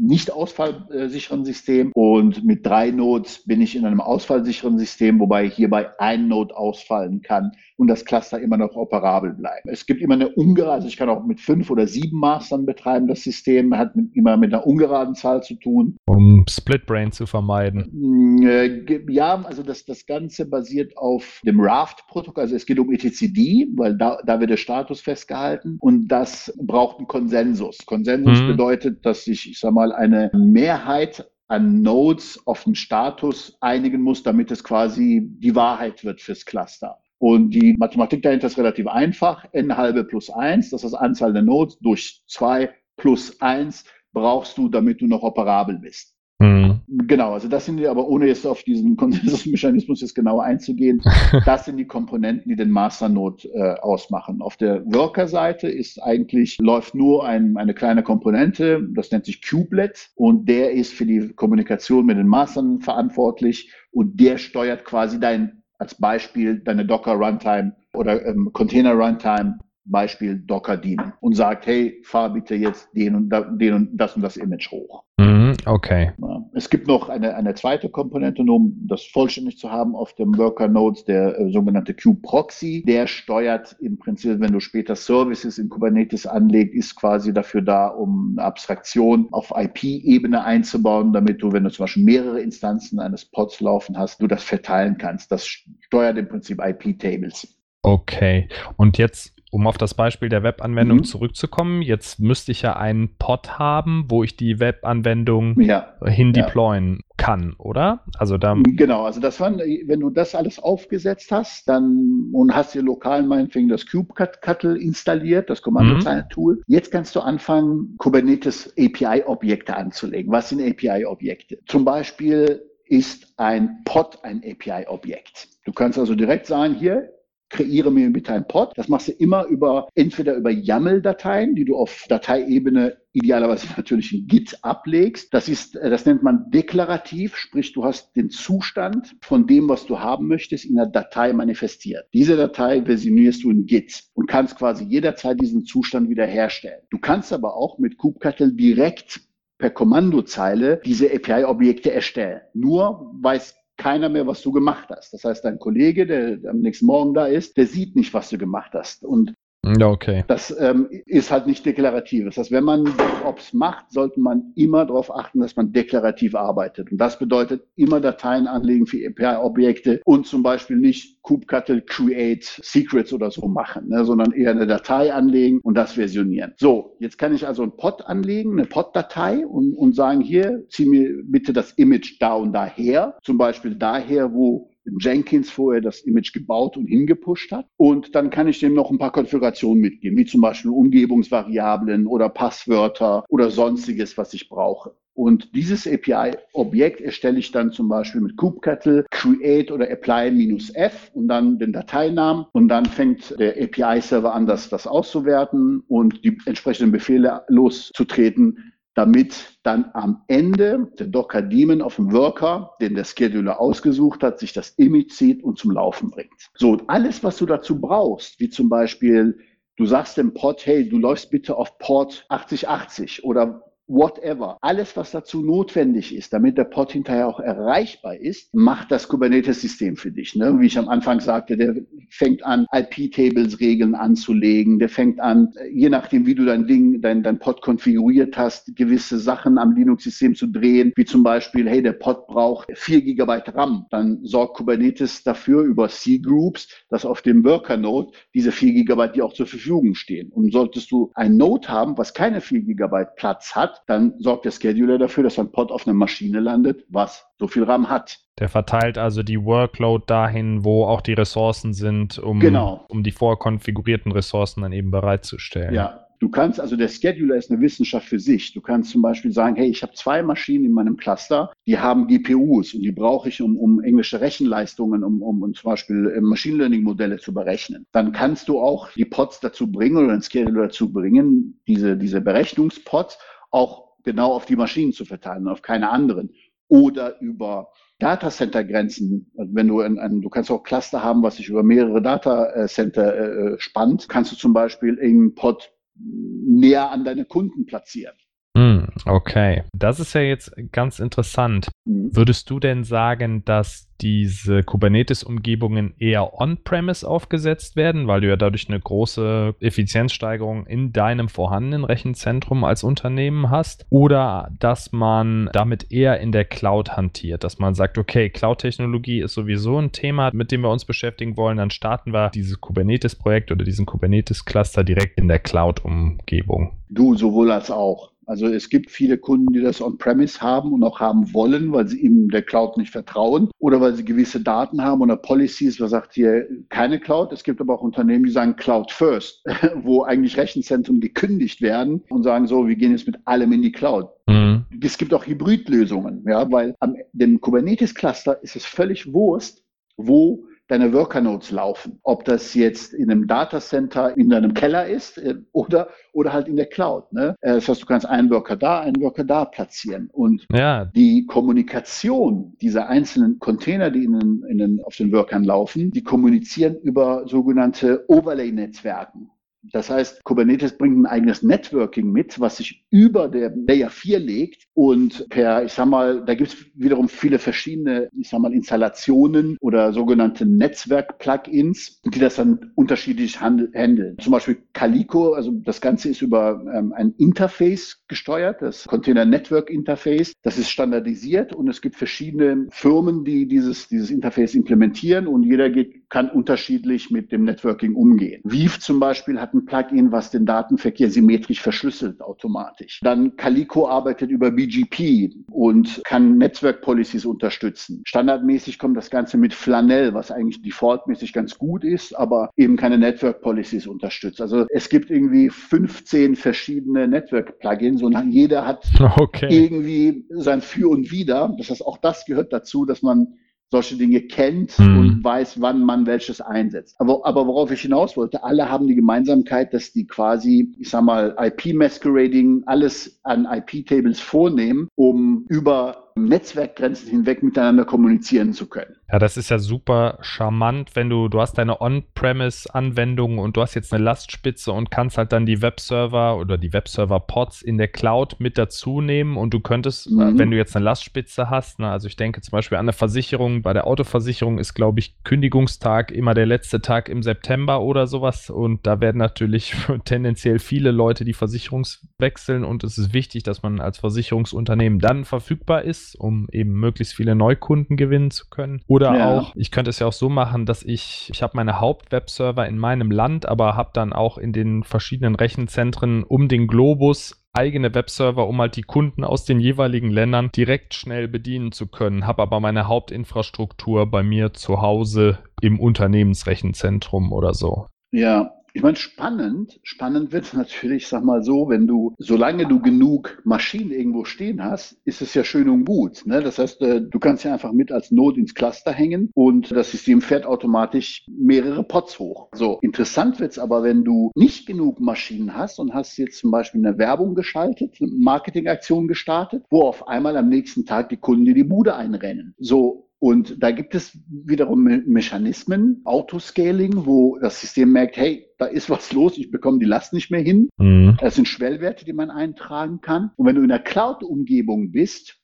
nicht 0.02 0.32
ausfallsicheren 0.32 1.44
System 1.44 1.92
und 1.94 2.44
mit 2.44 2.66
drei 2.66 2.90
Nodes 2.90 3.44
bin 3.44 3.60
ich 3.60 3.76
in 3.76 3.86
einem 3.86 4.00
ausfallsicheren 4.00 4.76
System, 4.78 5.20
wobei 5.20 5.48
hierbei 5.48 5.90
ein 5.98 6.26
Node 6.26 6.56
ausfallen 6.56 7.22
kann 7.22 7.52
und 7.76 7.88
das 7.88 8.04
Cluster 8.04 8.40
immer 8.40 8.56
noch 8.56 8.74
operabel 8.74 9.32
bleibt. 9.32 9.66
Es 9.66 9.86
gibt 9.86 10.00
immer 10.00 10.14
eine 10.14 10.28
ungerade, 10.28 10.72
also 10.72 10.88
ich 10.88 10.96
kann 10.96 11.08
auch 11.08 11.24
mit 11.24 11.40
fünf 11.40 11.70
oder 11.70 11.86
sieben 11.86 12.18
Mastern 12.18 12.66
betreiben. 12.66 13.06
Das 13.06 13.22
System 13.22 13.76
hat 13.76 13.96
mit, 13.96 14.14
immer 14.14 14.36
mit 14.36 14.52
einer 14.52 14.66
ungeraden 14.66 15.14
Zahl 15.14 15.42
zu 15.42 15.54
tun. 15.54 15.96
Um 16.06 16.44
Split 16.48 16.86
Brain 16.86 17.12
zu 17.12 17.26
vermeiden. 17.26 17.88
Mm, 17.92 18.46
äh, 18.46 19.00
ja, 19.08 19.42
also 19.44 19.62
das, 19.62 19.84
das 19.84 20.06
Ganze 20.06 20.48
basiert 20.48 20.96
auf 20.96 21.40
dem 21.44 21.60
Raft-Protokoll. 21.60 22.42
Also 22.42 22.56
es 22.56 22.66
geht 22.66 22.78
um 22.78 22.92
etcd, 22.92 23.68
weil 23.76 23.96
da, 23.96 24.18
da 24.24 24.40
wird 24.40 24.50
der 24.50 24.56
Status 24.56 25.00
festgehalten 25.00 25.76
und 25.80 26.08
das 26.08 26.52
braucht 26.60 26.98
einen 26.98 27.08
Konsensus. 27.08 27.78
Konsensus 27.86 28.40
mhm. 28.40 28.48
bedeutet, 28.48 29.04
dass 29.06 29.26
ich, 29.26 29.50
ich 29.50 29.58
sag 29.58 29.72
mal, 29.72 29.91
eine 29.92 30.30
Mehrheit 30.34 31.30
an 31.48 31.82
Nodes 31.82 32.46
auf 32.46 32.64
den 32.64 32.74
Status 32.74 33.56
einigen 33.60 34.00
muss, 34.00 34.22
damit 34.22 34.50
es 34.50 34.64
quasi 34.64 35.22
die 35.38 35.54
Wahrheit 35.54 36.02
wird 36.04 36.20
fürs 36.20 36.46
Cluster. 36.46 36.98
Und 37.18 37.50
die 37.50 37.74
Mathematik 37.78 38.22
dahinter 38.22 38.48
ist 38.48 38.58
relativ 38.58 38.88
einfach. 38.88 39.46
n 39.52 39.76
halbe 39.76 40.04
plus 40.04 40.30
1, 40.30 40.70
das 40.70 40.82
ist 40.82 40.94
Anzahl 40.94 41.32
der 41.32 41.42
Nodes, 41.42 41.78
durch 41.78 42.22
2 42.26 42.74
plus 42.96 43.40
1 43.40 43.84
brauchst 44.12 44.58
du, 44.58 44.68
damit 44.68 45.00
du 45.00 45.06
noch 45.06 45.22
operabel 45.22 45.78
bist. 45.78 46.16
Mhm. 46.42 46.80
Genau, 47.06 47.34
also 47.34 47.46
das 47.46 47.66
sind 47.66 47.76
die, 47.76 47.86
aber 47.86 48.08
ohne 48.08 48.26
jetzt 48.26 48.46
auf 48.46 48.64
diesen 48.64 48.96
Konsensusmechanismus 48.96 50.00
jetzt 50.00 50.14
genauer 50.14 50.42
einzugehen, 50.42 51.00
das 51.44 51.66
sind 51.66 51.76
die 51.76 51.86
Komponenten, 51.86 52.50
die 52.50 52.56
den 52.56 52.70
Masternode 52.70 53.48
äh, 53.54 53.74
ausmachen. 53.80 54.42
Auf 54.42 54.56
der 54.56 54.84
Worker-Seite 54.86 55.68
ist 55.68 56.02
eigentlich, 56.02 56.58
läuft 56.58 56.96
nur 56.96 57.24
ein, 57.24 57.56
eine 57.56 57.74
kleine 57.74 58.02
Komponente, 58.02 58.84
das 58.92 59.12
nennt 59.12 59.24
sich 59.24 59.48
Kubelet 59.48 60.10
und 60.16 60.48
der 60.48 60.72
ist 60.72 60.92
für 60.92 61.06
die 61.06 61.28
Kommunikation 61.28 62.06
mit 62.06 62.18
den 62.18 62.26
Mastern 62.26 62.80
verantwortlich 62.80 63.70
und 63.92 64.18
der 64.18 64.36
steuert 64.38 64.84
quasi 64.84 65.20
dein, 65.20 65.62
als 65.78 65.94
Beispiel, 65.94 66.58
deine 66.58 66.84
Docker 66.84 67.12
Runtime 67.12 67.76
oder 67.94 68.26
ähm, 68.26 68.50
Container 68.52 68.94
Runtime 68.94 69.58
Beispiel 69.84 70.38
Docker 70.38 70.76
dienen 70.76 71.12
und 71.20 71.34
sagt, 71.34 71.66
hey, 71.66 72.00
fahr 72.04 72.32
bitte 72.32 72.54
jetzt 72.54 72.88
den 72.94 73.14
und, 73.14 73.30
den 73.60 73.74
und 73.74 73.96
das 73.96 74.16
und 74.16 74.22
das 74.22 74.36
Image 74.36 74.70
hoch. 74.70 75.04
Mhm, 75.18 75.31
okay. 75.66 76.12
Es 76.54 76.68
gibt 76.68 76.86
noch 76.86 77.08
eine, 77.08 77.34
eine 77.34 77.54
zweite 77.54 77.88
Komponente, 77.88 78.44
nur 78.44 78.56
um 78.56 78.86
das 78.86 79.04
vollständig 79.04 79.58
zu 79.58 79.70
haben 79.70 79.94
auf 79.94 80.14
dem 80.14 80.36
Worker 80.36 80.68
Nodes, 80.68 81.04
der 81.04 81.38
äh, 81.38 81.50
sogenannte 81.50 81.94
Kube-Proxy. 81.94 82.84
Der 82.86 83.06
steuert 83.06 83.76
im 83.80 83.98
Prinzip, 83.98 84.40
wenn 84.40 84.52
du 84.52 84.60
später 84.60 84.94
Services 84.94 85.58
in 85.58 85.68
Kubernetes 85.68 86.26
anlegst, 86.26 86.74
ist 86.74 86.96
quasi 86.96 87.32
dafür 87.32 87.62
da, 87.62 87.88
um 87.88 88.36
eine 88.36 88.46
Abstraktion 88.46 89.28
auf 89.32 89.52
IP-Ebene 89.56 90.44
einzubauen, 90.44 91.12
damit 91.12 91.42
du, 91.42 91.52
wenn 91.52 91.64
du 91.64 91.70
zum 91.70 91.84
Beispiel 91.84 92.04
mehrere 92.04 92.40
Instanzen 92.40 93.00
eines 93.00 93.24
Pods 93.24 93.60
laufen 93.60 93.96
hast, 93.96 94.20
du 94.20 94.26
das 94.26 94.42
verteilen 94.42 94.98
kannst. 94.98 95.32
Das 95.32 95.46
steuert 95.46 96.18
im 96.18 96.28
Prinzip 96.28 96.60
IP-Tables. 96.62 97.56
Okay. 97.82 98.48
Und 98.76 98.98
jetzt 98.98 99.31
um 99.52 99.66
auf 99.66 99.76
das 99.76 99.92
Beispiel 99.92 100.30
der 100.30 100.42
Webanwendung 100.42 100.98
mhm. 100.98 101.04
zurückzukommen, 101.04 101.82
jetzt 101.82 102.18
müsste 102.18 102.52
ich 102.52 102.62
ja 102.62 102.74
einen 102.74 103.16
Pod 103.18 103.58
haben, 103.58 104.06
wo 104.08 104.24
ich 104.24 104.34
die 104.34 104.58
Webanwendung 104.60 105.60
ja. 105.60 105.92
hin 106.06 106.32
deployen 106.32 106.94
ja. 106.94 107.14
kann, 107.18 107.54
oder? 107.58 108.02
Also 108.16 108.38
da 108.38 108.56
genau, 108.64 109.04
also 109.04 109.20
das 109.20 109.38
waren, 109.40 109.58
wenn 109.58 110.00
du 110.00 110.08
das 110.08 110.34
alles 110.34 110.58
aufgesetzt 110.58 111.30
hast, 111.30 111.68
dann 111.68 112.30
und 112.32 112.54
hast 112.54 112.74
dir 112.74 112.80
lokal 112.80 113.24
meinetwegen 113.24 113.68
das 113.68 113.84
kubectl 113.86 114.74
installiert, 114.76 115.50
das 115.50 115.60
Kommandozeilen-Tool. 115.60 116.56
Mhm. 116.56 116.62
Jetzt 116.66 116.90
kannst 116.90 117.14
du 117.14 117.20
anfangen, 117.20 117.94
Kubernetes 117.98 118.72
API-Objekte 118.78 119.76
anzulegen. 119.76 120.32
Was 120.32 120.48
sind 120.48 120.62
API-Objekte? 120.62 121.58
Zum 121.66 121.84
Beispiel 121.84 122.62
ist 122.86 123.34
ein 123.36 123.82
Pod 123.84 124.18
ein 124.22 124.42
API-Objekt. 124.42 125.48
Du 125.66 125.72
kannst 125.72 125.98
also 125.98 126.14
direkt 126.14 126.46
sagen, 126.46 126.74
hier, 126.74 127.11
kreiere 127.52 127.92
mir 127.92 128.10
bitte 128.10 128.32
ein 128.32 128.48
Pod. 128.48 128.72
Das 128.76 128.88
machst 128.88 129.08
du 129.08 129.12
immer 129.12 129.44
über, 129.46 129.88
entweder 129.94 130.34
über 130.34 130.50
YAML-Dateien, 130.50 131.54
die 131.54 131.64
du 131.64 131.76
auf 131.76 132.06
Dateiebene 132.08 132.96
idealerweise 133.12 133.66
natürlich 133.76 134.12
in 134.12 134.26
Git 134.26 134.58
ablegst. 134.62 135.32
Das 135.32 135.48
ist, 135.48 135.76
äh, 135.76 135.90
das 135.90 136.06
nennt 136.06 136.22
man 136.22 136.50
deklarativ, 136.50 137.36
sprich 137.36 137.72
du 137.72 137.84
hast 137.84 138.16
den 138.16 138.30
Zustand 138.30 139.14
von 139.20 139.46
dem, 139.46 139.68
was 139.68 139.86
du 139.86 140.00
haben 140.00 140.26
möchtest, 140.26 140.64
in 140.64 140.76
der 140.76 140.86
Datei 140.86 141.32
manifestiert. 141.32 142.06
Diese 142.12 142.36
Datei 142.36 142.82
versionierst 142.82 143.44
du 143.44 143.50
in 143.50 143.66
Git 143.66 144.04
und 144.14 144.26
kannst 144.26 144.56
quasi 144.56 144.84
jederzeit 144.84 145.40
diesen 145.40 145.64
Zustand 145.64 146.08
wiederherstellen. 146.08 146.80
Du 146.90 146.98
kannst 146.98 147.32
aber 147.32 147.54
auch 147.54 147.78
mit 147.78 147.98
kubectl 147.98 148.52
direkt 148.52 149.20
per 149.58 149.70
Kommandozeile 149.70 150.80
diese 150.84 151.12
API-Objekte 151.12 151.92
erstellen. 151.92 152.40
Nur 152.54 153.12
weiß 153.20 153.54
keiner 153.76 154.08
mehr, 154.08 154.26
was 154.26 154.42
du 154.42 154.52
gemacht 154.52 154.88
hast. 154.90 155.12
Das 155.12 155.24
heißt, 155.24 155.44
dein 155.44 155.58
Kollege, 155.58 156.06
der 156.06 156.50
am 156.50 156.60
nächsten 156.60 156.86
Morgen 156.86 157.14
da 157.14 157.26
ist, 157.26 157.56
der 157.56 157.66
sieht 157.66 157.96
nicht, 157.96 158.12
was 158.14 158.30
du 158.30 158.38
gemacht 158.38 158.72
hast. 158.74 159.04
Und 159.04 159.34
Ja, 159.64 159.88
okay. 159.88 160.24
Das 160.26 160.54
ähm, 160.58 160.88
ist 161.06 161.30
halt 161.30 161.46
nicht 161.46 161.64
deklarativ. 161.64 162.24
Das 162.24 162.36
heißt, 162.36 162.50
wenn 162.50 162.64
man 162.64 162.84
DevOps 162.84 163.52
macht, 163.52 163.92
sollte 163.92 164.18
man 164.18 164.52
immer 164.56 164.84
darauf 164.84 165.14
achten, 165.14 165.38
dass 165.38 165.54
man 165.54 165.72
deklarativ 165.72 166.34
arbeitet. 166.34 166.90
Und 166.90 166.98
das 166.98 167.16
bedeutet 167.16 167.62
immer 167.76 168.00
Dateien 168.00 168.48
anlegen 168.48 168.86
für 168.86 169.06
API-Objekte 169.06 170.00
und 170.04 170.26
zum 170.26 170.42
Beispiel 170.42 170.76
nicht 170.76 171.22
kubectl 171.22 171.80
create 171.82 172.44
secrets 172.44 173.12
oder 173.12 173.30
so 173.30 173.46
machen, 173.46 173.88
ne, 173.88 174.04
sondern 174.04 174.32
eher 174.32 174.50
eine 174.50 174.66
Datei 174.66 175.12
anlegen 175.12 175.60
und 175.62 175.74
das 175.74 175.92
versionieren. 175.92 176.54
So, 176.56 176.96
jetzt 176.98 177.16
kann 177.16 177.32
ich 177.32 177.46
also 177.46 177.62
ein 177.62 177.76
Pod 177.76 178.02
anlegen, 178.04 178.58
eine 178.58 178.66
Pod-Datei 178.66 179.46
und, 179.46 179.74
und 179.74 179.94
sagen, 179.94 180.20
hier, 180.20 180.64
zieh 180.70 180.86
mir 180.86 181.22
bitte 181.24 181.52
das 181.52 181.70
Image 181.72 182.16
da 182.18 182.34
und 182.34 182.52
daher. 182.52 183.16
Zum 183.22 183.38
Beispiel 183.38 183.76
daher, 183.76 184.34
wo 184.34 184.71
Jenkins 184.98 185.50
vorher 185.50 185.80
das 185.80 186.00
Image 186.00 186.32
gebaut 186.32 186.76
und 186.76 186.86
hingepusht 186.86 187.52
hat. 187.52 187.66
Und 187.76 188.14
dann 188.14 188.30
kann 188.30 188.48
ich 188.48 188.60
dem 188.60 188.74
noch 188.74 188.90
ein 188.90 188.98
paar 188.98 189.12
Konfigurationen 189.12 189.80
mitgeben, 189.80 190.18
wie 190.18 190.26
zum 190.26 190.40
Beispiel 190.40 190.70
Umgebungsvariablen 190.70 192.06
oder 192.06 192.28
Passwörter 192.28 193.24
oder 193.28 193.50
sonstiges, 193.50 194.16
was 194.18 194.34
ich 194.34 194.48
brauche. 194.48 194.94
Und 195.14 195.54
dieses 195.54 195.86
API-Objekt 195.86 197.00
erstelle 197.00 197.38
ich 197.38 197.52
dann 197.52 197.70
zum 197.70 197.88
Beispiel 197.88 198.22
mit 198.22 198.36
kubectl 198.36 199.04
create 199.10 199.70
oder 199.70 199.90
apply-f 199.90 201.10
und 201.12 201.28
dann 201.28 201.58
den 201.58 201.72
Dateinamen. 201.72 202.46
Und 202.52 202.68
dann 202.68 202.86
fängt 202.86 203.38
der 203.38 203.62
API-Server 203.62 204.34
an, 204.34 204.46
das, 204.46 204.70
das 204.70 204.86
auszuwerten 204.86 205.82
und 205.86 206.24
die 206.24 206.38
entsprechenden 206.46 206.92
Befehle 206.92 207.42
loszutreten, 207.48 208.72
damit 208.94 209.58
dann 209.62 209.90
am 209.94 210.22
Ende 210.28 210.92
der 210.98 211.06
Docker 211.06 211.42
Daemon 211.42 211.82
auf 211.82 211.96
dem 211.96 212.12
Worker, 212.12 212.72
den 212.80 212.94
der 212.94 213.04
Scheduler 213.04 213.60
ausgesucht 213.60 214.22
hat, 214.22 214.38
sich 214.38 214.52
das 214.52 214.70
Image 214.70 215.12
zieht 215.12 215.42
und 215.42 215.58
zum 215.58 215.70
Laufen 215.70 216.10
bringt. 216.10 216.50
So, 216.54 216.78
alles, 216.88 217.24
was 217.24 217.38
du 217.38 217.46
dazu 217.46 217.80
brauchst, 217.80 218.38
wie 218.38 218.50
zum 218.50 218.68
Beispiel, 218.68 219.38
du 219.76 219.86
sagst 219.86 220.18
dem 220.18 220.34
Pod, 220.34 220.66
hey, 220.66 220.88
du 220.88 220.98
läufst 220.98 221.30
bitte 221.30 221.56
auf 221.56 221.78
Port 221.78 222.26
8080 222.28 223.24
oder 223.24 223.64
whatever. 223.86 224.58
Alles, 224.60 224.96
was 224.96 225.10
dazu 225.10 225.42
notwendig 225.42 226.14
ist, 226.14 226.32
damit 226.32 226.58
der 226.58 226.64
Pod 226.64 226.92
hinterher 226.92 227.28
auch 227.28 227.40
erreichbar 227.40 228.16
ist, 228.16 228.54
macht 228.54 228.90
das 228.90 229.08
Kubernetes-System 229.08 229.96
für 229.96 230.10
dich. 230.10 230.34
Ne? 230.34 230.58
Wie 230.60 230.66
ich 230.66 230.78
am 230.78 230.88
Anfang 230.88 231.20
sagte, 231.20 231.56
der 231.56 231.76
fängt 232.12 232.44
an, 232.44 232.66
IP-Tables-Regeln 232.72 233.94
anzulegen, 233.94 234.78
der 234.78 234.90
fängt 234.90 235.18
an, 235.18 235.48
je 235.72 235.88
nachdem, 235.88 236.26
wie 236.26 236.34
du 236.34 236.44
dein 236.44 236.66
Ding, 236.66 237.00
dein, 237.00 237.22
dein 237.22 237.38
Pod 237.38 237.62
konfiguriert 237.62 238.36
hast, 238.36 238.76
gewisse 238.76 239.18
Sachen 239.18 239.56
am 239.56 239.74
Linux-System 239.74 240.34
zu 240.34 240.46
drehen, 240.46 240.92
wie 240.94 241.06
zum 241.06 241.22
Beispiel, 241.22 241.68
hey, 241.68 241.82
der 241.82 241.94
Pod 241.94 242.26
braucht 242.26 242.68
4 242.74 243.00
GB 243.02 243.42
RAM. 243.54 243.86
Dann 243.90 244.18
sorgt 244.22 244.58
Kubernetes 244.58 245.22
dafür 245.22 245.62
über 245.62 245.88
C-Groups, 245.88 246.68
dass 246.90 247.06
auf 247.06 247.22
dem 247.22 247.44
Worker-Node 247.44 248.12
diese 248.34 248.52
4 248.52 248.84
GB 248.84 249.08
die 249.14 249.22
auch 249.22 249.32
zur 249.32 249.46
Verfügung 249.46 249.94
stehen. 249.94 250.30
Und 250.30 250.52
solltest 250.52 250.90
du 250.90 251.10
ein 251.14 251.38
Node 251.38 251.68
haben, 251.68 251.96
was 251.96 252.12
keine 252.12 252.42
4 252.42 252.60
GB 252.60 253.06
Platz 253.16 253.54
hat, 253.54 253.82
dann 253.86 254.14
sorgt 254.18 254.44
der 254.44 254.50
Scheduler 254.50 254.98
dafür, 254.98 255.24
dass 255.24 255.38
ein 255.38 255.50
Pod 255.50 255.72
auf 255.72 255.86
einer 255.86 255.94
Maschine 255.94 256.40
landet, 256.40 256.84
was 256.88 257.24
so 257.38 257.48
viel 257.48 257.64
RAM 257.64 257.88
hat. 257.88 258.18
Der 258.42 258.48
verteilt 258.48 258.98
also 258.98 259.22
die 259.22 259.44
Workload 259.44 260.02
dahin, 260.08 260.64
wo 260.64 260.84
auch 260.84 261.00
die 261.00 261.12
Ressourcen 261.12 261.74
sind, 261.74 262.18
um, 262.18 262.40
genau. 262.40 262.84
um 262.88 263.04
die 263.04 263.12
vorkonfigurierten 263.12 264.10
Ressourcen 264.10 264.62
dann 264.62 264.72
eben 264.72 264.90
bereitzustellen. 264.90 265.72
Ja, 265.72 266.00
Du 266.18 266.28
kannst, 266.28 266.60
also 266.60 266.76
der 266.76 266.86
Scheduler 266.86 267.36
ist 267.36 267.50
eine 267.50 267.60
Wissenschaft 267.60 268.06
für 268.06 268.18
sich. 268.18 268.52
Du 268.52 268.60
kannst 268.60 268.90
zum 268.90 269.02
Beispiel 269.02 269.32
sagen, 269.32 269.54
hey, 269.56 269.68
ich 269.68 269.82
habe 269.82 269.92
zwei 269.94 270.24
Maschinen 270.24 270.64
in 270.64 270.72
meinem 270.72 270.96
Cluster, 270.96 271.52
die 271.66 271.78
haben 271.78 272.08
GPUs 272.08 272.74
und 272.74 272.82
die 272.82 272.92
brauche 272.92 273.28
ich, 273.28 273.40
um, 273.40 273.56
um 273.56 273.80
englische 273.80 274.20
Rechenleistungen, 274.20 275.04
um, 275.04 275.22
um, 275.22 275.42
um 275.42 275.54
zum 275.54 275.70
Beispiel 275.70 276.12
äh, 276.16 276.20
Machine 276.20 276.58
Learning 276.58 276.82
Modelle 276.82 277.18
zu 277.18 277.34
berechnen. 277.34 277.86
Dann 277.92 278.12
kannst 278.12 278.48
du 278.48 278.60
auch 278.60 278.90
die 278.92 279.04
Pods 279.04 279.38
dazu 279.40 279.70
bringen 279.70 279.96
oder 279.96 280.16
den 280.16 280.22
Scheduler 280.22 280.62
dazu 280.62 280.92
bringen, 280.92 281.60
diese, 281.68 281.96
diese 281.96 282.20
Berechnungspods 282.20 283.18
auch 283.50 283.92
genau 284.04 284.32
auf 284.32 284.46
die 284.46 284.56
Maschinen 284.56 284.92
zu 284.92 285.04
verteilen, 285.04 285.48
auf 285.48 285.62
keine 285.62 285.90
anderen. 285.90 286.30
Oder 286.72 287.20
über 287.20 287.68
Datacenter-Grenzen, 287.98 289.30
also 289.36 289.54
wenn 289.54 289.68
du 289.68 289.80
ein, 289.80 289.98
ein, 289.98 290.22
du 290.22 290.30
kannst 290.30 290.50
auch 290.50 290.62
Cluster 290.62 291.04
haben, 291.04 291.22
was 291.22 291.36
sich 291.36 291.50
über 291.50 291.62
mehrere 291.62 292.00
Datacenter 292.00 293.52
äh, 293.52 293.60
spannt, 293.60 294.08
kannst 294.08 294.32
du 294.32 294.36
zum 294.36 294.54
Beispiel 294.54 294.98
einen 294.98 295.34
Pod 295.34 295.70
näher 295.94 296.90
an 296.90 297.04
deine 297.04 297.26
Kunden 297.26 297.66
platzieren. 297.66 298.16
Hm, 298.54 298.88
okay, 299.06 299.62
das 299.72 299.98
ist 299.98 300.12
ja 300.12 300.20
jetzt 300.20 300.52
ganz 300.72 300.98
interessant. 300.98 301.70
Mhm. 301.86 302.14
Würdest 302.14 302.50
du 302.50 302.60
denn 302.60 302.84
sagen, 302.84 303.44
dass 303.46 303.88
diese 304.02 304.62
Kubernetes-Umgebungen 304.62 305.94
eher 305.98 306.38
on-premise 306.38 307.08
aufgesetzt 307.08 307.76
werden, 307.76 308.08
weil 308.08 308.20
du 308.20 308.28
ja 308.28 308.36
dadurch 308.36 308.68
eine 308.68 308.78
große 308.78 309.54
Effizienzsteigerung 309.60 310.66
in 310.66 310.92
deinem 310.92 311.28
vorhandenen 311.28 311.84
Rechenzentrum 311.84 312.64
als 312.64 312.84
Unternehmen 312.84 313.48
hast? 313.48 313.86
Oder 313.88 314.50
dass 314.58 314.92
man 314.92 315.48
damit 315.54 315.90
eher 315.90 316.20
in 316.20 316.32
der 316.32 316.44
Cloud 316.44 316.96
hantiert, 316.96 317.44
dass 317.44 317.58
man 317.58 317.74
sagt, 317.74 317.96
okay, 317.96 318.28
Cloud-Technologie 318.28 319.20
ist 319.20 319.32
sowieso 319.32 319.78
ein 319.78 319.92
Thema, 319.92 320.30
mit 320.34 320.52
dem 320.52 320.60
wir 320.60 320.70
uns 320.70 320.84
beschäftigen 320.84 321.38
wollen, 321.38 321.56
dann 321.56 321.70
starten 321.70 322.12
wir 322.12 322.30
dieses 322.30 322.60
Kubernetes-Projekt 322.60 323.50
oder 323.50 323.64
diesen 323.64 323.86
Kubernetes-Cluster 323.86 324.84
direkt 324.84 325.18
in 325.18 325.28
der 325.28 325.38
Cloud-Umgebung. 325.38 326.72
Du, 326.90 327.14
sowohl 327.14 327.50
als 327.50 327.70
auch. 327.70 328.11
Also 328.26 328.46
es 328.46 328.68
gibt 328.68 328.90
viele 328.90 329.18
Kunden, 329.18 329.52
die 329.52 329.60
das 329.60 329.80
on-premise 329.80 330.40
haben 330.40 330.72
und 330.72 330.82
auch 330.84 331.00
haben 331.00 331.32
wollen, 331.34 331.72
weil 331.72 331.88
sie 331.88 332.02
eben 332.02 332.28
der 332.28 332.42
Cloud 332.42 332.76
nicht 332.76 332.90
vertrauen 332.90 333.50
oder 333.58 333.80
weil 333.80 333.94
sie 333.94 334.04
gewisse 334.04 334.40
Daten 334.40 334.82
haben 334.82 335.00
oder 335.00 335.16
Policies, 335.16 335.80
was 335.80 335.90
sagt 335.90 336.14
hier 336.14 336.46
keine 336.68 337.00
Cloud. 337.00 337.32
Es 337.32 337.44
gibt 337.44 337.60
aber 337.60 337.74
auch 337.74 337.82
Unternehmen, 337.82 338.24
die 338.24 338.30
sagen 338.30 338.56
Cloud 338.56 338.90
first, 338.90 339.44
wo 339.76 340.02
eigentlich 340.02 340.36
Rechenzentren 340.36 341.00
gekündigt 341.00 341.60
werden 341.62 342.02
und 342.08 342.22
sagen 342.22 342.46
so, 342.46 342.68
wir 342.68 342.76
gehen 342.76 342.92
jetzt 342.92 343.06
mit 343.06 343.16
allem 343.24 343.52
in 343.52 343.62
die 343.62 343.72
Cloud. 343.72 344.08
Mhm. 344.26 344.64
Es 344.82 344.98
gibt 344.98 345.12
auch 345.14 345.26
Hybridlösungen, 345.26 346.24
ja, 346.26 346.50
weil 346.50 346.74
am 346.80 346.96
dem 347.12 347.40
Kubernetes 347.40 347.94
Cluster 347.94 348.42
ist 348.42 348.56
es 348.56 348.64
völlig 348.64 349.12
Wurst, 349.12 349.64
wo 349.96 350.44
deine 350.68 350.92
Worker 350.92 351.20
Nodes 351.20 351.50
laufen. 351.50 351.98
Ob 352.02 352.24
das 352.24 352.54
jetzt 352.54 352.94
in 352.94 353.10
einem 353.10 353.26
Datacenter 353.26 354.16
in 354.16 354.30
deinem 354.30 354.54
Keller 354.54 354.86
ist 354.86 355.18
äh, 355.18 355.36
oder, 355.52 355.88
oder 356.12 356.32
halt 356.32 356.48
in 356.48 356.56
der 356.56 356.66
Cloud. 356.66 357.12
Ne? 357.12 357.36
Äh, 357.40 357.54
das 357.54 357.68
heißt, 357.68 357.82
du 357.82 357.86
kannst 357.86 358.06
einen 358.06 358.30
Worker 358.30 358.56
da, 358.56 358.80
einen 358.80 359.00
Worker 359.00 359.24
da 359.24 359.44
platzieren. 359.44 360.08
Und 360.12 360.46
ja. 360.52 360.86
die 360.86 361.26
Kommunikation 361.26 362.56
dieser 362.60 362.88
einzelnen 362.88 363.38
Container, 363.38 363.90
die 363.90 364.04
in 364.04 364.18
den, 364.18 364.44
in 364.48 364.58
den, 364.58 364.82
auf 364.84 364.96
den 364.96 365.12
Workern 365.12 365.44
laufen, 365.44 365.90
die 365.90 366.02
kommunizieren 366.02 366.76
über 366.76 367.26
sogenannte 367.28 368.04
Overlay-Netzwerken. 368.08 369.30
Das 369.70 369.90
heißt, 369.90 370.24
Kubernetes 370.24 370.76
bringt 370.76 370.98
ein 370.98 371.06
eigenes 371.06 371.42
Networking 371.42 372.10
mit, 372.10 372.40
was 372.40 372.56
sich 372.56 372.84
über 372.90 373.28
der 373.28 373.52
Layer 373.54 373.90
4 373.90 374.18
legt 374.18 374.64
und 374.74 375.28
per, 375.28 375.64
ich 375.64 375.72
sag 375.72 375.86
mal, 375.86 376.24
da 376.24 376.34
gibt 376.34 376.52
es 376.52 376.56
wiederum 376.74 377.08
viele 377.08 377.38
verschiedene, 377.38 378.08
ich 378.18 378.28
sag 378.28 378.40
mal, 378.40 378.52
Installationen 378.52 379.56
oder 379.60 379.92
sogenannte 379.92 380.46
Netzwerk-Plugins, 380.46 382.00
die 382.04 382.18
das 382.18 382.36
dann 382.36 382.72
unterschiedlich 382.74 383.40
handeln. 383.40 384.16
Zum 384.18 384.32
Beispiel 384.32 384.58
Calico, 384.72 385.34
also 385.34 385.52
das 385.52 385.80
Ganze 385.80 386.08
ist 386.08 386.22
über 386.22 386.64
ähm, 386.74 386.92
ein 386.92 387.14
Interface 387.18 388.02
gesteuert, 388.08 388.62
das 388.62 388.84
Container 388.86 389.24
Network 389.24 389.70
Interface. 389.70 390.32
Das 390.42 390.58
ist 390.58 390.70
standardisiert 390.70 391.52
und 391.52 391.68
es 391.68 391.80
gibt 391.80 391.96
verschiedene 391.96 392.66
Firmen, 392.70 393.24
die 393.24 393.46
dieses, 393.46 393.88
dieses 393.88 394.10
Interface 394.10 394.54
implementieren 394.54 395.26
und 395.26 395.44
jeder 395.44 395.70
geht, 395.70 396.08
kann 396.10 396.30
unterschiedlich 396.30 397.10
mit 397.10 397.32
dem 397.32 397.44
Networking 397.44 397.94
umgehen. 397.94 398.42
Vive 398.44 398.78
zum 398.80 399.00
Beispiel 399.00 399.40
hat 399.40 399.51
ein 399.54 399.64
Plugin, 399.64 400.12
was 400.12 400.30
den 400.30 400.46
Datenverkehr 400.46 401.10
symmetrisch 401.10 401.60
verschlüsselt 401.60 402.20
automatisch. 402.20 403.00
Dann 403.02 403.36
Calico 403.36 403.88
arbeitet 403.88 404.30
über 404.30 404.50
BGP 404.50 405.34
und 405.50 406.02
kann 406.04 406.38
Network 406.38 406.82
Policies 406.82 407.24
unterstützen. 407.24 408.02
Standardmäßig 408.04 408.78
kommt 408.78 408.96
das 408.96 409.10
Ganze 409.10 409.36
mit 409.36 409.54
Flanell, 409.54 410.14
was 410.14 410.30
eigentlich 410.30 410.62
defaultmäßig 410.62 411.32
ganz 411.32 411.58
gut 411.58 411.84
ist, 411.84 412.16
aber 412.16 412.50
eben 412.56 412.76
keine 412.76 412.98
Network 412.98 413.42
Policies 413.42 413.86
unterstützt. 413.86 414.40
Also 414.40 414.66
es 414.70 414.88
gibt 414.88 415.10
irgendwie 415.10 415.50
15 415.50 416.36
verschiedene 416.36 417.08
Network 417.08 417.58
Plugins 417.58 418.02
und 418.02 418.16
jeder 418.30 418.66
hat 418.66 418.84
okay. 419.16 419.48
irgendwie 419.50 420.24
sein 420.30 420.60
Für 420.60 420.88
und 420.88 421.10
Wider. 421.10 421.54
Das 421.58 421.70
heißt, 421.70 421.84
auch 421.84 421.98
das 421.98 422.24
gehört 422.24 422.52
dazu, 422.52 422.84
dass 422.84 423.02
man 423.02 423.38
solche 423.72 423.96
Dinge 423.96 424.20
kennt 424.20 424.78
mhm. 424.78 424.98
und 424.98 425.24
weiß, 425.24 425.60
wann 425.62 425.82
man 425.82 426.06
welches 426.06 426.42
einsetzt. 426.42 426.94
Aber, 426.98 427.24
aber 427.24 427.46
worauf 427.46 427.70
ich 427.72 427.80
hinaus 427.80 428.18
wollte, 428.18 428.44
alle 428.44 428.70
haben 428.70 428.86
die 428.86 428.94
Gemeinsamkeit, 428.94 429.72
dass 429.72 429.92
die 429.92 430.06
quasi, 430.06 430.74
ich 430.78 430.90
sag 430.90 431.02
mal, 431.02 431.34
IP-Masquerading, 431.40 432.64
alles 432.66 433.18
an 433.22 433.48
IP-Tables 433.50 434.20
vornehmen, 434.20 434.88
um 434.94 435.46
über 435.48 436.01
Netzwerkgrenzen 436.14 437.10
hinweg 437.10 437.42
miteinander 437.42 437.84
kommunizieren 437.84 438.52
zu 438.52 438.68
können. 438.68 438.96
Ja, 439.12 439.18
das 439.18 439.36
ist 439.36 439.50
ja 439.50 439.58
super 439.58 440.18
charmant, 440.22 440.96
wenn 440.96 441.10
du, 441.10 441.28
du 441.28 441.38
hast 441.38 441.58
deine 441.58 441.82
On-Premise-Anwendung 441.82 443.38
und 443.38 443.58
du 443.58 443.60
hast 443.60 443.74
jetzt 443.74 443.92
eine 443.92 444.02
Lastspitze 444.02 444.72
und 444.72 444.90
kannst 444.90 445.18
halt 445.18 445.32
dann 445.32 445.44
die 445.44 445.60
Webserver 445.60 446.38
oder 446.38 446.56
die 446.56 446.72
Webserver-Pods 446.72 447.60
in 447.60 447.76
der 447.76 447.88
Cloud 447.88 448.36
mit 448.38 448.56
dazu 448.56 449.02
nehmen 449.02 449.36
und 449.36 449.52
du 449.52 449.60
könntest, 449.60 450.10
mhm. 450.10 450.38
wenn 450.38 450.50
du 450.50 450.56
jetzt 450.56 450.74
eine 450.74 450.86
Lastspitze 450.86 451.50
hast, 451.50 451.78
ne, 451.78 451.90
also 451.90 452.08
ich 452.08 452.16
denke 452.16 452.40
zum 452.40 452.52
Beispiel 452.52 452.78
an 452.78 452.86
eine 452.86 452.94
Versicherung, 452.94 453.60
bei 453.60 453.74
der 453.74 453.86
Autoversicherung 453.86 454.58
ist, 454.58 454.72
glaube 454.72 455.00
ich, 455.00 455.22
Kündigungstag 455.24 456.10
immer 456.10 456.32
der 456.32 456.46
letzte 456.46 456.80
Tag 456.80 457.10
im 457.10 457.22
September 457.22 457.82
oder 457.82 458.06
sowas 458.06 458.48
und 458.48 458.86
da 458.86 459.00
werden 459.00 459.18
natürlich 459.18 459.74
tendenziell 460.06 460.58
viele 460.58 460.90
Leute 460.90 461.24
die 461.24 461.34
Versicherungs 461.34 462.06
wechseln 462.18 462.64
und 462.64 462.82
es 462.82 462.96
ist 462.96 463.12
wichtig, 463.12 463.42
dass 463.42 463.62
man 463.62 463.78
als 463.78 463.98
Versicherungsunternehmen 463.98 465.00
dann 465.00 465.26
verfügbar 465.26 465.82
ist, 465.82 466.01
um 466.18 466.48
eben 466.50 466.72
möglichst 466.72 467.14
viele 467.14 467.34
Neukunden 467.34 467.96
gewinnen 467.96 468.30
zu 468.30 468.48
können. 468.48 468.80
Oder 468.86 469.02
oder 469.02 469.18
ja. 469.18 469.38
auch, 469.38 469.56
ich 469.56 469.70
könnte 469.70 469.90
es 469.90 469.98
ja 469.98 470.06
auch 470.06 470.12
so 470.12 470.28
machen, 470.28 470.66
dass 470.66 470.82
ich, 470.82 471.28
ich 471.32 471.42
habe 471.42 471.56
meine 471.56 471.80
Hauptwebserver 471.80 472.66
in 472.66 472.78
meinem 472.78 473.10
Land, 473.10 473.46
aber 473.46 473.76
habe 473.76 473.90
dann 473.92 474.12
auch 474.12 474.38
in 474.38 474.52
den 474.52 474.84
verschiedenen 474.84 475.34
Rechenzentren 475.34 476.22
um 476.22 476.48
den 476.48 476.66
Globus 476.66 477.38
eigene 477.52 477.94
Webserver, 477.94 478.46
um 478.48 478.60
halt 478.60 478.76
die 478.76 478.82
Kunden 478.82 479.24
aus 479.24 479.44
den 479.44 479.60
jeweiligen 479.60 480.10
Ländern 480.10 480.50
direkt 480.52 480.94
schnell 480.94 481.28
bedienen 481.28 481.72
zu 481.72 481.86
können. 481.86 482.26
Habe 482.26 482.42
aber 482.42 482.60
meine 482.60 482.88
Hauptinfrastruktur 482.88 484.10
bei 484.10 484.22
mir 484.22 484.54
zu 484.54 484.80
Hause 484.80 485.38
im 485.60 485.78
Unternehmensrechenzentrum 485.78 487.32
oder 487.32 487.52
so. 487.52 487.88
Ja, 488.10 488.52
ich 488.74 488.82
meine, 488.82 488.96
spannend, 488.96 489.80
spannend 489.82 490.32
wird 490.32 490.44
es 490.44 490.52
natürlich, 490.54 491.06
sag 491.08 491.24
mal 491.24 491.42
so, 491.42 491.68
wenn 491.68 491.86
du, 491.86 492.14
solange 492.18 492.66
du 492.66 492.80
genug 492.80 493.40
Maschinen 493.44 493.90
irgendwo 493.90 494.24
stehen 494.24 494.62
hast, 494.64 494.96
ist 495.04 495.22
es 495.22 495.34
ja 495.34 495.44
schön 495.44 495.68
und 495.68 495.84
gut. 495.84 496.22
Ne? 496.26 496.42
Das 496.42 496.58
heißt, 496.58 496.80
äh, 496.82 497.00
du 497.02 497.18
kannst 497.18 497.44
ja 497.44 497.52
einfach 497.52 497.72
mit 497.72 497.92
als 497.92 498.10
Node 498.10 498.40
ins 498.40 498.54
Cluster 498.54 498.92
hängen 498.92 499.30
und 499.34 499.70
das 499.70 499.90
System 499.90 500.20
fährt 500.20 500.46
automatisch 500.46 501.24
mehrere 501.28 501.84
Pots 501.84 502.18
hoch. 502.18 502.48
So, 502.52 502.78
interessant 502.82 503.40
wird 503.40 503.52
es 503.52 503.58
aber, 503.58 503.82
wenn 503.82 504.04
du 504.04 504.30
nicht 504.34 504.66
genug 504.66 505.00
Maschinen 505.00 505.54
hast 505.54 505.78
und 505.78 505.94
hast 505.94 506.16
jetzt 506.16 506.38
zum 506.38 506.50
Beispiel 506.50 506.84
eine 506.84 506.98
Werbung 506.98 507.34
geschaltet, 507.34 507.96
eine 508.00 508.10
Marketingaktion 508.12 509.08
gestartet, 509.08 509.64
wo 509.70 509.82
auf 509.82 510.08
einmal 510.08 510.36
am 510.36 510.48
nächsten 510.48 510.86
Tag 510.86 511.08
die 511.10 511.16
Kunden 511.16 511.44
dir 511.44 511.54
die 511.54 511.64
Bude 511.64 511.94
einrennen. 511.94 512.54
So, 512.58 513.08
und 513.22 513.62
da 513.62 513.70
gibt 513.70 513.94
es 513.94 514.18
wiederum 514.28 514.82
Mechanismen, 514.82 516.00
Autoscaling, 516.04 517.06
wo 517.06 517.38
das 517.38 517.60
System 517.60 517.92
merkt, 517.92 518.16
hey, 518.16 518.48
da 518.58 518.64
ist 518.64 518.90
was 518.90 519.12
los, 519.12 519.38
ich 519.38 519.52
bekomme 519.52 519.78
die 519.78 519.84
Last 519.84 520.12
nicht 520.12 520.32
mehr 520.32 520.40
hin. 520.40 520.68
Mhm. 520.76 521.18
Das 521.20 521.36
sind 521.36 521.46
Schwellwerte, 521.46 522.04
die 522.04 522.14
man 522.14 522.32
eintragen 522.32 523.00
kann. 523.00 523.30
Und 523.36 523.46
wenn 523.46 523.54
du 523.54 523.62
in 523.62 523.68
der 523.68 523.78
Cloud-Umgebung 523.78 524.90
bist, 524.90 525.40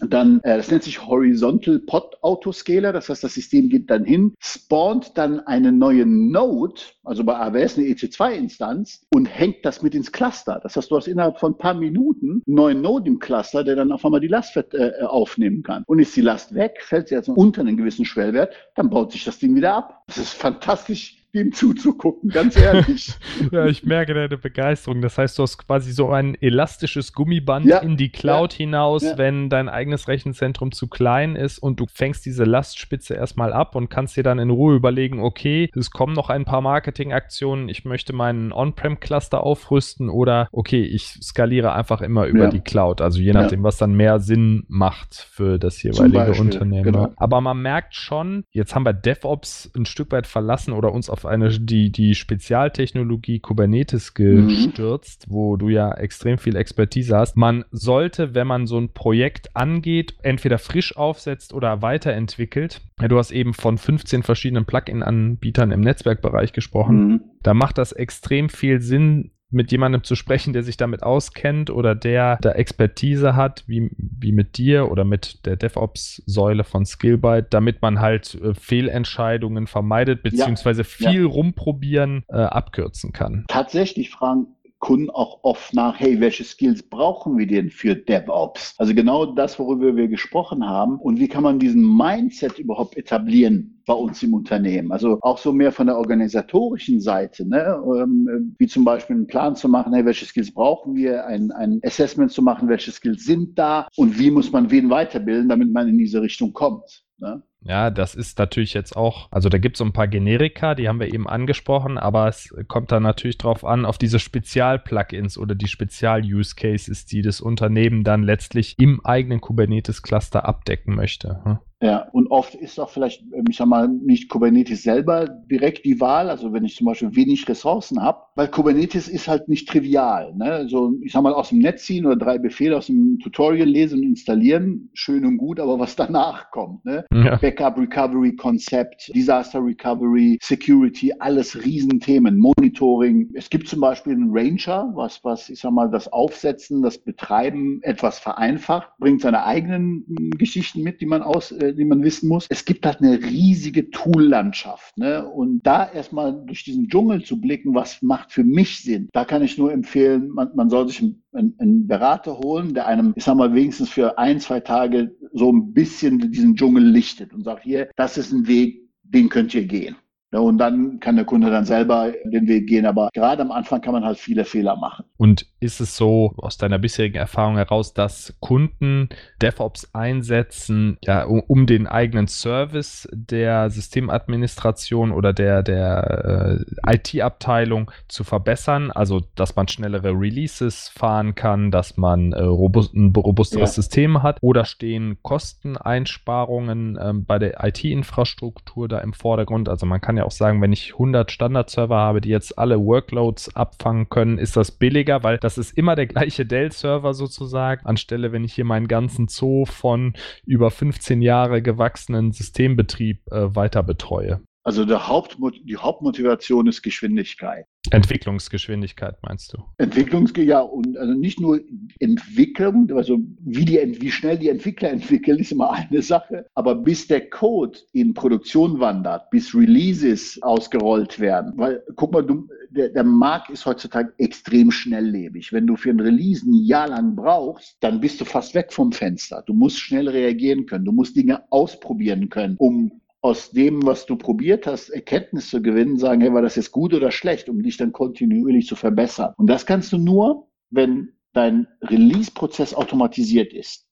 dann, 0.00 0.40
äh, 0.42 0.56
das 0.56 0.70
nennt 0.70 0.82
sich 0.82 1.06
Horizontal 1.06 1.78
Pod 1.80 2.16
Autoscaler, 2.22 2.92
das 2.92 3.08
heißt, 3.08 3.24
das 3.24 3.34
System 3.34 3.68
geht 3.68 3.90
dann 3.90 4.04
hin, 4.04 4.34
spawnt 4.38 5.12
dann 5.16 5.40
eine 5.40 5.72
neue 5.72 6.06
Node, 6.06 6.80
also 7.04 7.24
bei 7.24 7.36
AWS 7.36 7.78
eine 7.78 7.86
EC2-Instanz 7.86 9.06
und 9.12 9.26
hängt 9.26 9.64
das 9.64 9.82
mit 9.82 9.94
ins 9.94 10.12
Cluster. 10.12 10.60
Das 10.62 10.76
heißt, 10.76 10.90
du 10.90 10.96
hast 10.96 11.08
innerhalb 11.08 11.38
von 11.38 11.52
ein 11.52 11.58
paar 11.58 11.74
Minuten 11.74 12.42
einen 12.46 12.56
neuen 12.56 12.80
Node 12.80 13.08
im 13.08 13.18
Cluster, 13.18 13.64
der 13.64 13.76
dann 13.76 13.92
auf 13.92 14.04
einmal 14.04 14.20
die 14.20 14.28
Last 14.28 14.56
äh, 14.56 15.02
aufnehmen 15.02 15.62
kann. 15.62 15.84
Und 15.86 15.98
ist 15.98 16.16
die 16.16 16.20
Last 16.20 16.54
weg, 16.54 16.78
fällt 16.82 17.08
sie 17.08 17.16
also 17.16 17.32
unter 17.32 17.60
einen 17.60 17.76
gewissen 17.76 18.04
Schwellwert, 18.04 18.54
dann 18.74 18.90
baut 18.90 19.12
sich 19.12 19.24
das 19.24 19.38
Ding 19.38 19.54
wieder 19.54 19.74
ab. 19.74 20.02
Das 20.06 20.18
ist 20.18 20.32
fantastisch 20.32 21.25
dem 21.36 21.52
zuzugucken, 21.52 22.30
ganz 22.30 22.56
ehrlich. 22.56 23.14
ja, 23.52 23.66
ich 23.66 23.84
merke 23.84 24.14
deine 24.14 24.38
Begeisterung. 24.38 25.00
Das 25.02 25.18
heißt, 25.18 25.38
du 25.38 25.42
hast 25.42 25.58
quasi 25.58 25.92
so 25.92 26.10
ein 26.10 26.34
elastisches 26.40 27.12
Gummiband 27.12 27.66
ja, 27.66 27.78
in 27.78 27.96
die 27.96 28.10
Cloud 28.10 28.54
ja, 28.54 28.58
hinaus, 28.58 29.02
ja. 29.02 29.18
wenn 29.18 29.48
dein 29.48 29.68
eigenes 29.68 30.08
Rechenzentrum 30.08 30.72
zu 30.72 30.88
klein 30.88 31.36
ist 31.36 31.58
und 31.58 31.78
du 31.80 31.86
fängst 31.92 32.26
diese 32.26 32.44
Lastspitze 32.44 33.14
erstmal 33.14 33.52
ab 33.52 33.76
und 33.76 33.88
kannst 33.88 34.16
dir 34.16 34.22
dann 34.22 34.38
in 34.38 34.50
Ruhe 34.50 34.74
überlegen, 34.74 35.20
okay, 35.20 35.70
es 35.76 35.90
kommen 35.90 36.14
noch 36.14 36.30
ein 36.30 36.44
paar 36.44 36.60
Marketingaktionen, 36.60 37.68
ich 37.68 37.84
möchte 37.84 38.12
meinen 38.12 38.52
On-Prem-Cluster 38.52 39.42
aufrüsten 39.42 40.08
oder 40.08 40.48
okay, 40.52 40.82
ich 40.82 41.18
skaliere 41.22 41.72
einfach 41.72 42.00
immer 42.00 42.26
über 42.26 42.48
die 42.48 42.60
Cloud. 42.60 43.00
Also 43.00 43.20
je 43.20 43.32
nachdem, 43.32 43.62
was 43.62 43.76
dann 43.76 43.94
mehr 43.94 44.20
Sinn 44.20 44.64
macht 44.68 45.14
für 45.14 45.58
das 45.58 45.82
jeweilige 45.82 46.40
Unternehmen. 46.40 46.84
Genau. 46.84 47.12
Aber 47.16 47.40
man 47.40 47.60
merkt 47.60 47.94
schon, 47.94 48.44
jetzt 48.50 48.74
haben 48.74 48.84
wir 48.84 48.92
DevOps 48.92 49.70
ein 49.76 49.86
Stück 49.86 50.12
weit 50.12 50.26
verlassen 50.26 50.72
oder 50.72 50.92
uns 50.92 51.10
auf 51.10 51.25
eine, 51.26 51.48
die, 51.60 51.90
die 51.90 52.14
Spezialtechnologie 52.14 53.40
Kubernetes 53.40 54.14
gestürzt, 54.14 55.28
mhm. 55.28 55.32
wo 55.32 55.56
du 55.56 55.68
ja 55.68 55.92
extrem 55.92 56.38
viel 56.38 56.56
Expertise 56.56 57.16
hast. 57.16 57.36
Man 57.36 57.64
sollte, 57.70 58.34
wenn 58.34 58.46
man 58.46 58.66
so 58.66 58.78
ein 58.78 58.92
Projekt 58.92 59.54
angeht, 59.54 60.14
entweder 60.22 60.58
frisch 60.58 60.96
aufsetzt 60.96 61.52
oder 61.52 61.82
weiterentwickelt. 61.82 62.80
Du 63.08 63.18
hast 63.18 63.30
eben 63.30 63.52
von 63.52 63.78
15 63.78 64.22
verschiedenen 64.22 64.64
Plugin-Anbietern 64.64 65.70
im 65.70 65.80
Netzwerkbereich 65.80 66.52
gesprochen. 66.52 67.08
Mhm. 67.08 67.20
Da 67.42 67.54
macht 67.54 67.78
das 67.78 67.92
extrem 67.92 68.48
viel 68.48 68.80
Sinn, 68.80 69.30
mit 69.50 69.70
jemandem 69.70 70.02
zu 70.04 70.14
sprechen, 70.14 70.52
der 70.52 70.62
sich 70.62 70.76
damit 70.76 71.02
auskennt 71.02 71.70
oder 71.70 71.94
der 71.94 72.38
da 72.40 72.52
Expertise 72.52 73.36
hat, 73.36 73.64
wie, 73.66 73.90
wie 73.96 74.32
mit 74.32 74.58
dir 74.58 74.90
oder 74.90 75.04
mit 75.04 75.46
der 75.46 75.56
DevOps-Säule 75.56 76.64
von 76.64 76.84
Skillbyte, 76.84 77.46
damit 77.50 77.82
man 77.82 78.00
halt 78.00 78.34
äh, 78.34 78.54
Fehlentscheidungen 78.54 79.66
vermeidet, 79.66 80.22
beziehungsweise 80.22 80.82
ja, 80.82 80.84
viel 80.84 81.22
ja. 81.22 81.26
rumprobieren 81.26 82.24
äh, 82.28 82.36
abkürzen 82.36 83.12
kann. 83.12 83.44
Tatsächlich 83.48 84.10
fragen 84.10 84.48
Kunden 84.86 85.10
auch 85.10 85.40
oft 85.42 85.74
nach, 85.74 85.98
hey, 85.98 86.20
welche 86.20 86.44
Skills 86.44 86.80
brauchen 86.80 87.36
wir 87.36 87.48
denn 87.48 87.70
für 87.70 87.96
DevOps? 87.96 88.72
Also 88.78 88.94
genau 88.94 89.26
das, 89.26 89.58
worüber 89.58 89.96
wir 89.96 90.06
gesprochen 90.06 90.64
haben. 90.64 91.00
Und 91.00 91.18
wie 91.18 91.26
kann 91.26 91.42
man 91.42 91.58
diesen 91.58 91.82
Mindset 91.96 92.60
überhaupt 92.60 92.96
etablieren 92.96 93.82
bei 93.84 93.94
uns 93.94 94.22
im 94.22 94.32
Unternehmen? 94.32 94.92
Also 94.92 95.18
auch 95.22 95.38
so 95.38 95.52
mehr 95.52 95.72
von 95.72 95.88
der 95.88 95.98
organisatorischen 95.98 97.00
Seite, 97.00 97.48
ne? 97.48 97.82
Ähm, 97.84 98.54
wie 98.58 98.68
zum 98.68 98.84
Beispiel 98.84 99.16
einen 99.16 99.26
Plan 99.26 99.56
zu 99.56 99.68
machen, 99.68 99.92
hey, 99.92 100.04
welche 100.04 100.24
Skills 100.24 100.54
brauchen 100.54 100.94
wir? 100.94 101.26
Ein, 101.26 101.50
ein 101.50 101.80
Assessment 101.82 102.30
zu 102.30 102.40
machen, 102.40 102.68
welche 102.68 102.92
Skills 102.92 103.24
sind 103.24 103.58
da? 103.58 103.88
Und 103.96 104.16
wie 104.20 104.30
muss 104.30 104.52
man 104.52 104.70
wen 104.70 104.88
weiterbilden, 104.88 105.48
damit 105.48 105.72
man 105.72 105.88
in 105.88 105.98
diese 105.98 106.22
Richtung 106.22 106.52
kommt? 106.52 107.02
Ne? 107.18 107.42
Ja, 107.68 107.90
das 107.90 108.14
ist 108.14 108.38
natürlich 108.38 108.74
jetzt 108.74 108.96
auch, 108.96 109.28
also 109.32 109.48
da 109.48 109.58
gibt 109.58 109.76
es 109.76 109.78
so 109.78 109.84
ein 109.84 109.92
paar 109.92 110.06
Generika, 110.06 110.74
die 110.74 110.88
haben 110.88 111.00
wir 111.00 111.12
eben 111.12 111.28
angesprochen, 111.28 111.98
aber 111.98 112.28
es 112.28 112.54
kommt 112.68 112.92
dann 112.92 113.02
natürlich 113.02 113.38
drauf 113.38 113.64
an, 113.64 113.84
auf 113.84 113.98
diese 113.98 114.20
Spezial-Plugins 114.20 115.36
oder 115.36 115.56
die 115.56 115.66
Spezial-Use-Cases, 115.66 117.06
die 117.06 117.22
das 117.22 117.40
Unternehmen 117.40 118.04
dann 118.04 118.22
letztlich 118.22 118.78
im 118.78 119.04
eigenen 119.04 119.40
Kubernetes-Cluster 119.40 120.46
abdecken 120.46 120.94
möchte. 120.94 121.40
Hm? 121.44 121.58
Ja, 121.82 122.08
und 122.12 122.28
oft 122.28 122.54
ist 122.54 122.80
auch 122.80 122.88
vielleicht, 122.88 123.22
ähm, 123.34 123.44
ich 123.50 123.58
sag 123.58 123.66
mal, 123.66 123.86
nicht 123.86 124.30
Kubernetes 124.30 124.82
selber 124.82 125.28
direkt 125.28 125.84
die 125.84 126.00
Wahl, 126.00 126.30
also 126.30 126.54
wenn 126.54 126.64
ich 126.64 126.74
zum 126.74 126.86
Beispiel 126.86 127.14
wenig 127.14 127.46
Ressourcen 127.48 128.02
habe, 128.02 128.22
weil 128.34 128.48
Kubernetes 128.48 129.08
ist 129.08 129.28
halt 129.28 129.48
nicht 129.48 129.68
trivial. 129.68 130.34
Ne? 130.36 130.66
So, 130.70 130.94
ich 131.02 131.12
sag 131.12 131.22
mal, 131.22 131.34
aus 131.34 131.50
dem 131.50 131.58
Netz 131.58 131.84
ziehen 131.84 132.06
oder 132.06 132.16
drei 132.16 132.38
Befehle 132.38 132.78
aus 132.78 132.86
dem 132.86 133.18
Tutorial 133.18 133.68
lesen 133.68 133.98
und 133.98 134.06
installieren, 134.06 134.88
schön 134.94 135.26
und 135.26 135.36
gut, 135.36 135.60
aber 135.60 135.78
was 135.78 135.96
danach 135.96 136.50
kommt, 136.50 136.82
ne? 136.86 137.04
Ja. 137.12 137.36
Backup 137.56 137.78
Recovery 137.78 138.36
Konzept, 138.36 139.10
Disaster 139.14 139.64
Recovery, 139.64 140.38
Security, 140.42 141.12
alles 141.20 141.56
Riesenthemen, 141.64 142.38
Monitoring. 142.38 143.30
Es 143.34 143.48
gibt 143.48 143.68
zum 143.68 143.80
Beispiel 143.80 144.12
einen 144.12 144.30
Ranger, 144.30 144.92
was, 144.94 145.24
was, 145.24 145.48
ich 145.48 145.60
sag 145.60 145.72
mal, 145.72 145.90
das 145.90 146.12
Aufsetzen, 146.12 146.82
das 146.82 146.98
Betreiben 146.98 147.80
etwas 147.82 148.18
vereinfacht, 148.18 148.90
bringt 148.98 149.22
seine 149.22 149.44
eigenen 149.44 150.04
hm, 150.06 150.30
Geschichten 150.32 150.82
mit, 150.82 151.00
die 151.00 151.06
man 151.06 151.22
aus, 151.22 151.50
äh, 151.52 151.72
die 151.72 151.86
man 151.86 152.02
wissen 152.02 152.28
muss. 152.28 152.46
Es 152.50 152.64
gibt 152.66 152.84
halt 152.84 153.00
eine 153.00 153.22
riesige 153.22 153.90
Tool-Landschaft. 153.90 154.98
Ne? 154.98 155.26
Und 155.26 155.66
da 155.66 155.90
erstmal 155.90 156.44
durch 156.44 156.64
diesen 156.64 156.88
Dschungel 156.88 157.24
zu 157.24 157.40
blicken, 157.40 157.74
was 157.74 158.02
macht 158.02 158.32
für 158.32 158.44
mich 158.44 158.82
Sinn, 158.82 159.08
da 159.12 159.24
kann 159.24 159.42
ich 159.42 159.56
nur 159.56 159.72
empfehlen, 159.72 160.28
man, 160.28 160.50
man 160.54 160.68
soll 160.68 160.88
sich 160.88 161.00
einen, 161.00 161.54
einen 161.58 161.86
Berater 161.86 162.38
holen, 162.38 162.74
der 162.74 162.86
einem, 162.86 163.14
ich 163.16 163.24
sag 163.24 163.36
mal, 163.36 163.54
wenigstens 163.54 163.88
für 163.88 164.18
ein, 164.18 164.40
zwei 164.40 164.60
Tage 164.60 165.16
so 165.36 165.52
ein 165.52 165.72
bisschen 165.72 166.30
diesen 166.32 166.56
Dschungel 166.56 166.84
lichtet 166.84 167.32
und 167.34 167.44
sagt, 167.44 167.62
hier, 167.64 167.90
das 167.96 168.16
ist 168.16 168.32
ein 168.32 168.46
Weg, 168.46 168.88
den 169.02 169.28
könnt 169.28 169.54
ihr 169.54 169.66
gehen. 169.66 169.96
Ja, 170.36 170.42
und 170.42 170.58
dann 170.58 171.00
kann 171.00 171.16
der 171.16 171.24
Kunde 171.24 171.50
dann 171.50 171.64
selber 171.64 172.12
den 172.24 172.46
Weg 172.46 172.66
gehen. 172.66 172.84
Aber 172.84 173.08
gerade 173.14 173.40
am 173.40 173.50
Anfang 173.50 173.80
kann 173.80 173.94
man 173.94 174.04
halt 174.04 174.18
viele 174.18 174.44
Fehler 174.44 174.76
machen. 174.76 175.06
Und 175.16 175.46
ist 175.60 175.80
es 175.80 175.96
so 175.96 176.34
aus 176.36 176.58
deiner 176.58 176.78
bisherigen 176.78 177.16
Erfahrung 177.16 177.56
heraus, 177.56 177.94
dass 177.94 178.36
Kunden 178.40 179.08
DevOps 179.40 179.94
einsetzen, 179.94 180.98
ja, 181.02 181.24
um, 181.24 181.66
den 181.66 181.86
eigenen 181.86 182.26
Service 182.26 183.08
der 183.12 183.70
Systemadministration 183.70 185.10
oder 185.10 185.32
der, 185.32 185.62
der 185.62 186.58
äh, 186.84 186.94
IT-Abteilung 186.96 187.90
zu 188.08 188.22
verbessern? 188.22 188.90
Also, 188.90 189.22
dass 189.36 189.56
man 189.56 189.68
schnellere 189.68 190.10
Releases 190.10 190.90
fahren 190.90 191.34
kann, 191.34 191.70
dass 191.70 191.96
man 191.96 192.34
äh, 192.34 192.42
robust, 192.42 192.92
ein 192.92 193.14
robusteres 193.16 193.70
ja. 193.70 193.82
System 193.82 194.22
hat? 194.22 194.36
Oder 194.42 194.66
stehen 194.66 195.16
Kosteneinsparungen 195.22 196.98
äh, 196.98 197.12
bei 197.14 197.38
der 197.38 197.64
IT-Infrastruktur 197.64 198.86
da 198.86 198.98
im 198.98 199.14
Vordergrund? 199.14 199.70
Also, 199.70 199.86
man 199.86 200.02
kann 200.02 200.18
ja 200.18 200.25
auch 200.26 200.30
sagen, 200.30 200.60
wenn 200.60 200.72
ich 200.72 200.92
100 200.92 201.30
Standard-Server 201.30 201.96
habe, 201.96 202.20
die 202.20 202.28
jetzt 202.28 202.58
alle 202.58 202.78
Workloads 202.78 203.54
abfangen 203.54 204.08
können, 204.08 204.38
ist 204.38 204.56
das 204.56 204.70
billiger, 204.70 205.22
weil 205.22 205.38
das 205.38 205.58
ist 205.58 205.76
immer 205.76 205.94
der 205.94 206.06
gleiche 206.06 206.44
Dell-Server 206.44 207.14
sozusagen, 207.14 207.86
anstelle 207.86 208.32
wenn 208.32 208.44
ich 208.44 208.54
hier 208.54 208.64
meinen 208.64 208.88
ganzen 208.88 209.28
Zoo 209.28 209.64
von 209.64 210.14
über 210.44 210.70
15 210.70 211.22
Jahre 211.22 211.62
gewachsenen 211.62 212.32
Systembetrieb 212.32 213.20
äh, 213.30 213.54
weiter 213.54 213.82
betreue. 213.82 214.40
Also 214.64 214.84
Hauptmot 214.84 215.54
die 215.62 215.76
Hauptmotivation 215.76 216.66
ist 216.66 216.82
Geschwindigkeit. 216.82 217.66
Entwicklungsgeschwindigkeit 217.92 219.16
meinst 219.22 219.52
du? 219.52 219.62
Entwicklungs 219.78 220.32
ja 220.36 220.60
und 220.60 220.96
also 220.96 221.12
nicht 221.14 221.40
nur 221.40 221.60
Entwicklung, 221.98 222.90
also 222.92 223.18
wie 223.40 223.64
die 223.64 223.76
wie 224.00 224.10
schnell 224.10 224.38
die 224.38 224.48
Entwickler 224.48 224.90
entwickeln, 224.96 225.38
ist 225.38 225.52
immer 225.52 225.70
eine 225.70 226.02
Sache, 226.02 226.46
aber 226.54 226.74
bis 226.74 227.06
der 227.06 227.28
Code 227.30 227.78
in 227.92 228.14
Produktion 228.14 228.80
wandert, 228.80 229.30
bis 229.30 229.54
Releases 229.54 230.42
ausgerollt 230.42 231.18
werden, 231.20 231.52
weil 231.56 231.82
guck 231.96 232.12
mal, 232.12 232.22
du, 232.22 232.48
der, 232.70 232.90
der 232.90 233.04
Markt 233.04 233.50
ist 233.50 233.66
heutzutage 233.66 234.12
extrem 234.18 234.70
schnelllebig. 234.70 235.52
Wenn 235.52 235.66
du 235.66 235.76
für 235.76 235.90
ein 235.90 236.00
Release 236.00 236.46
ein 236.46 236.64
Jahr 236.64 236.88
lang 236.88 237.16
brauchst, 237.16 237.76
dann 237.80 238.00
bist 238.00 238.20
du 238.20 238.24
fast 238.24 238.54
weg 238.54 238.72
vom 238.72 238.92
Fenster. 238.92 239.42
Du 239.46 239.54
musst 239.54 239.78
schnell 239.78 240.08
reagieren 240.08 240.66
können, 240.66 240.84
du 240.84 240.92
musst 240.92 241.16
Dinge 241.16 241.42
ausprobieren 241.50 242.28
können, 242.28 242.56
um 242.58 243.00
aus 243.26 243.50
dem, 243.50 243.84
was 243.84 244.06
du 244.06 244.16
probiert 244.16 244.68
hast, 244.68 244.88
Erkenntnis 244.88 245.50
zu 245.50 245.60
gewinnen, 245.60 245.98
sagen, 245.98 246.20
hey, 246.20 246.32
war 246.32 246.42
das 246.42 246.54
jetzt 246.54 246.70
gut 246.70 246.94
oder 246.94 247.10
schlecht, 247.10 247.48
um 247.48 247.60
dich 247.60 247.76
dann 247.76 247.90
kontinuierlich 247.90 248.68
zu 248.68 248.76
verbessern. 248.76 249.34
Und 249.36 249.48
das 249.48 249.66
kannst 249.66 249.92
du 249.92 249.98
nur, 249.98 250.48
wenn 250.70 251.12
dein 251.32 251.66
Release-Prozess 251.82 252.72
automatisiert 252.72 253.52
ist. 253.52 253.85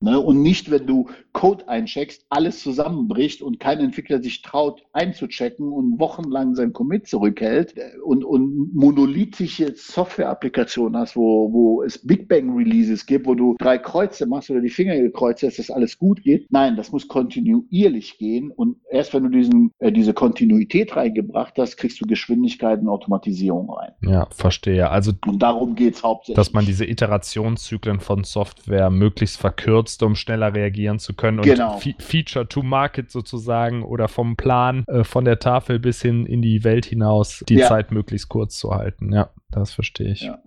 Mhm. 0.00 0.08
Ne? 0.08 0.20
Und 0.20 0.42
nicht, 0.42 0.70
wenn 0.70 0.86
du 0.86 1.08
Code 1.32 1.68
eincheckst, 1.68 2.26
alles 2.28 2.62
zusammenbricht 2.62 3.42
und 3.42 3.58
kein 3.58 3.80
Entwickler 3.80 4.22
sich 4.22 4.42
traut 4.42 4.82
einzuchecken 4.92 5.72
und 5.72 5.98
wochenlang 5.98 6.54
sein 6.54 6.72
Commit 6.72 7.06
zurückhält 7.06 7.74
und, 8.04 8.24
und 8.24 8.74
monolithische 8.74 9.74
Software-Applikationen 9.74 11.00
hast, 11.00 11.16
wo, 11.16 11.52
wo 11.52 11.82
es 11.82 11.98
Big 12.06 12.28
Bang 12.28 12.56
Releases 12.56 13.06
gibt, 13.06 13.26
wo 13.26 13.34
du 13.34 13.56
drei 13.58 13.78
Kreuze 13.78 14.26
machst 14.26 14.50
oder 14.50 14.60
die 14.60 14.68
Finger 14.68 14.96
gekreuzt 14.96 15.42
dass 15.42 15.56
das 15.56 15.70
alles 15.70 15.98
gut 15.98 16.22
geht. 16.22 16.46
Nein, 16.50 16.76
das 16.76 16.92
muss 16.92 17.08
kontinuierlich 17.08 18.18
gehen 18.18 18.50
und 18.50 18.76
erst 18.90 19.14
wenn 19.14 19.24
du 19.24 19.28
diesen, 19.30 19.72
äh, 19.78 19.90
diese 19.90 20.14
Kontinuität 20.14 20.94
reingebracht 20.94 21.54
hast, 21.58 21.76
kriegst 21.76 22.00
du 22.00 22.06
Geschwindigkeit 22.06 22.80
und 22.80 22.88
Automatisierung 22.88 23.70
rein. 23.70 23.92
Ja, 24.02 24.28
verstehe. 24.30 24.90
Also 24.90 25.12
und 25.26 25.42
darum 25.42 25.74
geht 25.74 25.94
es 25.94 26.02
hauptsächlich. 26.02 26.36
Dass 26.36 26.52
man 26.52 26.66
diese 26.66 26.84
Iterationszyklen 26.84 28.00
von 28.00 28.24
Software 28.24 28.90
möglichst 28.90 29.38
verkürzt, 29.38 29.81
um 30.02 30.14
schneller 30.14 30.54
reagieren 30.54 30.98
zu 30.98 31.14
können 31.14 31.38
und 31.38 31.44
genau. 31.44 31.80
Feature 31.98 32.48
to 32.48 32.62
Market 32.62 33.10
sozusagen 33.10 33.82
oder 33.82 34.08
vom 34.08 34.36
Plan 34.36 34.84
äh, 34.86 35.04
von 35.04 35.24
der 35.24 35.38
Tafel 35.38 35.78
bis 35.78 36.02
hin 36.02 36.26
in 36.26 36.42
die 36.42 36.64
Welt 36.64 36.86
hinaus 36.86 37.44
die 37.48 37.56
ja. 37.56 37.68
Zeit 37.68 37.90
möglichst 37.90 38.28
kurz 38.28 38.56
zu 38.56 38.74
halten. 38.74 39.12
Ja, 39.12 39.30
das 39.50 39.72
verstehe 39.72 40.12
ich. 40.12 40.22
Ja. 40.22 40.38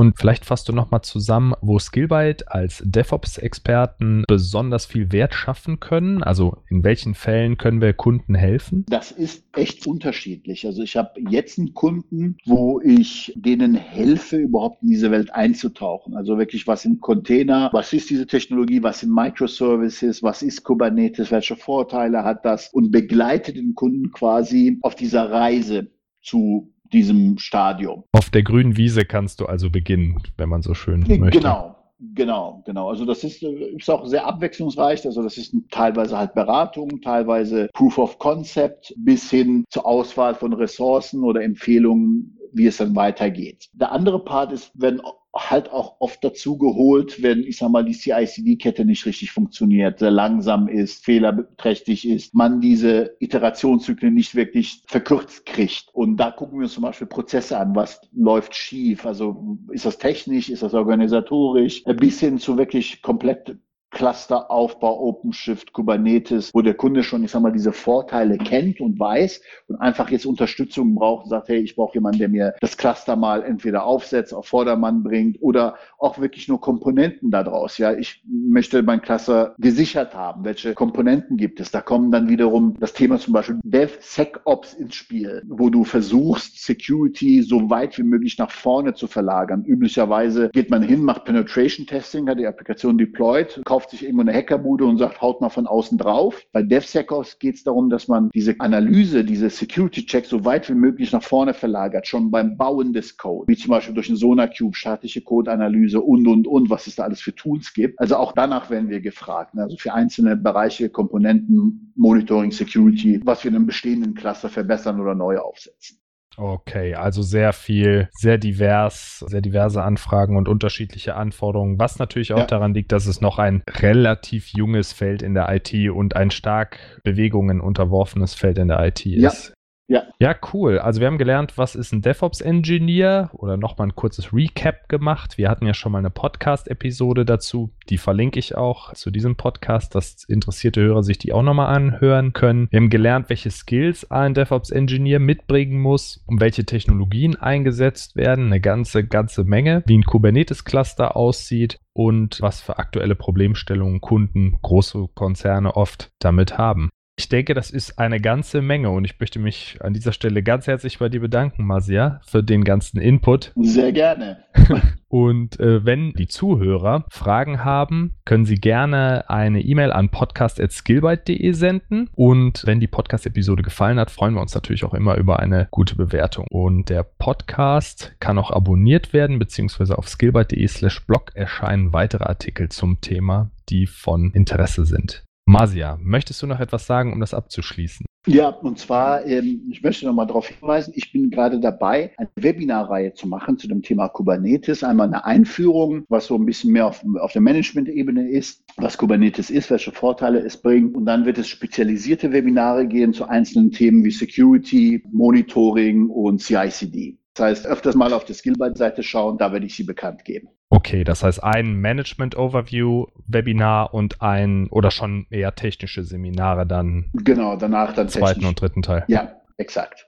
Und 0.00 0.16
vielleicht 0.18 0.46
fasst 0.46 0.66
du 0.66 0.72
nochmal 0.72 1.02
zusammen, 1.02 1.52
wo 1.60 1.78
Skillbyte 1.78 2.50
als 2.50 2.82
DevOps-Experten 2.86 4.24
besonders 4.26 4.86
viel 4.86 5.12
Wert 5.12 5.34
schaffen 5.34 5.78
können. 5.78 6.22
Also 6.22 6.56
in 6.70 6.82
welchen 6.84 7.12
Fällen 7.12 7.58
können 7.58 7.82
wir 7.82 7.92
Kunden 7.92 8.34
helfen? 8.34 8.86
Das 8.88 9.10
ist 9.10 9.44
echt 9.54 9.86
unterschiedlich. 9.86 10.64
Also 10.64 10.82
ich 10.82 10.96
habe 10.96 11.20
jetzt 11.28 11.58
einen 11.58 11.74
Kunden, 11.74 12.38
wo 12.46 12.80
ich 12.80 13.34
denen 13.36 13.74
helfe, 13.74 14.38
überhaupt 14.38 14.82
in 14.82 14.88
diese 14.88 15.10
Welt 15.10 15.34
einzutauchen. 15.34 16.16
Also 16.16 16.38
wirklich, 16.38 16.66
was 16.66 16.80
sind 16.80 17.02
Container, 17.02 17.68
was 17.74 17.92
ist 17.92 18.08
diese 18.08 18.26
Technologie, 18.26 18.82
was 18.82 19.00
sind 19.00 19.14
Microservices, 19.14 20.22
was 20.22 20.40
ist 20.40 20.64
Kubernetes, 20.64 21.30
welche 21.30 21.56
Vorteile 21.56 22.24
hat 22.24 22.46
das 22.46 22.70
und 22.72 22.90
begleite 22.90 23.52
den 23.52 23.74
Kunden 23.74 24.12
quasi 24.12 24.78
auf 24.80 24.94
dieser 24.94 25.30
Reise 25.30 25.90
zu 26.22 26.72
diesem 26.92 27.38
Stadium. 27.38 28.04
Auf 28.12 28.30
der 28.30 28.42
grünen 28.42 28.76
Wiese 28.76 29.04
kannst 29.04 29.40
du 29.40 29.46
also 29.46 29.70
beginnen, 29.70 30.22
wenn 30.36 30.48
man 30.48 30.62
so 30.62 30.74
schön 30.74 31.00
möchte. 31.00 31.38
Genau. 31.38 31.76
Genau, 32.14 32.62
genau. 32.64 32.88
Also 32.88 33.04
das 33.04 33.24
ist, 33.24 33.42
ist 33.42 33.90
auch 33.90 34.06
sehr 34.06 34.26
abwechslungsreich. 34.26 35.04
Also 35.04 35.22
das 35.22 35.36
ist 35.36 35.54
teilweise 35.70 36.16
halt 36.16 36.32
Beratung, 36.32 37.02
teilweise 37.02 37.68
Proof 37.74 37.98
of 37.98 38.18
Concept 38.18 38.94
bis 38.96 39.28
hin 39.28 39.64
zur 39.68 39.84
Auswahl 39.84 40.34
von 40.34 40.54
Ressourcen 40.54 41.22
oder 41.22 41.42
Empfehlungen, 41.42 42.38
wie 42.54 42.66
es 42.66 42.78
dann 42.78 42.96
weitergeht. 42.96 43.68
Der 43.74 43.92
andere 43.92 44.24
Part 44.24 44.50
ist, 44.52 44.72
wenn 44.74 45.02
halt 45.34 45.70
auch 45.70 45.96
oft 46.00 46.24
dazu 46.24 46.58
geholt, 46.58 47.22
wenn, 47.22 47.44
ich 47.44 47.58
sag 47.58 47.70
mal, 47.70 47.84
die 47.84 47.94
CICD-Kette 47.94 48.84
nicht 48.84 49.06
richtig 49.06 49.30
funktioniert, 49.30 50.00
sehr 50.00 50.10
langsam 50.10 50.68
ist, 50.68 51.04
fehlerträchtig 51.04 52.08
ist, 52.08 52.34
man 52.34 52.60
diese 52.60 53.16
Iterationszyklen 53.20 54.12
nicht 54.12 54.34
wirklich 54.34 54.82
verkürzt 54.86 55.46
kriegt. 55.46 55.86
Und 55.92 56.16
da 56.16 56.30
gucken 56.30 56.58
wir 56.58 56.64
uns 56.64 56.74
zum 56.74 56.82
Beispiel 56.82 57.06
Prozesse 57.06 57.58
an, 57.58 57.76
was 57.76 58.00
läuft 58.12 58.54
schief. 58.54 59.06
Also 59.06 59.58
ist 59.70 59.86
das 59.86 59.98
technisch, 59.98 60.48
ist 60.48 60.62
das 60.62 60.74
organisatorisch, 60.74 61.84
bis 61.84 62.18
hin 62.20 62.38
zu 62.38 62.58
wirklich 62.58 63.02
komplett 63.02 63.56
Clusteraufbau, 63.90 65.00
OpenShift, 65.00 65.72
Kubernetes, 65.72 66.54
wo 66.54 66.62
der 66.62 66.74
Kunde 66.74 67.02
schon, 67.02 67.24
ich 67.24 67.32
sag 67.32 67.42
mal, 67.42 67.52
diese 67.52 67.72
Vorteile 67.72 68.38
kennt 68.38 68.80
und 68.80 68.98
weiß 68.98 69.42
und 69.68 69.76
einfach 69.76 70.10
jetzt 70.10 70.26
Unterstützung 70.26 70.94
braucht 70.94 71.24
und 71.24 71.30
sagt, 71.30 71.48
hey, 71.48 71.58
ich 71.58 71.74
brauche 71.74 71.94
jemanden, 71.94 72.18
der 72.18 72.28
mir 72.28 72.54
das 72.60 72.76
Cluster 72.76 73.16
mal 73.16 73.42
entweder 73.42 73.84
aufsetzt, 73.84 74.32
auf 74.32 74.46
Vordermann 74.46 75.02
bringt 75.02 75.42
oder 75.42 75.74
auch 75.98 76.18
wirklich 76.18 76.48
nur 76.48 76.60
Komponenten 76.60 77.30
daraus. 77.30 77.78
Ja, 77.78 77.92
ich 77.92 78.22
möchte 78.26 78.82
mein 78.82 79.02
Cluster 79.02 79.54
gesichert 79.58 80.14
haben. 80.14 80.44
Welche 80.44 80.74
Komponenten 80.74 81.36
gibt 81.36 81.60
es? 81.60 81.70
Da 81.70 81.80
kommen 81.80 82.12
dann 82.12 82.28
wiederum 82.28 82.76
das 82.78 82.92
Thema 82.92 83.18
zum 83.18 83.32
Beispiel 83.32 83.58
DevSecOps 83.64 84.74
ins 84.74 84.94
Spiel, 84.94 85.42
wo 85.48 85.68
du 85.68 85.84
versuchst, 85.84 86.62
Security 86.64 87.42
so 87.42 87.70
weit 87.70 87.98
wie 87.98 88.02
möglich 88.02 88.38
nach 88.38 88.50
vorne 88.50 88.94
zu 88.94 89.06
verlagern. 89.06 89.64
Üblicherweise 89.64 90.50
geht 90.50 90.70
man 90.70 90.82
hin, 90.82 91.02
macht 91.02 91.24
Penetration 91.24 91.86
Testing, 91.86 92.28
hat 92.28 92.38
die 92.38 92.46
Applikation 92.46 92.96
deployed, 92.96 93.60
kauft 93.64 93.79
kauft 93.80 93.90
sich 93.92 94.02
irgendwo 94.02 94.20
eine 94.20 94.34
Hackerbude 94.34 94.84
und 94.84 94.98
sagt, 94.98 95.22
haut 95.22 95.40
mal 95.40 95.48
von 95.48 95.66
außen 95.66 95.96
drauf. 95.96 96.42
Bei 96.52 96.62
DevSecOps 96.62 97.38
geht 97.38 97.54
es 97.54 97.64
darum, 97.64 97.88
dass 97.88 98.08
man 98.08 98.28
diese 98.34 98.54
Analyse, 98.58 99.24
diese 99.24 99.48
Security-Check 99.48 100.26
so 100.26 100.44
weit 100.44 100.68
wie 100.68 100.74
möglich 100.74 101.12
nach 101.12 101.22
vorne 101.22 101.54
verlagert, 101.54 102.06
schon 102.06 102.30
beim 102.30 102.58
Bauen 102.58 102.92
des 102.92 103.16
Codes, 103.16 103.48
wie 103.48 103.56
zum 103.56 103.70
Beispiel 103.70 103.94
durch 103.94 104.08
einen 104.08 104.18
SonarCube, 104.18 104.76
statische 104.76 105.22
Code-Analyse 105.22 105.98
und, 105.98 106.28
und, 106.28 106.46
und, 106.46 106.68
was 106.68 106.88
es 106.88 106.96
da 106.96 107.04
alles 107.04 107.22
für 107.22 107.34
Tools 107.34 107.72
gibt. 107.72 107.98
Also 107.98 108.16
auch 108.16 108.32
danach 108.32 108.68
werden 108.68 108.90
wir 108.90 109.00
gefragt. 109.00 109.54
Ne? 109.54 109.62
Also 109.62 109.78
für 109.78 109.94
einzelne 109.94 110.36
Bereiche, 110.36 110.90
Komponenten, 110.90 111.94
Monitoring, 111.96 112.52
Security, 112.52 113.22
was 113.24 113.44
wir 113.44 113.48
in 113.48 113.56
einem 113.56 113.66
bestehenden 113.66 114.12
Cluster 114.12 114.50
verbessern 114.50 115.00
oder 115.00 115.14
neu 115.14 115.38
aufsetzen. 115.38 115.96
Okay, 116.36 116.94
also 116.94 117.22
sehr 117.22 117.52
viel, 117.52 118.08
sehr 118.12 118.38
divers, 118.38 119.18
sehr 119.26 119.40
diverse 119.40 119.82
Anfragen 119.82 120.36
und 120.36 120.48
unterschiedliche 120.48 121.14
Anforderungen, 121.14 121.78
was 121.78 121.98
natürlich 121.98 122.32
auch 122.32 122.38
ja. 122.38 122.46
daran 122.46 122.72
liegt, 122.72 122.92
dass 122.92 123.06
es 123.06 123.20
noch 123.20 123.38
ein 123.38 123.62
relativ 123.68 124.48
junges 124.48 124.92
Feld 124.92 125.22
in 125.22 125.34
der 125.34 125.52
IT 125.54 125.74
und 125.90 126.16
ein 126.16 126.30
stark 126.30 126.78
Bewegungen 127.02 127.60
unterworfenes 127.60 128.34
Feld 128.34 128.58
in 128.58 128.68
der 128.68 128.86
IT 128.86 129.04
ist. 129.06 129.52
Ja. 129.90 130.04
Ja. 130.20 130.36
Cool. 130.52 130.78
Also 130.78 131.00
wir 131.00 131.08
haben 131.08 131.18
gelernt, 131.18 131.58
was 131.58 131.74
ist 131.74 131.92
ein 131.92 132.00
DevOps-Engineer 132.00 133.30
oder 133.32 133.56
nochmal 133.56 133.88
ein 133.88 133.96
kurzes 133.96 134.32
Recap 134.32 134.88
gemacht. 134.88 135.36
Wir 135.36 135.50
hatten 135.50 135.66
ja 135.66 135.74
schon 135.74 135.90
mal 135.90 135.98
eine 135.98 136.10
Podcast-Episode 136.10 137.24
dazu. 137.24 137.70
Die 137.88 137.98
verlinke 137.98 138.38
ich 138.38 138.56
auch 138.56 138.92
zu 138.94 139.10
diesem 139.10 139.34
Podcast, 139.36 139.96
dass 139.96 140.22
interessierte 140.24 140.80
Hörer 140.80 141.02
sich 141.02 141.18
die 141.18 141.32
auch 141.32 141.42
nochmal 141.42 141.74
anhören 141.74 142.32
können. 142.32 142.68
Wir 142.70 142.78
haben 142.78 142.90
gelernt, 142.90 143.28
welche 143.28 143.50
Skills 143.50 144.08
ein 144.10 144.34
DevOps-Engineer 144.34 145.18
mitbringen 145.18 145.80
muss, 145.80 146.22
um 146.26 146.40
welche 146.40 146.64
Technologien 146.64 147.34
eingesetzt 147.34 148.14
werden. 148.14 148.46
Eine 148.46 148.60
ganze, 148.60 149.04
ganze 149.04 149.42
Menge. 149.42 149.82
Wie 149.86 149.98
ein 149.98 150.04
Kubernetes-Cluster 150.04 151.16
aussieht 151.16 151.80
und 151.92 152.40
was 152.40 152.60
für 152.60 152.78
aktuelle 152.78 153.16
Problemstellungen 153.16 154.00
Kunden, 154.00 154.56
große 154.62 155.08
Konzerne 155.14 155.74
oft 155.74 156.10
damit 156.20 156.56
haben. 156.56 156.90
Ich 157.20 157.28
denke, 157.28 157.52
das 157.52 157.70
ist 157.70 157.98
eine 157.98 158.18
ganze 158.18 158.62
Menge 158.62 158.88
und 158.88 159.04
ich 159.04 159.20
möchte 159.20 159.38
mich 159.38 159.76
an 159.82 159.92
dieser 159.92 160.12
Stelle 160.12 160.42
ganz 160.42 160.66
herzlich 160.66 161.00
bei 161.00 161.10
dir 161.10 161.20
bedanken, 161.20 161.66
Masia, 161.66 162.18
für 162.24 162.42
den 162.42 162.64
ganzen 162.64 162.98
Input. 162.98 163.52
Sehr 163.56 163.92
gerne. 163.92 164.38
und 165.08 165.60
äh, 165.60 165.84
wenn 165.84 166.14
die 166.14 166.28
Zuhörer 166.28 167.04
Fragen 167.10 167.62
haben, 167.62 168.14
können 168.24 168.46
sie 168.46 168.54
gerne 168.54 169.28
eine 169.28 169.60
E-Mail 169.60 169.92
an 169.92 170.08
podcast.skillbyte.de 170.08 171.52
senden. 171.52 172.08
Und 172.14 172.62
wenn 172.64 172.80
die 172.80 172.86
Podcast-Episode 172.86 173.62
gefallen 173.62 173.98
hat, 173.98 174.10
freuen 174.10 174.32
wir 174.32 174.40
uns 174.40 174.54
natürlich 174.54 174.84
auch 174.84 174.94
immer 174.94 175.16
über 175.16 175.40
eine 175.40 175.68
gute 175.70 175.96
Bewertung. 175.96 176.46
Und 176.48 176.88
der 176.88 177.02
Podcast 177.02 178.16
kann 178.20 178.38
auch 178.38 178.50
abonniert 178.50 179.12
werden, 179.12 179.38
beziehungsweise 179.38 179.98
auf 179.98 180.08
skillbyte.de 180.08 180.66
slash 180.68 181.04
blog 181.04 181.32
erscheinen 181.34 181.92
weitere 181.92 182.24
Artikel 182.24 182.70
zum 182.70 183.02
Thema, 183.02 183.50
die 183.68 183.86
von 183.86 184.30
Interesse 184.30 184.86
sind. 184.86 185.22
Masia, 185.50 185.98
möchtest 186.00 186.40
du 186.42 186.46
noch 186.46 186.60
etwas 186.60 186.86
sagen, 186.86 187.12
um 187.12 187.18
das 187.18 187.34
abzuschließen? 187.34 188.06
Ja, 188.26 188.50
und 188.50 188.78
zwar, 188.78 189.26
ähm, 189.26 189.62
ich 189.72 189.82
möchte 189.82 190.06
noch 190.06 190.12
mal 190.12 190.26
darauf 190.26 190.46
hinweisen, 190.46 190.92
ich 190.94 191.10
bin 191.10 191.28
gerade 191.28 191.58
dabei, 191.58 192.12
eine 192.18 192.28
Webinarreihe 192.36 193.14
zu 193.14 193.26
machen 193.26 193.58
zu 193.58 193.66
dem 193.66 193.82
Thema 193.82 194.08
Kubernetes. 194.08 194.84
Einmal 194.84 195.08
eine 195.08 195.24
Einführung, 195.24 196.04
was 196.08 196.26
so 196.26 196.36
ein 196.36 196.46
bisschen 196.46 196.70
mehr 196.70 196.86
auf, 196.86 197.02
auf 197.18 197.32
der 197.32 197.40
Management-Ebene 197.42 198.30
ist, 198.30 198.62
was 198.76 198.96
Kubernetes 198.96 199.50
ist, 199.50 199.70
welche 199.70 199.90
Vorteile 199.90 200.38
es 200.38 200.56
bringt. 200.56 200.94
Und 200.94 201.06
dann 201.06 201.24
wird 201.24 201.38
es 201.38 201.48
spezialisierte 201.48 202.30
Webinare 202.30 202.86
gehen 202.86 203.12
zu 203.12 203.24
einzelnen 203.24 203.72
Themen 203.72 204.04
wie 204.04 204.12
Security, 204.12 205.02
Monitoring 205.10 206.10
und 206.10 206.40
CICD. 206.40 207.18
Das 207.40 207.48
heißt, 207.48 207.66
öfters 207.66 207.94
mal 207.94 208.12
auf 208.12 208.26
der 208.26 208.34
Skillbyte-Seite 208.34 209.02
schauen, 209.02 209.38
da 209.38 209.50
werde 209.50 209.64
ich 209.64 209.74
sie 209.74 209.84
bekannt 209.84 210.26
geben. 210.26 210.48
Okay, 210.68 211.04
das 211.04 211.22
heißt 211.22 211.42
ein 211.42 211.76
Management-Overview-Webinar 211.76 213.94
und 213.94 214.20
ein 214.20 214.68
oder 214.68 214.90
schon 214.90 215.26
eher 215.30 215.54
technische 215.54 216.04
Seminare 216.04 216.66
dann. 216.66 217.08
Genau, 217.14 217.56
danach 217.56 217.94
dann 217.94 218.10
zweiten 218.10 218.40
technisch. 218.40 218.48
und 218.50 218.60
dritten 218.60 218.82
Teil. 218.82 219.04
Ja, 219.08 219.40
exakt. 219.56 220.06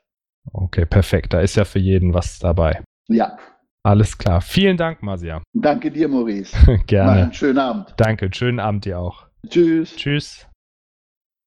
Okay, 0.52 0.84
perfekt. 0.84 1.32
Da 1.32 1.40
ist 1.40 1.56
ja 1.56 1.64
für 1.64 1.78
jeden 1.78 2.12
was 2.12 2.38
dabei. 2.38 2.84
Ja. 3.08 3.38
Alles 3.82 4.18
klar. 4.18 4.42
Vielen 4.42 4.76
Dank, 4.76 5.02
Masia. 5.02 5.40
Danke 5.54 5.90
dir, 5.90 6.08
Maurice. 6.08 6.54
Gerne. 6.86 7.10
Mal 7.10 7.22
einen 7.22 7.32
schönen 7.32 7.58
Abend. 7.58 7.94
Danke, 7.96 8.28
schönen 8.30 8.60
Abend 8.60 8.84
dir 8.84 8.98
auch. 8.98 9.24
Tschüss. 9.48 9.96
Tschüss. 9.96 10.46